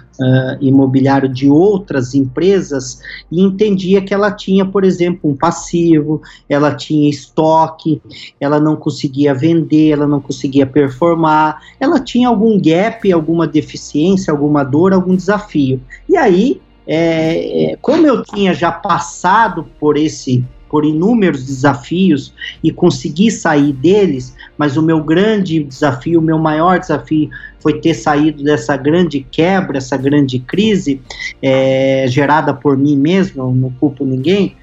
imobiliário 0.60 1.28
de 1.28 1.48
outras 1.48 2.14
empresas 2.14 3.00
e 3.30 3.40
entendia 3.42 4.02
que 4.02 4.12
ela 4.12 4.30
tinha, 4.30 4.64
por 4.64 4.84
exemplo, 4.84 5.30
um 5.30 5.36
passivo, 5.36 6.20
ela 6.48 6.74
tinha 6.74 7.08
estoque, 7.08 8.02
ela 8.40 8.58
não 8.58 8.76
conseguia 8.76 9.32
vender, 9.32 9.90
ela 9.90 10.06
não 10.06 10.20
conseguia 10.20 10.66
performar, 10.66 11.60
ela 11.78 12.00
tinha 12.00 12.28
algum 12.28 12.60
gap, 12.60 13.10
alguma 13.12 13.46
deficiência, 13.46 14.32
alguma 14.32 14.64
dor, 14.64 14.92
algum 14.92 15.14
desafio. 15.14 15.80
E 16.08 16.16
aí, 16.16 16.60
é, 16.86 17.72
é 17.72 17.76
como 17.76 18.06
eu 18.06 18.22
tinha 18.22 18.54
já 18.54 18.70
passado 18.70 19.66
por 19.78 19.96
esse 19.96 20.44
por 20.68 20.84
inúmeros 20.84 21.44
desafios 21.44 22.32
e 22.62 22.70
consegui 22.70 23.30
sair 23.30 23.72
deles, 23.72 24.34
mas 24.58 24.76
o 24.76 24.82
meu 24.82 25.02
grande 25.02 25.62
desafio, 25.62 26.20
o 26.20 26.22
meu 26.22 26.38
maior 26.38 26.78
desafio 26.78 27.30
foi 27.60 27.80
ter 27.80 27.94
saído 27.94 28.42
dessa 28.42 28.76
grande 28.76 29.26
quebra, 29.30 29.78
essa 29.78 29.96
grande 29.96 30.38
crise 30.38 31.00
é, 31.42 32.06
gerada 32.08 32.54
por 32.54 32.76
mim 32.76 32.96
mesmo, 32.96 33.54
não 33.54 33.70
culpo 33.70 34.04
ninguém. 34.04 34.56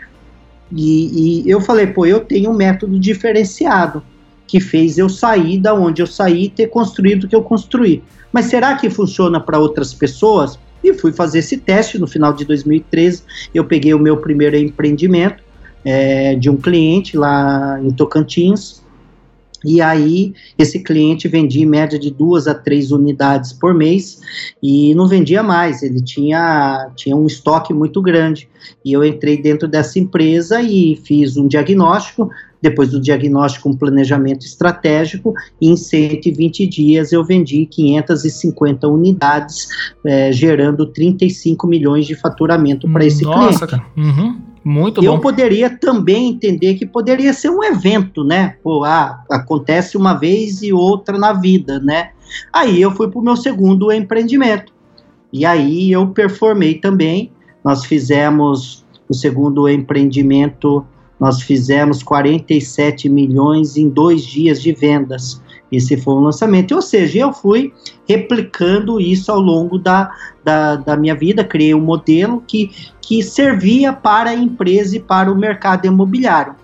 E, 0.72 1.44
e 1.46 1.50
eu 1.50 1.62
falei, 1.62 1.88
pô, 1.88 2.06
eu 2.06 2.22
tenho 2.22 2.52
um 2.52 2.54
método 2.54 3.00
diferenciado 3.00 4.04
que 4.48 4.60
fez 4.60 4.98
eu 4.98 5.10
sair 5.10 5.58
da 5.60 5.74
onde 5.74 6.02
eu 6.02 6.08
saí 6.08 6.46
e 6.46 6.50
ter 6.50 6.68
construído 6.68 7.24
o 7.24 7.28
que 7.28 7.36
eu 7.36 7.44
construí. 7.44 8.04
Mas 8.32 8.46
será 8.46 8.76
que 8.76 8.90
funciona 8.90 9.40
para 9.40 9.60
outras 9.60 9.94
pessoas? 9.94 10.60
E 10.84 10.94
fui 10.94 11.12
fazer 11.12 11.40
esse 11.40 11.58
teste 11.58 11.98
no 11.98 12.08
final 12.08 12.34
de 12.34 12.46
2013. 12.46 13.24
Eu 13.54 13.66
peguei 13.66 13.94
o 13.94 14.00
meu 14.00 14.18
primeiro 14.18 14.58
empreendimento 14.58 15.44
é, 15.84 16.36
de 16.36 16.50
um 16.50 16.58
cliente 16.58 17.18
lá 17.18 17.80
em 17.82 17.92
Tocantins. 17.92 18.84
E 19.66 19.82
aí, 19.82 20.34
esse 20.58 20.80
cliente 20.80 21.28
vendia 21.28 21.64
em 21.64 21.66
média 21.66 21.98
de 21.98 22.12
duas 22.12 22.48
a 22.48 22.54
três 22.54 22.92
unidades 22.92 23.54
por 23.54 23.74
mês 23.74 24.20
e 24.62 24.94
não 24.94 25.08
vendia 25.08 25.42
mais, 25.42 25.82
ele 25.82 26.02
tinha, 26.02 26.92
tinha 26.96 27.16
um 27.16 27.26
estoque 27.26 27.74
muito 27.74 28.02
grande. 28.02 28.50
E 28.84 28.92
eu 28.92 29.06
entrei 29.06 29.42
dentro 29.42 29.68
dessa 29.68 30.00
empresa 30.00 30.62
e 30.62 31.00
fiz 31.06 31.38
um 31.38 31.48
diagnóstico, 31.48 32.30
depois 32.62 32.90
do 32.90 33.00
diagnóstico, 33.00 33.70
um 33.70 33.76
planejamento 33.76 34.46
estratégico, 34.46 35.34
e 35.62 35.70
em 35.70 35.76
120 35.76 36.68
dias 36.68 37.12
eu 37.12 37.24
vendi 37.24 37.66
550 37.66 38.88
unidades, 38.88 39.68
é, 40.06 40.32
gerando 40.32 40.86
35 40.86 41.68
milhões 41.68 42.06
de 42.06 42.16
faturamento 42.16 42.90
para 42.90 43.06
esse 43.06 43.24
Nossa, 43.24 43.68
cliente. 43.68 43.86
Cara. 43.86 43.86
Uhum. 43.98 44.53
Muito 44.64 45.04
eu 45.04 45.14
bom. 45.14 45.20
poderia 45.20 45.70
também 45.70 46.30
entender 46.30 46.76
que 46.76 46.86
poderia 46.86 47.34
ser 47.34 47.50
um 47.50 47.64
evento, 47.64 48.24
né? 48.24 48.56
Pô, 48.64 48.84
ah, 48.84 49.24
acontece 49.30 49.98
uma 49.98 50.14
vez 50.14 50.62
e 50.62 50.72
outra 50.72 51.18
na 51.18 51.34
vida, 51.34 51.80
né? 51.80 52.12
Aí 52.52 52.82
eu 52.82 52.92
fui 52.92 53.10
para 53.10 53.20
o 53.20 53.24
meu 53.24 53.36
segundo 53.36 53.92
empreendimento. 53.92 54.72
E 55.32 55.46
aí 55.46 55.92
eu 55.92 56.08
performei 56.08 56.76
também. 56.76 57.32
Nós 57.64 57.86
fizemos 57.86 58.86
o 59.10 59.14
segundo 59.14 59.68
empreendimento, 59.68 60.86
nós 61.20 61.42
fizemos 61.42 62.02
47 62.02 63.10
milhões 63.10 63.76
em 63.76 63.90
dois 63.90 64.24
dias 64.24 64.62
de 64.62 64.72
vendas. 64.72 65.42
Esse 65.74 65.98
foi 65.98 66.14
o 66.14 66.20
lançamento. 66.20 66.76
Ou 66.76 66.82
seja, 66.84 67.20
eu 67.20 67.34
fui 67.34 67.74
replicando 68.08 69.02
isso 69.02 69.32
ao 69.32 69.40
longo 69.40 69.80
da, 69.80 70.12
da, 70.44 70.76
da 70.76 70.96
minha 70.96 71.16
vida, 71.16 71.44
criei 71.44 71.74
um 71.74 71.82
modelo 71.82 72.44
que, 72.46 72.70
que 73.02 73.24
servia 73.24 73.92
para 73.92 74.30
a 74.30 74.36
empresa 74.36 74.98
e 74.98 75.00
para 75.00 75.32
o 75.32 75.36
mercado 75.36 75.88
imobiliário. 75.88 76.56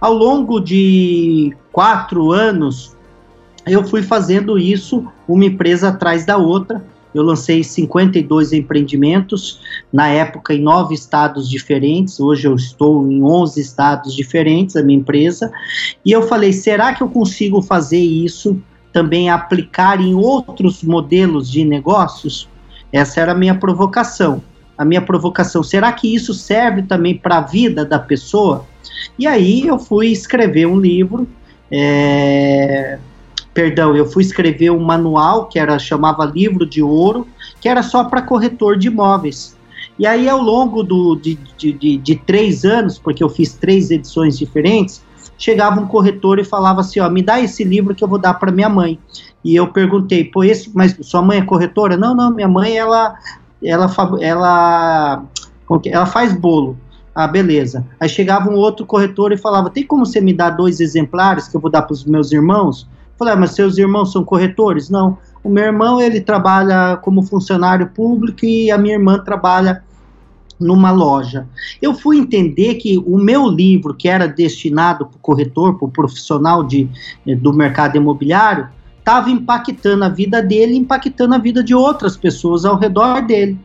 Ao 0.00 0.14
longo 0.14 0.60
de 0.60 1.56
quatro 1.72 2.30
anos, 2.30 2.96
eu 3.66 3.82
fui 3.82 4.00
fazendo 4.00 4.56
isso, 4.56 5.04
uma 5.26 5.44
empresa 5.44 5.88
atrás 5.88 6.24
da 6.24 6.36
outra, 6.36 6.84
eu 7.18 7.22
lancei 7.22 7.62
52 7.62 8.52
empreendimentos, 8.52 9.60
na 9.92 10.08
época 10.08 10.54
em 10.54 10.60
nove 10.60 10.94
estados 10.94 11.48
diferentes, 11.48 12.20
hoje 12.20 12.46
eu 12.46 12.54
estou 12.54 13.10
em 13.10 13.22
11 13.22 13.60
estados 13.60 14.14
diferentes, 14.14 14.76
a 14.76 14.82
minha 14.82 14.98
empresa, 14.98 15.50
e 16.04 16.12
eu 16.12 16.22
falei, 16.22 16.52
será 16.52 16.94
que 16.94 17.02
eu 17.02 17.08
consigo 17.08 17.62
fazer 17.62 18.00
isso 18.00 18.60
também 18.92 19.28
aplicar 19.28 20.00
em 20.00 20.14
outros 20.14 20.82
modelos 20.82 21.50
de 21.50 21.64
negócios? 21.64 22.48
Essa 22.92 23.20
era 23.20 23.32
a 23.32 23.34
minha 23.34 23.54
provocação. 23.54 24.42
A 24.78 24.84
minha 24.84 25.00
provocação, 25.00 25.62
será 25.62 25.90
que 25.92 26.14
isso 26.14 26.34
serve 26.34 26.82
também 26.82 27.16
para 27.16 27.38
a 27.38 27.40
vida 27.40 27.84
da 27.84 27.98
pessoa? 27.98 28.66
E 29.18 29.26
aí 29.26 29.66
eu 29.66 29.78
fui 29.78 30.08
escrever 30.08 30.66
um 30.66 30.78
livro, 30.78 31.26
é, 31.70 32.98
perdão, 33.56 33.96
eu 33.96 34.04
fui 34.04 34.22
escrever 34.22 34.70
um 34.70 34.84
manual 34.84 35.46
que 35.46 35.58
era 35.58 35.78
chamava 35.78 36.26
Livro 36.26 36.66
de 36.66 36.82
Ouro, 36.82 37.26
que 37.58 37.66
era 37.66 37.82
só 37.82 38.04
para 38.04 38.20
corretor 38.20 38.76
de 38.76 38.88
imóveis. 38.88 39.56
E 39.98 40.06
aí, 40.06 40.28
ao 40.28 40.42
longo 40.42 40.82
do, 40.82 41.16
de, 41.16 41.38
de, 41.56 41.72
de, 41.72 41.96
de, 41.96 42.16
três 42.16 42.66
anos, 42.66 42.98
porque 42.98 43.24
eu 43.24 43.30
fiz 43.30 43.54
três 43.54 43.90
edições 43.90 44.36
diferentes, 44.38 45.02
chegava 45.38 45.80
um 45.80 45.86
corretor 45.86 46.38
e 46.38 46.44
falava 46.44 46.82
assim: 46.82 47.00
Ó, 47.00 47.08
me 47.08 47.22
dá 47.22 47.40
esse 47.40 47.64
livro 47.64 47.94
que 47.94 48.04
eu 48.04 48.08
vou 48.08 48.18
dar 48.18 48.34
para 48.34 48.52
minha 48.52 48.68
mãe. 48.68 48.98
E 49.42 49.56
eu 49.56 49.68
perguntei, 49.68 50.24
pô, 50.24 50.44
esse, 50.44 50.70
mas 50.74 50.94
sua 51.00 51.22
mãe 51.22 51.38
é 51.38 51.42
corretora? 51.42 51.96
Não, 51.96 52.14
não, 52.14 52.34
minha 52.34 52.48
mãe, 52.48 52.76
ela, 52.76 53.14
ela, 53.64 53.90
ela, 54.20 55.24
ela 55.86 56.06
faz 56.06 56.34
bolo. 56.34 56.76
Ah, 57.14 57.26
beleza. 57.26 57.86
Aí 57.98 58.08
chegava 58.08 58.50
um 58.50 58.56
outro 58.56 58.84
corretor 58.84 59.32
e 59.32 59.38
falava: 59.38 59.70
tem 59.70 59.86
como 59.86 60.04
você 60.04 60.20
me 60.20 60.34
dar 60.34 60.50
dois 60.50 60.78
exemplares 60.78 61.48
que 61.48 61.56
eu 61.56 61.60
vou 61.60 61.70
dar 61.70 61.80
para 61.82 61.94
os 61.94 62.04
meus 62.04 62.32
irmãos? 62.32 62.86
Falei, 63.18 63.34
ah, 63.34 63.36
mas 63.36 63.52
seus 63.52 63.78
irmãos 63.78 64.12
são 64.12 64.24
corretores? 64.24 64.90
Não. 64.90 65.18
O 65.42 65.48
meu 65.48 65.64
irmão, 65.64 66.00
ele 66.00 66.20
trabalha 66.20 66.96
como 66.96 67.22
funcionário 67.22 67.88
público 67.88 68.44
e 68.44 68.70
a 68.70 68.76
minha 68.76 68.94
irmã 68.94 69.18
trabalha 69.18 69.82
numa 70.58 70.90
loja. 70.90 71.46
Eu 71.80 71.94
fui 71.94 72.18
entender 72.18 72.74
que 72.74 72.98
o 72.98 73.18
meu 73.18 73.46
livro, 73.46 73.94
que 73.94 74.08
era 74.08 74.26
destinado 74.26 75.06
para 75.06 75.16
o 75.16 75.20
corretor, 75.20 75.78
para 75.78 75.86
o 75.86 75.90
profissional 75.90 76.64
de, 76.64 76.88
do 77.24 77.52
mercado 77.52 77.96
imobiliário, 77.96 78.68
estava 78.98 79.30
impactando 79.30 80.04
a 80.04 80.08
vida 80.08 80.42
dele, 80.42 80.76
impactando 80.76 81.34
a 81.34 81.38
vida 81.38 81.62
de 81.62 81.74
outras 81.74 82.16
pessoas 82.16 82.64
ao 82.64 82.76
redor 82.76 83.22
dele. 83.22 83.58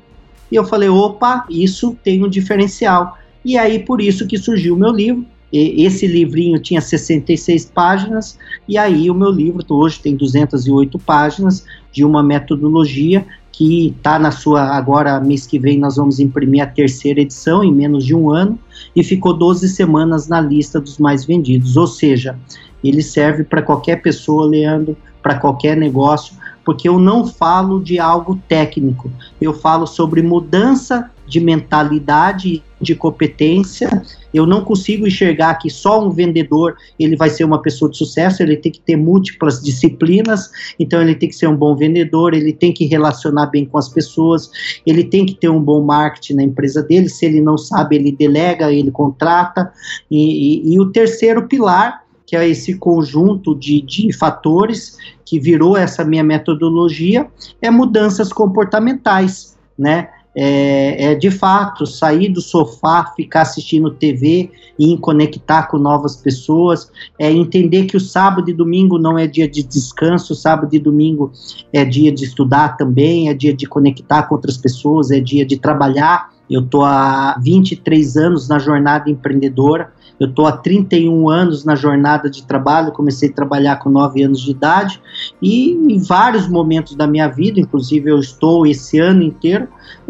E 0.51 0.55
eu 0.55 0.65
falei, 0.65 0.89
opa, 0.89 1.45
isso 1.49 1.97
tem 2.03 2.23
um 2.23 2.29
diferencial. 2.29 3.17
E 3.43 3.57
aí 3.57 3.79
por 3.79 4.01
isso 4.01 4.27
que 4.27 4.37
surgiu 4.37 4.75
o 4.75 4.77
meu 4.77 4.91
livro. 4.91 5.25
Esse 5.51 6.07
livrinho 6.07 6.59
tinha 6.59 6.79
66 6.79 7.65
páginas 7.65 8.37
e 8.67 8.77
aí 8.77 9.09
o 9.09 9.15
meu 9.15 9.29
livro 9.29 9.63
hoje 9.69 9.99
tem 9.99 10.15
208 10.15 10.97
páginas 10.99 11.65
de 11.91 12.05
uma 12.05 12.23
metodologia 12.23 13.25
que 13.51 13.87
está 13.87 14.17
na 14.17 14.31
sua 14.31 14.63
agora 14.75 15.19
mês 15.19 15.45
que 15.45 15.59
vem 15.59 15.77
nós 15.77 15.97
vamos 15.97 16.19
imprimir 16.19 16.63
a 16.63 16.67
terceira 16.67 17.19
edição 17.19 17.63
em 17.63 17.73
menos 17.73 18.05
de 18.05 18.15
um 18.15 18.31
ano 18.31 18.57
e 18.95 19.03
ficou 19.03 19.33
12 19.33 19.67
semanas 19.67 20.27
na 20.27 20.39
lista 20.39 20.79
dos 20.79 20.97
mais 20.97 21.25
vendidos. 21.25 21.75
Ou 21.75 21.85
seja, 21.85 22.37
ele 22.83 23.01
serve 23.01 23.43
para 23.43 23.61
qualquer 23.61 24.01
pessoa, 24.01 24.47
Leandro, 24.47 24.95
para 25.21 25.37
qualquer 25.37 25.77
negócio, 25.77 26.33
porque 26.65 26.87
eu 26.87 26.99
não 26.99 27.27
falo 27.27 27.81
de 27.81 27.99
algo 27.99 28.39
técnico, 28.47 29.11
eu 29.39 29.53
falo 29.53 29.85
sobre 29.85 30.21
mudança 30.21 31.09
de 31.31 31.39
mentalidade, 31.39 32.61
de 32.79 32.93
competência. 32.93 34.03
Eu 34.33 34.45
não 34.45 34.65
consigo 34.65 35.07
enxergar 35.07 35.55
que 35.55 35.69
só 35.69 36.05
um 36.05 36.09
vendedor 36.09 36.75
ele 36.99 37.15
vai 37.15 37.29
ser 37.29 37.45
uma 37.45 37.61
pessoa 37.61 37.89
de 37.89 37.97
sucesso, 37.97 38.43
ele 38.43 38.57
tem 38.57 38.69
que 38.69 38.81
ter 38.81 38.97
múltiplas 38.97 39.61
disciplinas, 39.61 40.51
então 40.77 41.01
ele 41.01 41.15
tem 41.15 41.29
que 41.29 41.35
ser 41.35 41.47
um 41.47 41.55
bom 41.55 41.73
vendedor, 41.73 42.33
ele 42.33 42.51
tem 42.51 42.73
que 42.73 42.85
relacionar 42.85 43.45
bem 43.45 43.65
com 43.65 43.77
as 43.77 43.87
pessoas, 43.87 44.51
ele 44.85 45.05
tem 45.05 45.25
que 45.25 45.35
ter 45.35 45.49
um 45.49 45.61
bom 45.61 45.81
marketing 45.81 46.33
na 46.33 46.43
empresa 46.43 46.83
dele, 46.83 47.07
se 47.07 47.25
ele 47.25 47.39
não 47.39 47.57
sabe, 47.57 47.95
ele 47.95 48.11
delega, 48.11 48.73
ele 48.73 48.91
contrata. 48.91 49.71
E, 50.09 50.71
e, 50.71 50.73
e 50.73 50.79
o 50.81 50.91
terceiro 50.91 51.47
pilar 51.47 52.01
que 52.25 52.35
é 52.37 52.47
esse 52.47 52.77
conjunto 52.77 53.53
de, 53.53 53.81
de 53.81 54.13
fatores 54.13 54.97
que 55.25 55.37
virou 55.37 55.75
essa 55.75 56.05
minha 56.05 56.23
metodologia, 56.23 57.27
é 57.61 57.69
mudanças 57.69 58.31
comportamentais, 58.31 59.57
né? 59.77 60.07
É, 60.33 61.11
é, 61.11 61.15
de 61.15 61.29
fato 61.29 61.85
sair 61.85 62.29
do 62.29 62.39
sofá, 62.39 63.11
ficar 63.17 63.41
assistindo 63.41 63.91
TV 63.91 64.49
e 64.79 64.97
conectar 64.97 65.63
com 65.63 65.77
novas 65.77 66.15
pessoas, 66.15 66.89
é 67.19 67.29
entender 67.29 67.85
que 67.85 67.97
o 67.97 67.99
sábado 67.99 68.49
e 68.49 68.53
domingo 68.53 68.97
não 68.97 69.17
é 69.17 69.27
dia 69.27 69.47
de 69.47 69.61
descanso, 69.61 70.33
sábado 70.33 70.73
e 70.73 70.79
domingo 70.79 71.33
é 71.73 71.83
dia 71.83 72.13
de 72.13 72.23
estudar 72.23 72.77
também, 72.77 73.27
é 73.27 73.33
dia 73.33 73.53
de 73.53 73.65
conectar 73.65 74.23
com 74.23 74.35
outras 74.35 74.57
pessoas, 74.57 75.11
é 75.11 75.19
dia 75.19 75.45
de 75.45 75.57
trabalhar. 75.57 76.31
Eu 76.49 76.61
estou 76.61 76.83
há 76.85 77.37
23 77.41 78.15
anos 78.15 78.47
na 78.47 78.57
jornada 78.57 79.09
empreendedora, 79.09 79.93
eu 80.21 80.27
estou 80.27 80.45
há 80.45 80.51
31 80.51 81.29
anos 81.29 81.65
na 81.65 81.75
jornada 81.75 82.29
de 82.29 82.43
trabalho, 82.43 82.91
comecei 82.91 83.29
a 83.29 83.33
trabalhar 83.33 83.77
com 83.77 83.89
9 83.89 84.21
anos 84.21 84.39
de 84.39 84.51
idade 84.51 85.01
e 85.41 85.71
em 85.71 85.97
vários 85.97 86.47
momentos 86.47 86.95
da 86.95 87.07
minha 87.07 87.27
vida, 87.27 87.59
inclusive 87.59 88.11
eu 88.11 88.19
estou 88.19 88.67
esse 88.67 88.99
ano 88.99 89.23
inteiro 89.23 89.67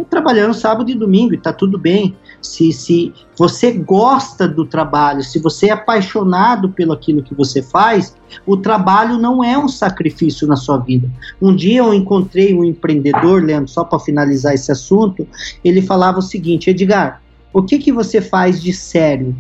trabalhando 0.10 0.54
sábado 0.54 0.90
e 0.90 0.96
domingo 0.96 1.34
e 1.34 1.38
está 1.38 1.54
tudo 1.54 1.78
bem. 1.78 2.16
Se, 2.42 2.74
se 2.74 3.14
você 3.38 3.72
gosta 3.72 4.48
do 4.48 4.66
trabalho, 4.66 5.24
se 5.24 5.40
você 5.40 5.68
é 5.68 5.72
apaixonado 5.72 6.70
pelo 6.70 6.92
aquilo 6.92 7.24
que 7.24 7.34
você 7.34 7.62
faz, 7.62 8.16
o 8.46 8.58
trabalho 8.58 9.18
não 9.18 9.44
é 9.44 9.58
um 9.58 9.68
sacrifício 9.68 10.48
na 10.48 10.56
sua 10.56 10.78
vida. 10.78 11.10
Um 11.42 11.56
dia 11.56 11.80
eu 11.80 11.94
encontrei 11.94 12.54
um 12.54 12.64
empreendedor, 12.64 13.44
Leandro, 13.44 13.70
só 13.70 13.84
para 13.84 14.00
finalizar 14.00 14.54
esse 14.54 14.72
assunto, 14.72 15.26
ele 15.64 15.82
falava 15.82 16.20
o 16.20 16.24
seguinte, 16.24 16.70
Edgar, 16.70 17.22
o 17.54 17.64
que 17.64 17.78
que 17.78 17.92
você 17.92 18.22
faz 18.22 18.62
de 18.62 18.74
sério? 18.74 19.36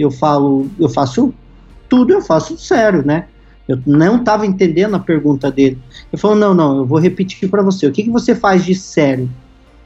Eu 0.00 0.10
falo, 0.10 0.68
eu 0.78 0.88
faço 0.88 1.32
tudo, 1.88 2.12
eu 2.12 2.22
faço 2.22 2.58
sério, 2.58 3.04
né? 3.04 3.26
Eu 3.66 3.78
não 3.86 4.16
estava 4.16 4.46
entendendo 4.46 4.94
a 4.94 4.98
pergunta 4.98 5.50
dele. 5.50 5.78
Ele 6.12 6.20
falou: 6.20 6.36
não, 6.36 6.52
não, 6.52 6.78
eu 6.78 6.86
vou 6.86 6.98
repetir 6.98 7.48
para 7.48 7.62
você. 7.62 7.86
O 7.86 7.92
que, 7.92 8.02
que 8.02 8.10
você 8.10 8.34
faz 8.34 8.64
de 8.64 8.74
sério? 8.74 9.28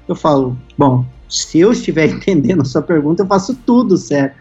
Eu 0.09 0.17
falo: 0.17 0.59
bom, 0.77 1.05
se 1.29 1.61
eu 1.61 1.71
estiver 1.73 2.07
entendendo 2.11 2.63
a 2.63 2.65
sua 2.65 2.83
pergunta, 2.83 3.23
eu 3.23 3.27
faço 3.27 3.55
tudo 3.55 3.97
sério. 3.97 4.33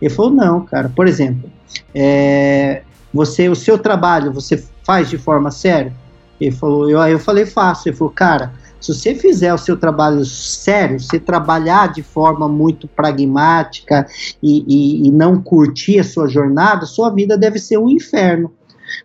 Ele 0.00 0.10
falou: 0.10 0.30
não, 0.30 0.64
cara. 0.64 0.88
Por 0.88 1.06
exemplo, 1.06 1.50
é, 1.94 2.82
você, 3.12 3.48
o 3.48 3.54
seu 3.54 3.78
trabalho, 3.78 4.32
você 4.32 4.64
faz 4.82 5.10
de 5.10 5.18
forma 5.18 5.50
séria? 5.50 5.92
Ele 6.40 6.52
falou: 6.52 6.88
eu, 6.88 7.00
aí 7.00 7.12
eu 7.12 7.18
falei: 7.18 7.44
faço. 7.44 7.88
Ele 7.88 7.96
falou: 7.96 8.12
cara, 8.12 8.54
se 8.80 8.94
você 8.94 9.14
fizer 9.14 9.52
o 9.52 9.58
seu 9.58 9.76
trabalho 9.76 10.24
sério, 10.24 11.00
se 11.00 11.18
trabalhar 11.18 11.92
de 11.92 12.02
forma 12.02 12.48
muito 12.48 12.86
pragmática 12.86 14.06
e, 14.42 14.64
e, 14.66 15.08
e 15.08 15.10
não 15.10 15.40
curtir 15.40 15.98
a 15.98 16.04
sua 16.04 16.28
jornada, 16.28 16.86
sua 16.86 17.10
vida 17.10 17.36
deve 17.36 17.58
ser 17.58 17.78
um 17.78 17.88
inferno. 17.88 18.52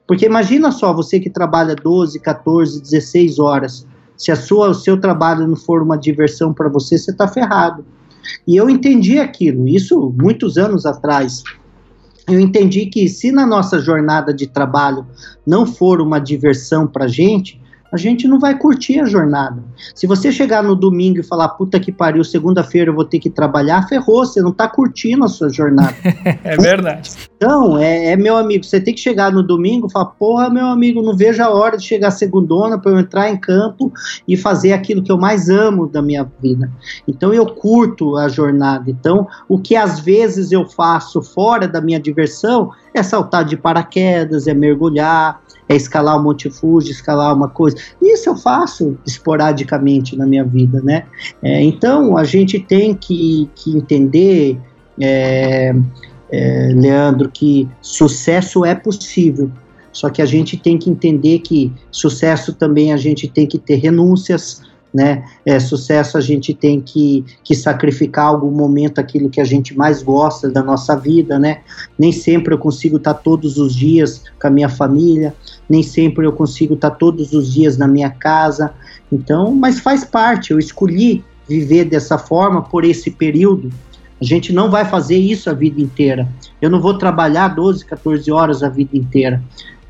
Porque 0.06 0.26
imagina 0.26 0.72
só, 0.72 0.94
você 0.94 1.20
que 1.20 1.30
trabalha 1.30 1.76
12, 1.76 2.20
14, 2.20 2.82
16 2.82 3.40
horas, 3.40 3.88
se 4.18 4.32
a 4.32 4.36
sua, 4.36 4.70
o 4.70 4.74
seu 4.76 5.00
trabalho 5.00 5.48
não 5.48 5.56
for 5.56 5.82
uma 5.82 5.98
diversão 5.98 6.54
para 6.54 6.70
você, 6.70 6.98
você 6.98 7.12
está 7.12 7.28
ferrado. 7.28 7.84
E 8.48 8.56
eu 8.56 8.70
entendi 8.70 9.18
aquilo, 9.18 9.68
isso 9.68 10.14
muitos 10.16 10.58
anos 10.58 10.86
atrás. 10.86 11.42
Eu 12.28 12.40
entendi 12.40 12.86
que 12.86 13.10
se 13.10 13.32
na 13.32 13.48
nossa 13.48 13.80
jornada 13.80 14.32
de 14.32 14.48
trabalho 14.48 15.08
não 15.46 15.66
for 15.66 16.00
uma 16.00 16.20
diversão 16.20 16.86
para 16.86 17.08
gente, 17.08 17.60
a 17.92 17.98
gente 17.98 18.28
não 18.28 18.40
vai 18.40 18.58
curtir 18.58 19.00
a 19.00 19.06
jornada. 19.06 19.62
Se 19.94 20.08
você 20.08 20.32
chegar 20.32 20.64
no 20.64 20.76
domingo 20.76 21.20
e 21.20 21.24
falar, 21.24 21.50
puta 21.50 21.80
que 21.80 21.92
pariu, 21.92 22.24
segunda-feira 22.24 22.90
eu 22.90 22.96
vou 22.96 23.04
ter 23.04 23.20
que 23.20 23.30
trabalhar, 23.30 23.88
ferrou, 23.88 24.26
você 24.26 24.42
não 24.42 24.54
tá 24.54 24.68
curtindo 24.68 25.26
a 25.26 25.28
sua 25.28 25.50
jornada. 25.50 25.96
é 26.44 26.56
verdade. 26.56 27.12
Então, 27.36 27.78
é, 27.78 28.12
é, 28.12 28.16
meu 28.16 28.38
amigo, 28.38 28.64
você 28.64 28.80
tem 28.80 28.94
que 28.94 29.00
chegar 29.00 29.32
no 29.32 29.44
domingo 29.44 29.88
e 29.88 29.92
falar, 29.92 30.06
porra, 30.06 30.50
meu 30.50 30.68
amigo, 30.68 31.02
não 31.02 31.18
vejo 31.18 31.44
a 31.44 31.50
hora 31.50 31.76
de 31.76 31.84
chegar 31.84 32.12
segundona 32.12 32.80
para 32.80 32.92
eu 32.92 33.00
entrar 33.00 33.30
em 33.30 33.38
campo 33.38 33.92
e 34.28 34.38
fazer 34.38 34.74
aquilo 34.74 35.04
que 35.04 35.12
eu 35.12 35.18
mais 35.18 35.50
amo 35.50 35.88
da 35.88 36.02
minha 36.02 36.24
vida. 36.42 36.72
Então, 37.08 37.34
eu 37.34 37.46
curto 37.46 38.16
a 38.16 38.30
jornada. 38.30 38.90
Então, 38.90 39.28
o 39.50 39.60
que 39.60 39.76
às 39.76 40.00
vezes 40.00 40.52
eu 40.52 40.66
faço 40.66 41.22
fora 41.22 41.68
da 41.68 41.82
minha 41.82 42.00
diversão 42.00 42.72
é 42.94 43.04
saltar 43.04 43.46
de 43.46 43.56
paraquedas, 43.58 44.48
é 44.48 44.54
mergulhar, 44.54 45.42
é 45.68 45.76
escalar 45.76 46.18
o 46.18 46.24
Monte 46.24 46.50
Fuji, 46.50 46.92
escalar 46.92 47.36
uma 47.36 47.48
coisa. 47.48 47.78
Isso 48.02 48.30
eu 48.30 48.36
faço 48.36 48.98
esporadicamente 49.06 50.18
na 50.18 50.26
minha 50.26 50.44
vida, 50.44 50.82
né? 50.82 51.06
É, 51.42 51.62
então 51.62 52.18
a 52.18 52.24
gente 52.24 52.60
tem 52.60 52.94
que, 52.94 53.50
que 53.56 53.78
entender, 53.78 54.60
é, 55.00 55.74
é, 56.30 56.72
Leandro, 56.76 57.30
que 57.30 57.70
sucesso 57.82 58.66
é 58.66 58.76
possível. 58.76 59.50
Só 59.94 60.10
que 60.10 60.22
a 60.22 60.26
gente 60.26 60.58
tem 60.58 60.78
que 60.78 60.90
entender 60.90 61.40
que 61.40 61.72
sucesso 61.92 62.54
também 62.54 62.94
a 62.94 62.98
gente 62.98 63.28
tem 63.28 63.46
que 63.46 63.58
ter 63.58 63.76
renúncias, 63.76 64.62
né? 64.94 65.24
É, 65.46 65.60
sucesso 65.60 66.18
a 66.18 66.22
gente 66.22 66.54
tem 66.54 66.82
que, 66.82 67.24
que 67.44 67.56
sacrificar 67.56 68.26
algum 68.26 68.52
momento 68.52 69.00
aquilo 69.00 69.30
que 69.30 69.40
a 69.40 69.44
gente 69.44 69.76
mais 69.76 70.04
gosta 70.04 70.50
da 70.50 70.62
nossa 70.62 70.96
vida, 70.96 71.40
né? 71.40 71.62
Nem 71.98 72.12
sempre 72.12 72.54
eu 72.54 72.58
consigo 72.58 72.98
estar 72.98 73.14
todos 73.14 73.58
os 73.58 73.76
dias 73.76 74.24
com 74.40 74.48
a 74.48 74.52
minha 74.52 74.70
família, 74.70 75.34
nem 75.70 75.82
sempre 75.82 76.26
eu 76.26 76.34
consigo 76.34 76.74
estar 76.74 76.92
todos 76.92 77.34
os 77.34 77.52
dias 77.54 77.78
na 77.78 77.88
minha 77.88 78.10
casa. 78.10 78.74
Então, 79.12 79.54
mas 79.54 79.80
faz 79.80 80.04
parte, 80.04 80.52
eu 80.52 80.60
escolhi 80.60 81.24
viver 81.48 81.86
dessa 81.86 82.18
forma 82.18 82.62
por 82.62 82.84
esse 82.84 83.12
período. 83.12 83.70
A 84.22 84.24
gente 84.24 84.54
não 84.54 84.70
vai 84.70 84.86
fazer 84.86 85.18
isso 85.18 85.50
a 85.50 85.54
vida 85.54 85.82
inteira. 85.82 86.28
Eu 86.62 86.70
não 86.70 86.80
vou 86.80 86.98
trabalhar 86.98 87.48
12, 87.50 87.84
14 87.86 88.32
horas 88.32 88.62
a 88.62 88.70
vida 88.70 88.96
inteira. 88.96 89.42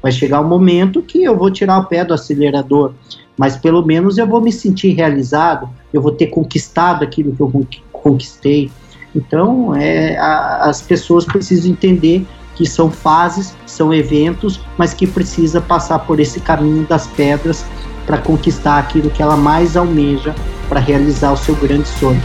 Vai 0.01 0.11
chegar 0.11 0.41
um 0.41 0.47
momento 0.47 1.01
que 1.01 1.23
eu 1.23 1.37
vou 1.37 1.51
tirar 1.51 1.79
o 1.79 1.85
pé 1.85 2.03
do 2.03 2.13
acelerador 2.13 2.93
mas 3.41 3.57
pelo 3.57 3.83
menos 3.83 4.19
eu 4.19 4.27
vou 4.27 4.39
me 4.39 4.51
sentir 4.51 4.89
realizado, 4.89 5.67
eu 5.91 5.99
vou 5.99 6.11
ter 6.11 6.27
conquistado 6.27 7.03
aquilo 7.03 7.35
que 7.35 7.41
eu 7.41 7.67
conquistei. 7.91 8.69
Então, 9.15 9.75
é, 9.75 10.15
a, 10.17 10.69
as 10.69 10.81
pessoas 10.81 11.25
precisam 11.25 11.71
entender 11.71 12.23
que 12.55 12.67
são 12.67 12.91
fases, 12.91 13.55
são 13.65 13.91
eventos, 13.91 14.61
mas 14.77 14.93
que 14.93 15.07
precisa 15.07 15.59
passar 15.59 15.97
por 15.99 16.19
esse 16.19 16.39
caminho 16.39 16.85
das 16.85 17.07
pedras 17.07 17.65
para 18.05 18.19
conquistar 18.19 18.77
aquilo 18.77 19.09
que 19.09 19.23
ela 19.23 19.35
mais 19.35 19.75
almeja 19.75 20.35
para 20.69 20.79
realizar 20.79 21.31
o 21.31 21.37
seu 21.37 21.55
grande 21.55 21.87
sonho. 21.87 22.21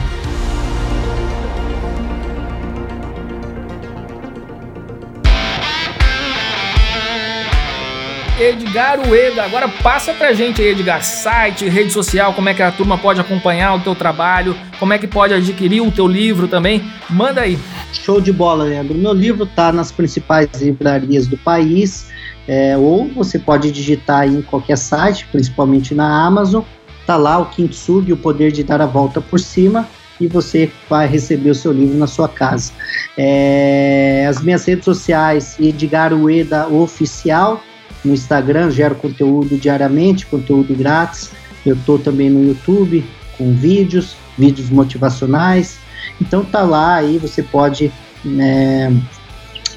Edgar 8.39 9.01
Ueda. 9.09 9.45
Agora 9.45 9.67
passa 9.67 10.13
pra 10.13 10.35
gente 10.35 10.61
aí, 10.61 10.69
Edgar, 10.69 11.03
site, 11.03 11.69
rede 11.69 11.91
social, 11.91 12.35
como 12.35 12.51
é 12.51 12.55
que 12.55 12.63
a 12.63 12.71
turma 12.71 12.99
pode 12.99 13.19
acompanhar 13.19 13.75
o 13.75 13.81
teu 13.81 13.95
trabalho, 13.95 14.55
como 14.79 14.93
é 14.93 14.99
que 14.99 15.07
pode 15.07 15.33
adquirir 15.33 15.81
o 15.81 15.91
teu 15.91 16.07
livro 16.07 16.47
também. 16.47 16.85
Manda 17.09 17.41
aí. 17.41 17.59
Show 17.95 18.21
de 18.21 18.33
bola, 18.33 18.65
Leandro. 18.65 18.95
Meu 18.95 19.15
livro 19.15 19.47
tá 19.47 19.73
nas 19.73 19.91
principais 19.91 20.49
livrarias 20.61 21.27
do 21.27 21.39
país, 21.39 22.09
é, 22.47 22.77
ou 22.77 23.09
você 23.09 23.39
pode 23.39 23.73
digitar 23.73 24.29
em 24.29 24.43
qualquer 24.43 24.77
site, 24.77 25.27
principalmente 25.33 25.95
na 25.95 26.27
Amazon. 26.27 26.63
Tá 27.07 27.17
lá 27.17 27.39
o 27.39 27.47
Kintsugi, 27.47 28.13
o 28.13 28.17
poder 28.19 28.53
de 28.53 28.63
dar 28.63 28.83
a 28.83 28.87
volta 28.87 29.21
por 29.21 29.41
cima 29.41 29.89
e 30.21 30.27
você 30.27 30.71
vai 30.91 31.07
receber 31.07 31.51
o 31.51 31.55
seu 31.55 31.73
livro 31.73 31.97
na 31.97 32.07
sua 32.07 32.29
casa. 32.29 32.73
É, 33.17 34.27
as 34.29 34.43
minhas 34.43 34.65
redes 34.67 34.85
sociais, 34.85 35.57
Edgar 35.59 36.13
Ueda 36.13 36.67
Oficial, 36.69 37.63
no 38.07 38.15
Instagram, 38.15 38.71
gero 38.71 38.95
conteúdo 38.95 39.57
diariamente, 39.57 40.27
conteúdo 40.27 40.75
grátis. 40.75 41.31
Eu 41.65 41.75
estou 41.75 41.99
também 41.99 42.31
no 42.31 42.43
YouTube 42.43 43.05
com 43.37 43.53
vídeos, 43.53 44.17
vídeos 44.39 44.71
motivacionais. 44.71 45.79
Então 46.21 46.45
tá 46.45 46.63
lá 46.63 46.95
aí, 46.95 47.19
você 47.19 47.43
pode 47.43 47.93
né, 48.25 48.95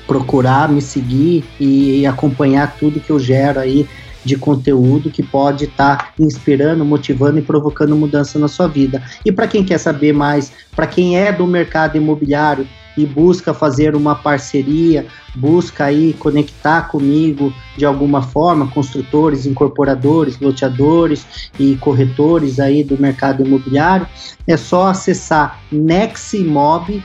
procurar 0.08 0.70
me 0.70 0.82
seguir 0.82 1.44
e, 1.60 2.02
e 2.02 2.06
acompanhar 2.06 2.76
tudo 2.80 3.00
que 3.00 3.10
eu 3.10 3.20
gero 3.20 3.60
aí 3.60 3.88
de 4.24 4.36
conteúdo 4.36 5.10
que 5.10 5.24
pode 5.24 5.66
estar 5.66 5.98
tá 5.98 6.14
inspirando, 6.20 6.84
motivando 6.84 7.40
e 7.40 7.42
provocando 7.42 7.96
mudança 7.96 8.38
na 8.38 8.48
sua 8.48 8.68
vida. 8.68 9.02
E 9.26 9.32
para 9.32 9.48
quem 9.48 9.64
quer 9.64 9.78
saber 9.78 10.14
mais, 10.14 10.52
para 10.76 10.88
quem 10.88 11.18
é 11.18 11.32
do 11.32 11.48
mercado 11.48 11.98
imobiliário 11.98 12.68
e 13.00 13.06
busca 13.06 13.54
fazer 13.54 13.96
uma 13.96 14.14
parceria, 14.14 15.08
busca 15.34 15.86
aí 15.86 16.12
conectar 16.14 16.90
comigo 16.90 17.54
de 17.78 17.86
alguma 17.86 18.22
forma, 18.22 18.68
construtores, 18.68 19.46
incorporadores, 19.46 20.38
loteadores 20.40 21.26
e 21.58 21.78
corretores 21.78 22.60
aí 22.60 22.84
do 22.84 23.00
mercado 23.00 23.46
imobiliário, 23.46 24.06
é 24.46 24.58
só 24.58 24.88
acessar 24.88 25.62
neximob.com.br 25.72 27.02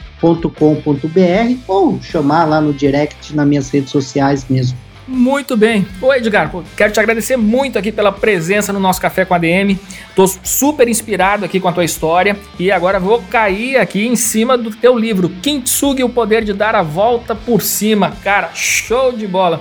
ou 1.68 2.02
chamar 2.02 2.44
lá 2.46 2.60
no 2.60 2.72
direct 2.72 3.34
nas 3.36 3.46
minhas 3.46 3.70
redes 3.70 3.90
sociais 3.90 4.46
mesmo. 4.50 4.83
Muito 5.06 5.54
bem. 5.54 5.86
Oi, 6.00 6.16
Edgar, 6.16 6.50
quero 6.74 6.92
te 6.92 6.98
agradecer 6.98 7.36
muito 7.36 7.78
aqui 7.78 7.92
pela 7.92 8.10
presença 8.10 8.72
no 8.72 8.80
nosso 8.80 9.00
Café 9.00 9.24
com 9.26 9.34
a 9.34 9.38
DM. 9.38 9.78
Tô 10.16 10.26
super 10.26 10.88
inspirado 10.88 11.44
aqui 11.44 11.60
com 11.60 11.68
a 11.68 11.72
tua 11.72 11.84
história 11.84 12.36
e 12.58 12.72
agora 12.72 12.98
vou 12.98 13.22
cair 13.22 13.76
aqui 13.76 14.06
em 14.06 14.16
cima 14.16 14.56
do 14.56 14.70
teu 14.70 14.98
livro, 14.98 15.28
Kintsugi, 15.42 16.02
o 16.02 16.08
poder 16.08 16.42
de 16.42 16.54
dar 16.54 16.74
a 16.74 16.82
volta 16.82 17.34
por 17.34 17.60
cima. 17.60 18.12
Cara, 18.22 18.50
show 18.54 19.12
de 19.12 19.26
bola. 19.26 19.60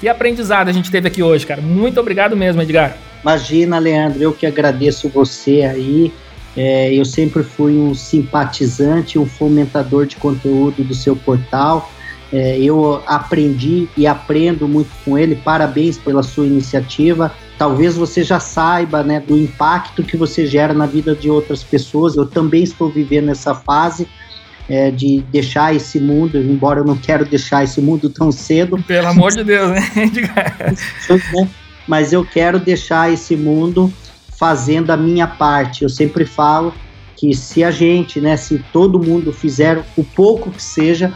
Que 0.00 0.08
aprendizado 0.08 0.68
a 0.68 0.72
gente 0.72 0.90
teve 0.90 1.08
aqui 1.08 1.22
hoje, 1.22 1.44
cara. 1.44 1.60
Muito 1.60 1.98
obrigado 1.98 2.36
mesmo, 2.36 2.62
Edgar. 2.62 2.96
Imagina, 3.22 3.78
Leandro, 3.78 4.22
eu 4.22 4.32
que 4.32 4.46
agradeço 4.46 5.08
você 5.08 5.62
aí. 5.62 6.12
É, 6.56 6.94
eu 6.94 7.04
sempre 7.04 7.42
fui 7.42 7.72
um 7.72 7.94
simpatizante, 7.94 9.18
um 9.18 9.26
fomentador 9.26 10.06
de 10.06 10.16
conteúdo 10.16 10.84
do 10.84 10.94
seu 10.94 11.16
portal. 11.16 11.90
É, 12.34 12.58
eu 12.58 13.00
aprendi 13.06 13.88
e 13.96 14.08
aprendo 14.08 14.66
muito 14.66 14.90
com 15.04 15.16
ele. 15.16 15.36
Parabéns 15.36 15.96
pela 15.96 16.20
sua 16.20 16.44
iniciativa. 16.44 17.32
Talvez 17.56 17.94
você 17.94 18.24
já 18.24 18.40
saiba 18.40 19.04
né, 19.04 19.20
do 19.20 19.38
impacto 19.38 20.02
que 20.02 20.16
você 20.16 20.44
gera 20.44 20.74
na 20.74 20.84
vida 20.84 21.14
de 21.14 21.30
outras 21.30 21.62
pessoas. 21.62 22.16
Eu 22.16 22.26
também 22.26 22.64
estou 22.64 22.90
vivendo 22.90 23.30
essa 23.30 23.54
fase 23.54 24.08
é, 24.68 24.90
de 24.90 25.20
deixar 25.30 25.76
esse 25.76 26.00
mundo, 26.00 26.36
embora 26.36 26.80
eu 26.80 26.84
não 26.84 26.96
quero 26.96 27.24
deixar 27.24 27.62
esse 27.62 27.80
mundo 27.80 28.10
tão 28.10 28.32
cedo. 28.32 28.82
Pelo 28.82 29.06
amor 29.06 29.30
de 29.30 29.44
Deus, 29.44 29.70
né? 29.70 29.80
Mas 31.86 32.12
eu 32.12 32.24
quero 32.24 32.58
deixar 32.58 33.12
esse 33.12 33.36
mundo 33.36 33.92
fazendo 34.36 34.90
a 34.90 34.96
minha 34.96 35.28
parte. 35.28 35.84
Eu 35.84 35.88
sempre 35.88 36.24
falo 36.24 36.74
que 37.14 37.32
se 37.32 37.62
a 37.62 37.70
gente, 37.70 38.20
né, 38.20 38.36
se 38.36 38.58
todo 38.72 38.98
mundo 38.98 39.32
fizer 39.32 39.84
o 39.96 40.02
pouco 40.02 40.50
que 40.50 40.60
seja, 40.60 41.14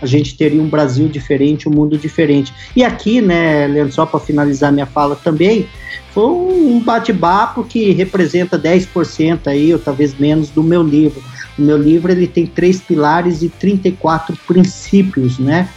a 0.00 0.06
gente 0.06 0.36
teria 0.36 0.60
um 0.60 0.68
Brasil 0.68 1.08
diferente, 1.08 1.68
um 1.68 1.72
mundo 1.72 1.96
diferente. 1.96 2.52
E 2.74 2.82
aqui, 2.82 3.20
né, 3.20 3.66
Leandro, 3.66 3.92
só 3.92 4.06
para 4.06 4.20
finalizar 4.20 4.72
minha 4.72 4.86
fala 4.86 5.16
também, 5.16 5.68
foi 6.12 6.24
um 6.24 6.80
bate-papo 6.80 7.64
que 7.64 7.92
representa 7.92 8.58
10% 8.58 9.46
aí, 9.46 9.72
ou 9.72 9.78
talvez 9.78 10.18
menos, 10.18 10.50
do 10.50 10.62
meu 10.62 10.82
livro. 10.82 11.22
O 11.58 11.62
meu 11.62 11.76
livro 11.76 12.10
ele 12.10 12.26
tem 12.26 12.46
três 12.46 12.80
pilares 12.80 13.42
e 13.42 13.48
34 13.48 14.36
princípios, 14.46 15.38
né? 15.38 15.68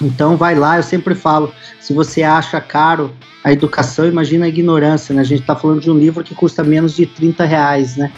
Então 0.00 0.36
vai 0.36 0.54
lá, 0.54 0.78
eu 0.78 0.82
sempre 0.82 1.14
falo, 1.14 1.52
se 1.80 1.92
você 1.92 2.22
acha 2.22 2.60
caro 2.60 3.12
a 3.44 3.50
educação, 3.50 4.06
imagina 4.06 4.46
a 4.46 4.48
ignorância, 4.48 5.14
né? 5.14 5.20
A 5.20 5.24
gente 5.24 5.40
está 5.40 5.56
falando 5.56 5.80
de 5.80 5.90
um 5.90 5.98
livro 5.98 6.22
que 6.22 6.34
custa 6.34 6.62
menos 6.62 6.94
de 6.94 7.06
30 7.06 7.44
reais, 7.44 7.96
né? 7.96 8.12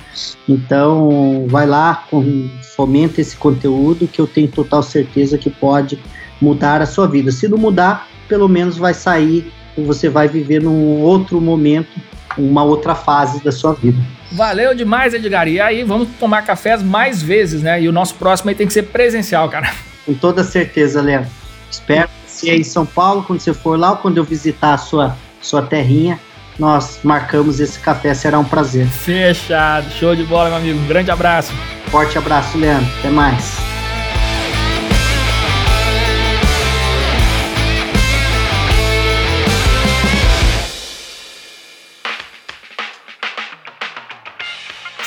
Então 0.47 1.47
vai 1.49 1.67
lá, 1.67 2.05
com, 2.11 2.51
fomenta 2.77 3.21
esse 3.21 3.37
conteúdo 3.37 4.07
que 4.07 4.21
eu 4.21 4.27
tenho 4.27 4.49
total 4.49 4.83
certeza 4.83 5.39
que 5.39 5.49
pode 5.49 5.99
mudar 6.41 6.83
a 6.83 6.87
sua 6.87 7.07
vida. 7.07 7.31
Se 7.31 7.49
não 7.49 7.57
mudar, 7.57 8.07
pelo 8.29 8.49
menos 8.49 8.77
vai 8.77 8.93
sair 8.93 9.51
e 9.77 9.83
você 9.83 10.11
vai 10.11 10.29
viver 10.29 10.61
num 10.61 11.01
outro 11.01 11.41
momento, 11.41 11.99
uma 12.37 12.63
outra 12.63 12.95
fase 12.95 13.43
da 13.43 13.51
sua 13.51 13.73
vida. 13.73 13.99
Valeu 14.33 14.75
demais, 14.75 15.15
Edgar. 15.15 15.49
E 15.49 15.61
aí, 15.61 15.85
vamos 15.85 16.09
tomar 16.19 16.43
cafés 16.43 16.83
mais 16.83 17.23
vezes, 17.23 17.63
né? 17.63 17.81
E 17.81 17.89
o 17.89 17.93
nosso 17.93 18.17
próximo 18.17 18.51
aí 18.51 18.57
tem 18.57 18.67
que 18.67 18.73
ser 18.73 18.85
presencial, 18.85 19.49
cara. 19.49 19.73
Com 20.05 20.13
toda 20.13 20.45
certeza, 20.45 21.01
Leandro. 21.01 21.31
Espero 21.71 22.09
você 22.45 22.51
aí 22.51 22.61
em 22.61 22.65
São 22.65 22.87
Paulo, 22.87 23.23
quando 23.23 23.41
você 23.41 23.55
for 23.55 23.79
lá, 23.79 23.93
ou 23.93 23.97
quando 23.97 24.19
eu 24.19 24.25
visitar 24.25 24.75
a 24.75 24.79
sua, 24.79 25.17
sua 25.41 25.63
terrinha, 25.63 26.21
nós 26.59 27.01
marcamos 27.03 27.59
esse 27.61 27.79
café, 27.79 28.15
será 28.15 28.39
um 28.39 28.45
prazer. 28.45 28.87
Fechado, 28.87 29.91
show 29.91 30.15
de 30.15 30.25
bola, 30.25 30.51
meu 30.51 30.59
amigo. 30.59 30.79
Um 30.79 30.87
grande 30.87 31.11
abraço. 31.11 31.53
Forte 31.87 32.17
abraço, 32.17 32.57
Leandro. 32.57 32.89
Até 33.01 33.11
mais. 33.11 33.57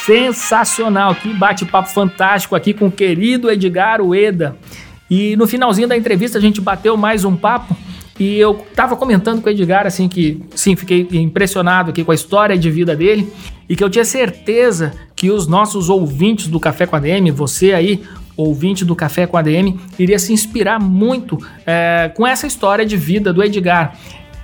Sensacional, 0.05 1.15
que 1.15 1.33
bate-papo 1.33 1.89
fantástico 1.89 2.55
aqui 2.55 2.73
com 2.73 2.87
o 2.87 2.91
querido 2.91 3.51
Edgar 3.51 3.99
Ueda. 4.01 4.55
E 5.09 5.35
no 5.35 5.47
finalzinho 5.47 5.87
da 5.87 5.97
entrevista 5.97 6.37
a 6.37 6.41
gente 6.41 6.59
bateu 6.59 6.97
mais 6.97 7.23
um 7.23 7.35
papo 7.35 7.75
e 8.19 8.37
eu 8.37 8.65
tava 8.75 8.95
comentando 8.95 9.41
com 9.41 9.47
o 9.47 9.51
Edgar 9.51 9.85
assim 9.85 10.09
que 10.09 10.41
sim, 10.55 10.75
fiquei 10.75 11.07
impressionado 11.13 11.91
aqui 11.91 12.03
com 12.03 12.11
a 12.11 12.15
história 12.15 12.57
de 12.57 12.69
vida 12.69 12.95
dele 12.95 13.31
e 13.69 13.75
que 13.75 13.83
eu 13.83 13.89
tinha 13.89 14.05
certeza 14.05 14.93
que 15.15 15.29
os 15.29 15.47
nossos 15.47 15.89
ouvintes 15.89 16.47
do 16.47 16.59
Café 16.59 16.85
com 16.85 16.95
a 16.95 16.99
DM, 16.99 17.31
você 17.31 17.73
aí, 17.73 18.03
ouvinte 18.35 18.85
do 18.85 18.95
Café 18.95 19.27
com 19.27 19.37
a 19.37 19.41
DM, 19.41 19.79
iria 19.99 20.19
se 20.19 20.33
inspirar 20.33 20.79
muito 20.79 21.37
é, 21.65 22.11
com 22.15 22.25
essa 22.25 22.47
história 22.47 22.85
de 22.85 22.97
vida 22.97 23.31
do 23.31 23.43
Edgar 23.43 23.97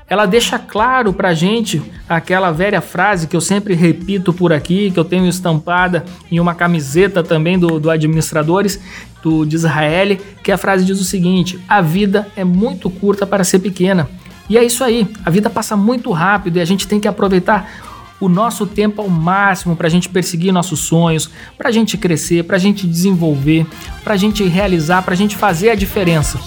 ela 0.10 0.26
deixa 0.26 0.60
claro 0.60 1.14
pra 1.14 1.34
gente 1.34 1.82
aquela 2.08 2.52
velha 2.52 2.82
frase 2.82 3.28
que 3.28 3.36
eu 3.36 3.42
sempre 3.42 3.74
repito 3.74 4.34
por 4.34 4.52
aqui, 4.52 4.92
que 4.92 5.00
eu 5.00 5.06
tenho 5.06 5.28
estampada 5.28 6.06
em 6.32 6.40
uma 6.40 6.54
camiseta 6.54 7.24
também 7.24 7.58
do, 7.58 7.80
do 7.80 7.90
Administradores, 7.90 8.80
do 9.22 9.46
de 9.46 9.56
Israel, 9.56 10.18
que 10.44 10.52
a 10.52 10.58
frase 10.58 10.86
diz 10.86 11.00
o 11.00 11.06
seguinte: 11.06 11.60
a 11.68 11.82
vida 11.82 12.28
é 12.36 12.44
muito 12.44 12.90
curta 12.90 13.26
para 13.26 13.44
ser 13.44 13.60
pequena. 13.60 14.10
E 14.50 14.58
é 14.58 14.64
isso 14.64 14.84
aí, 14.84 15.08
a 15.24 15.30
vida 15.30 15.50
passa 15.50 15.78
muito 15.78 16.12
rápido 16.12 16.58
e 16.58 16.62
a 16.62 16.66
gente 16.66 16.86
tem 16.86 17.00
que 17.00 17.08
aproveitar 17.08 17.72
o 18.20 18.30
nosso 18.30 18.66
tempo 18.66 19.02
ao 19.02 19.10
máximo 19.10 19.76
para 19.76 19.88
a 19.88 19.90
gente 19.90 20.10
perseguir 20.10 20.54
nossos 20.54 20.80
sonhos, 20.82 21.30
para 21.58 21.70
a 21.70 21.72
gente 21.72 21.98
crescer, 21.98 22.44
para 22.44 22.58
a 22.58 22.60
gente 22.60 22.86
desenvolver, 22.86 23.66
para 24.04 24.14
a 24.14 24.18
gente 24.18 24.44
realizar, 24.44 25.02
para 25.02 25.14
a 25.14 25.18
gente 25.18 25.36
fazer 25.36 25.70
a 25.70 25.76
diferença. 25.76 26.40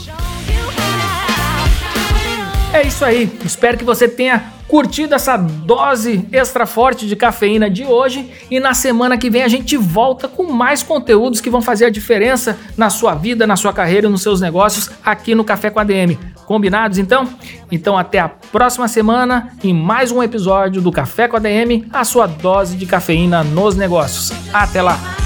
É 2.77 2.83
isso 2.83 3.07
aí. 3.07 3.33
Espero 3.43 3.79
que 3.79 3.85
você 3.85 4.07
tenha 4.07 4.53
curtido 4.69 5.15
essa 5.15 5.39
dose 5.39 6.29
extra 6.31 6.67
forte 6.67 7.07
de 7.07 7.17
cafeína 7.17 7.71
de 7.71 7.87
hoje 7.87 8.31
e 8.51 8.61
na 8.61 8.75
semana 8.75 9.17
que 9.17 9.31
vem 9.31 9.43
a 9.43 9.49
gente 9.49 9.79
volta 9.79 10.29
com 10.29 10.53
mais 10.53 10.83
conteúdos 10.83 11.41
que 11.41 11.49
vão 11.49 11.63
fazer 11.63 11.87
a 11.87 11.91
diferença 11.91 12.59
na 12.77 12.91
sua 12.91 13.15
vida, 13.15 13.47
na 13.47 13.57
sua 13.57 13.73
carreira 13.73 14.09
e 14.09 14.11
nos 14.11 14.21
seus 14.21 14.43
negócios 14.43 14.91
aqui 15.03 15.35
no 15.35 15.43
Café 15.43 15.71
com 15.71 15.81
a 15.81 15.85
DM. 15.85 16.19
Combinados 16.45 16.99
então? 16.99 17.27
Então 17.73 17.97
até 17.97 18.19
a 18.19 18.29
próxima 18.29 18.89
semana 18.89 19.57
em 19.65 19.73
mais 19.73 20.13
um 20.13 20.23
episódio 20.23 20.83
do 20.83 20.93
Café 20.93 21.29
com 21.29 21.37
a 21.37 21.41
DM, 21.41 21.87
a 21.91 22.05
sua 22.05 22.27
dose 22.27 22.77
de 22.77 22.85
cafeína 22.85 23.43
nos 23.43 23.75
negócios. 23.75 24.33
Até 24.53 24.83
lá. 24.83 25.26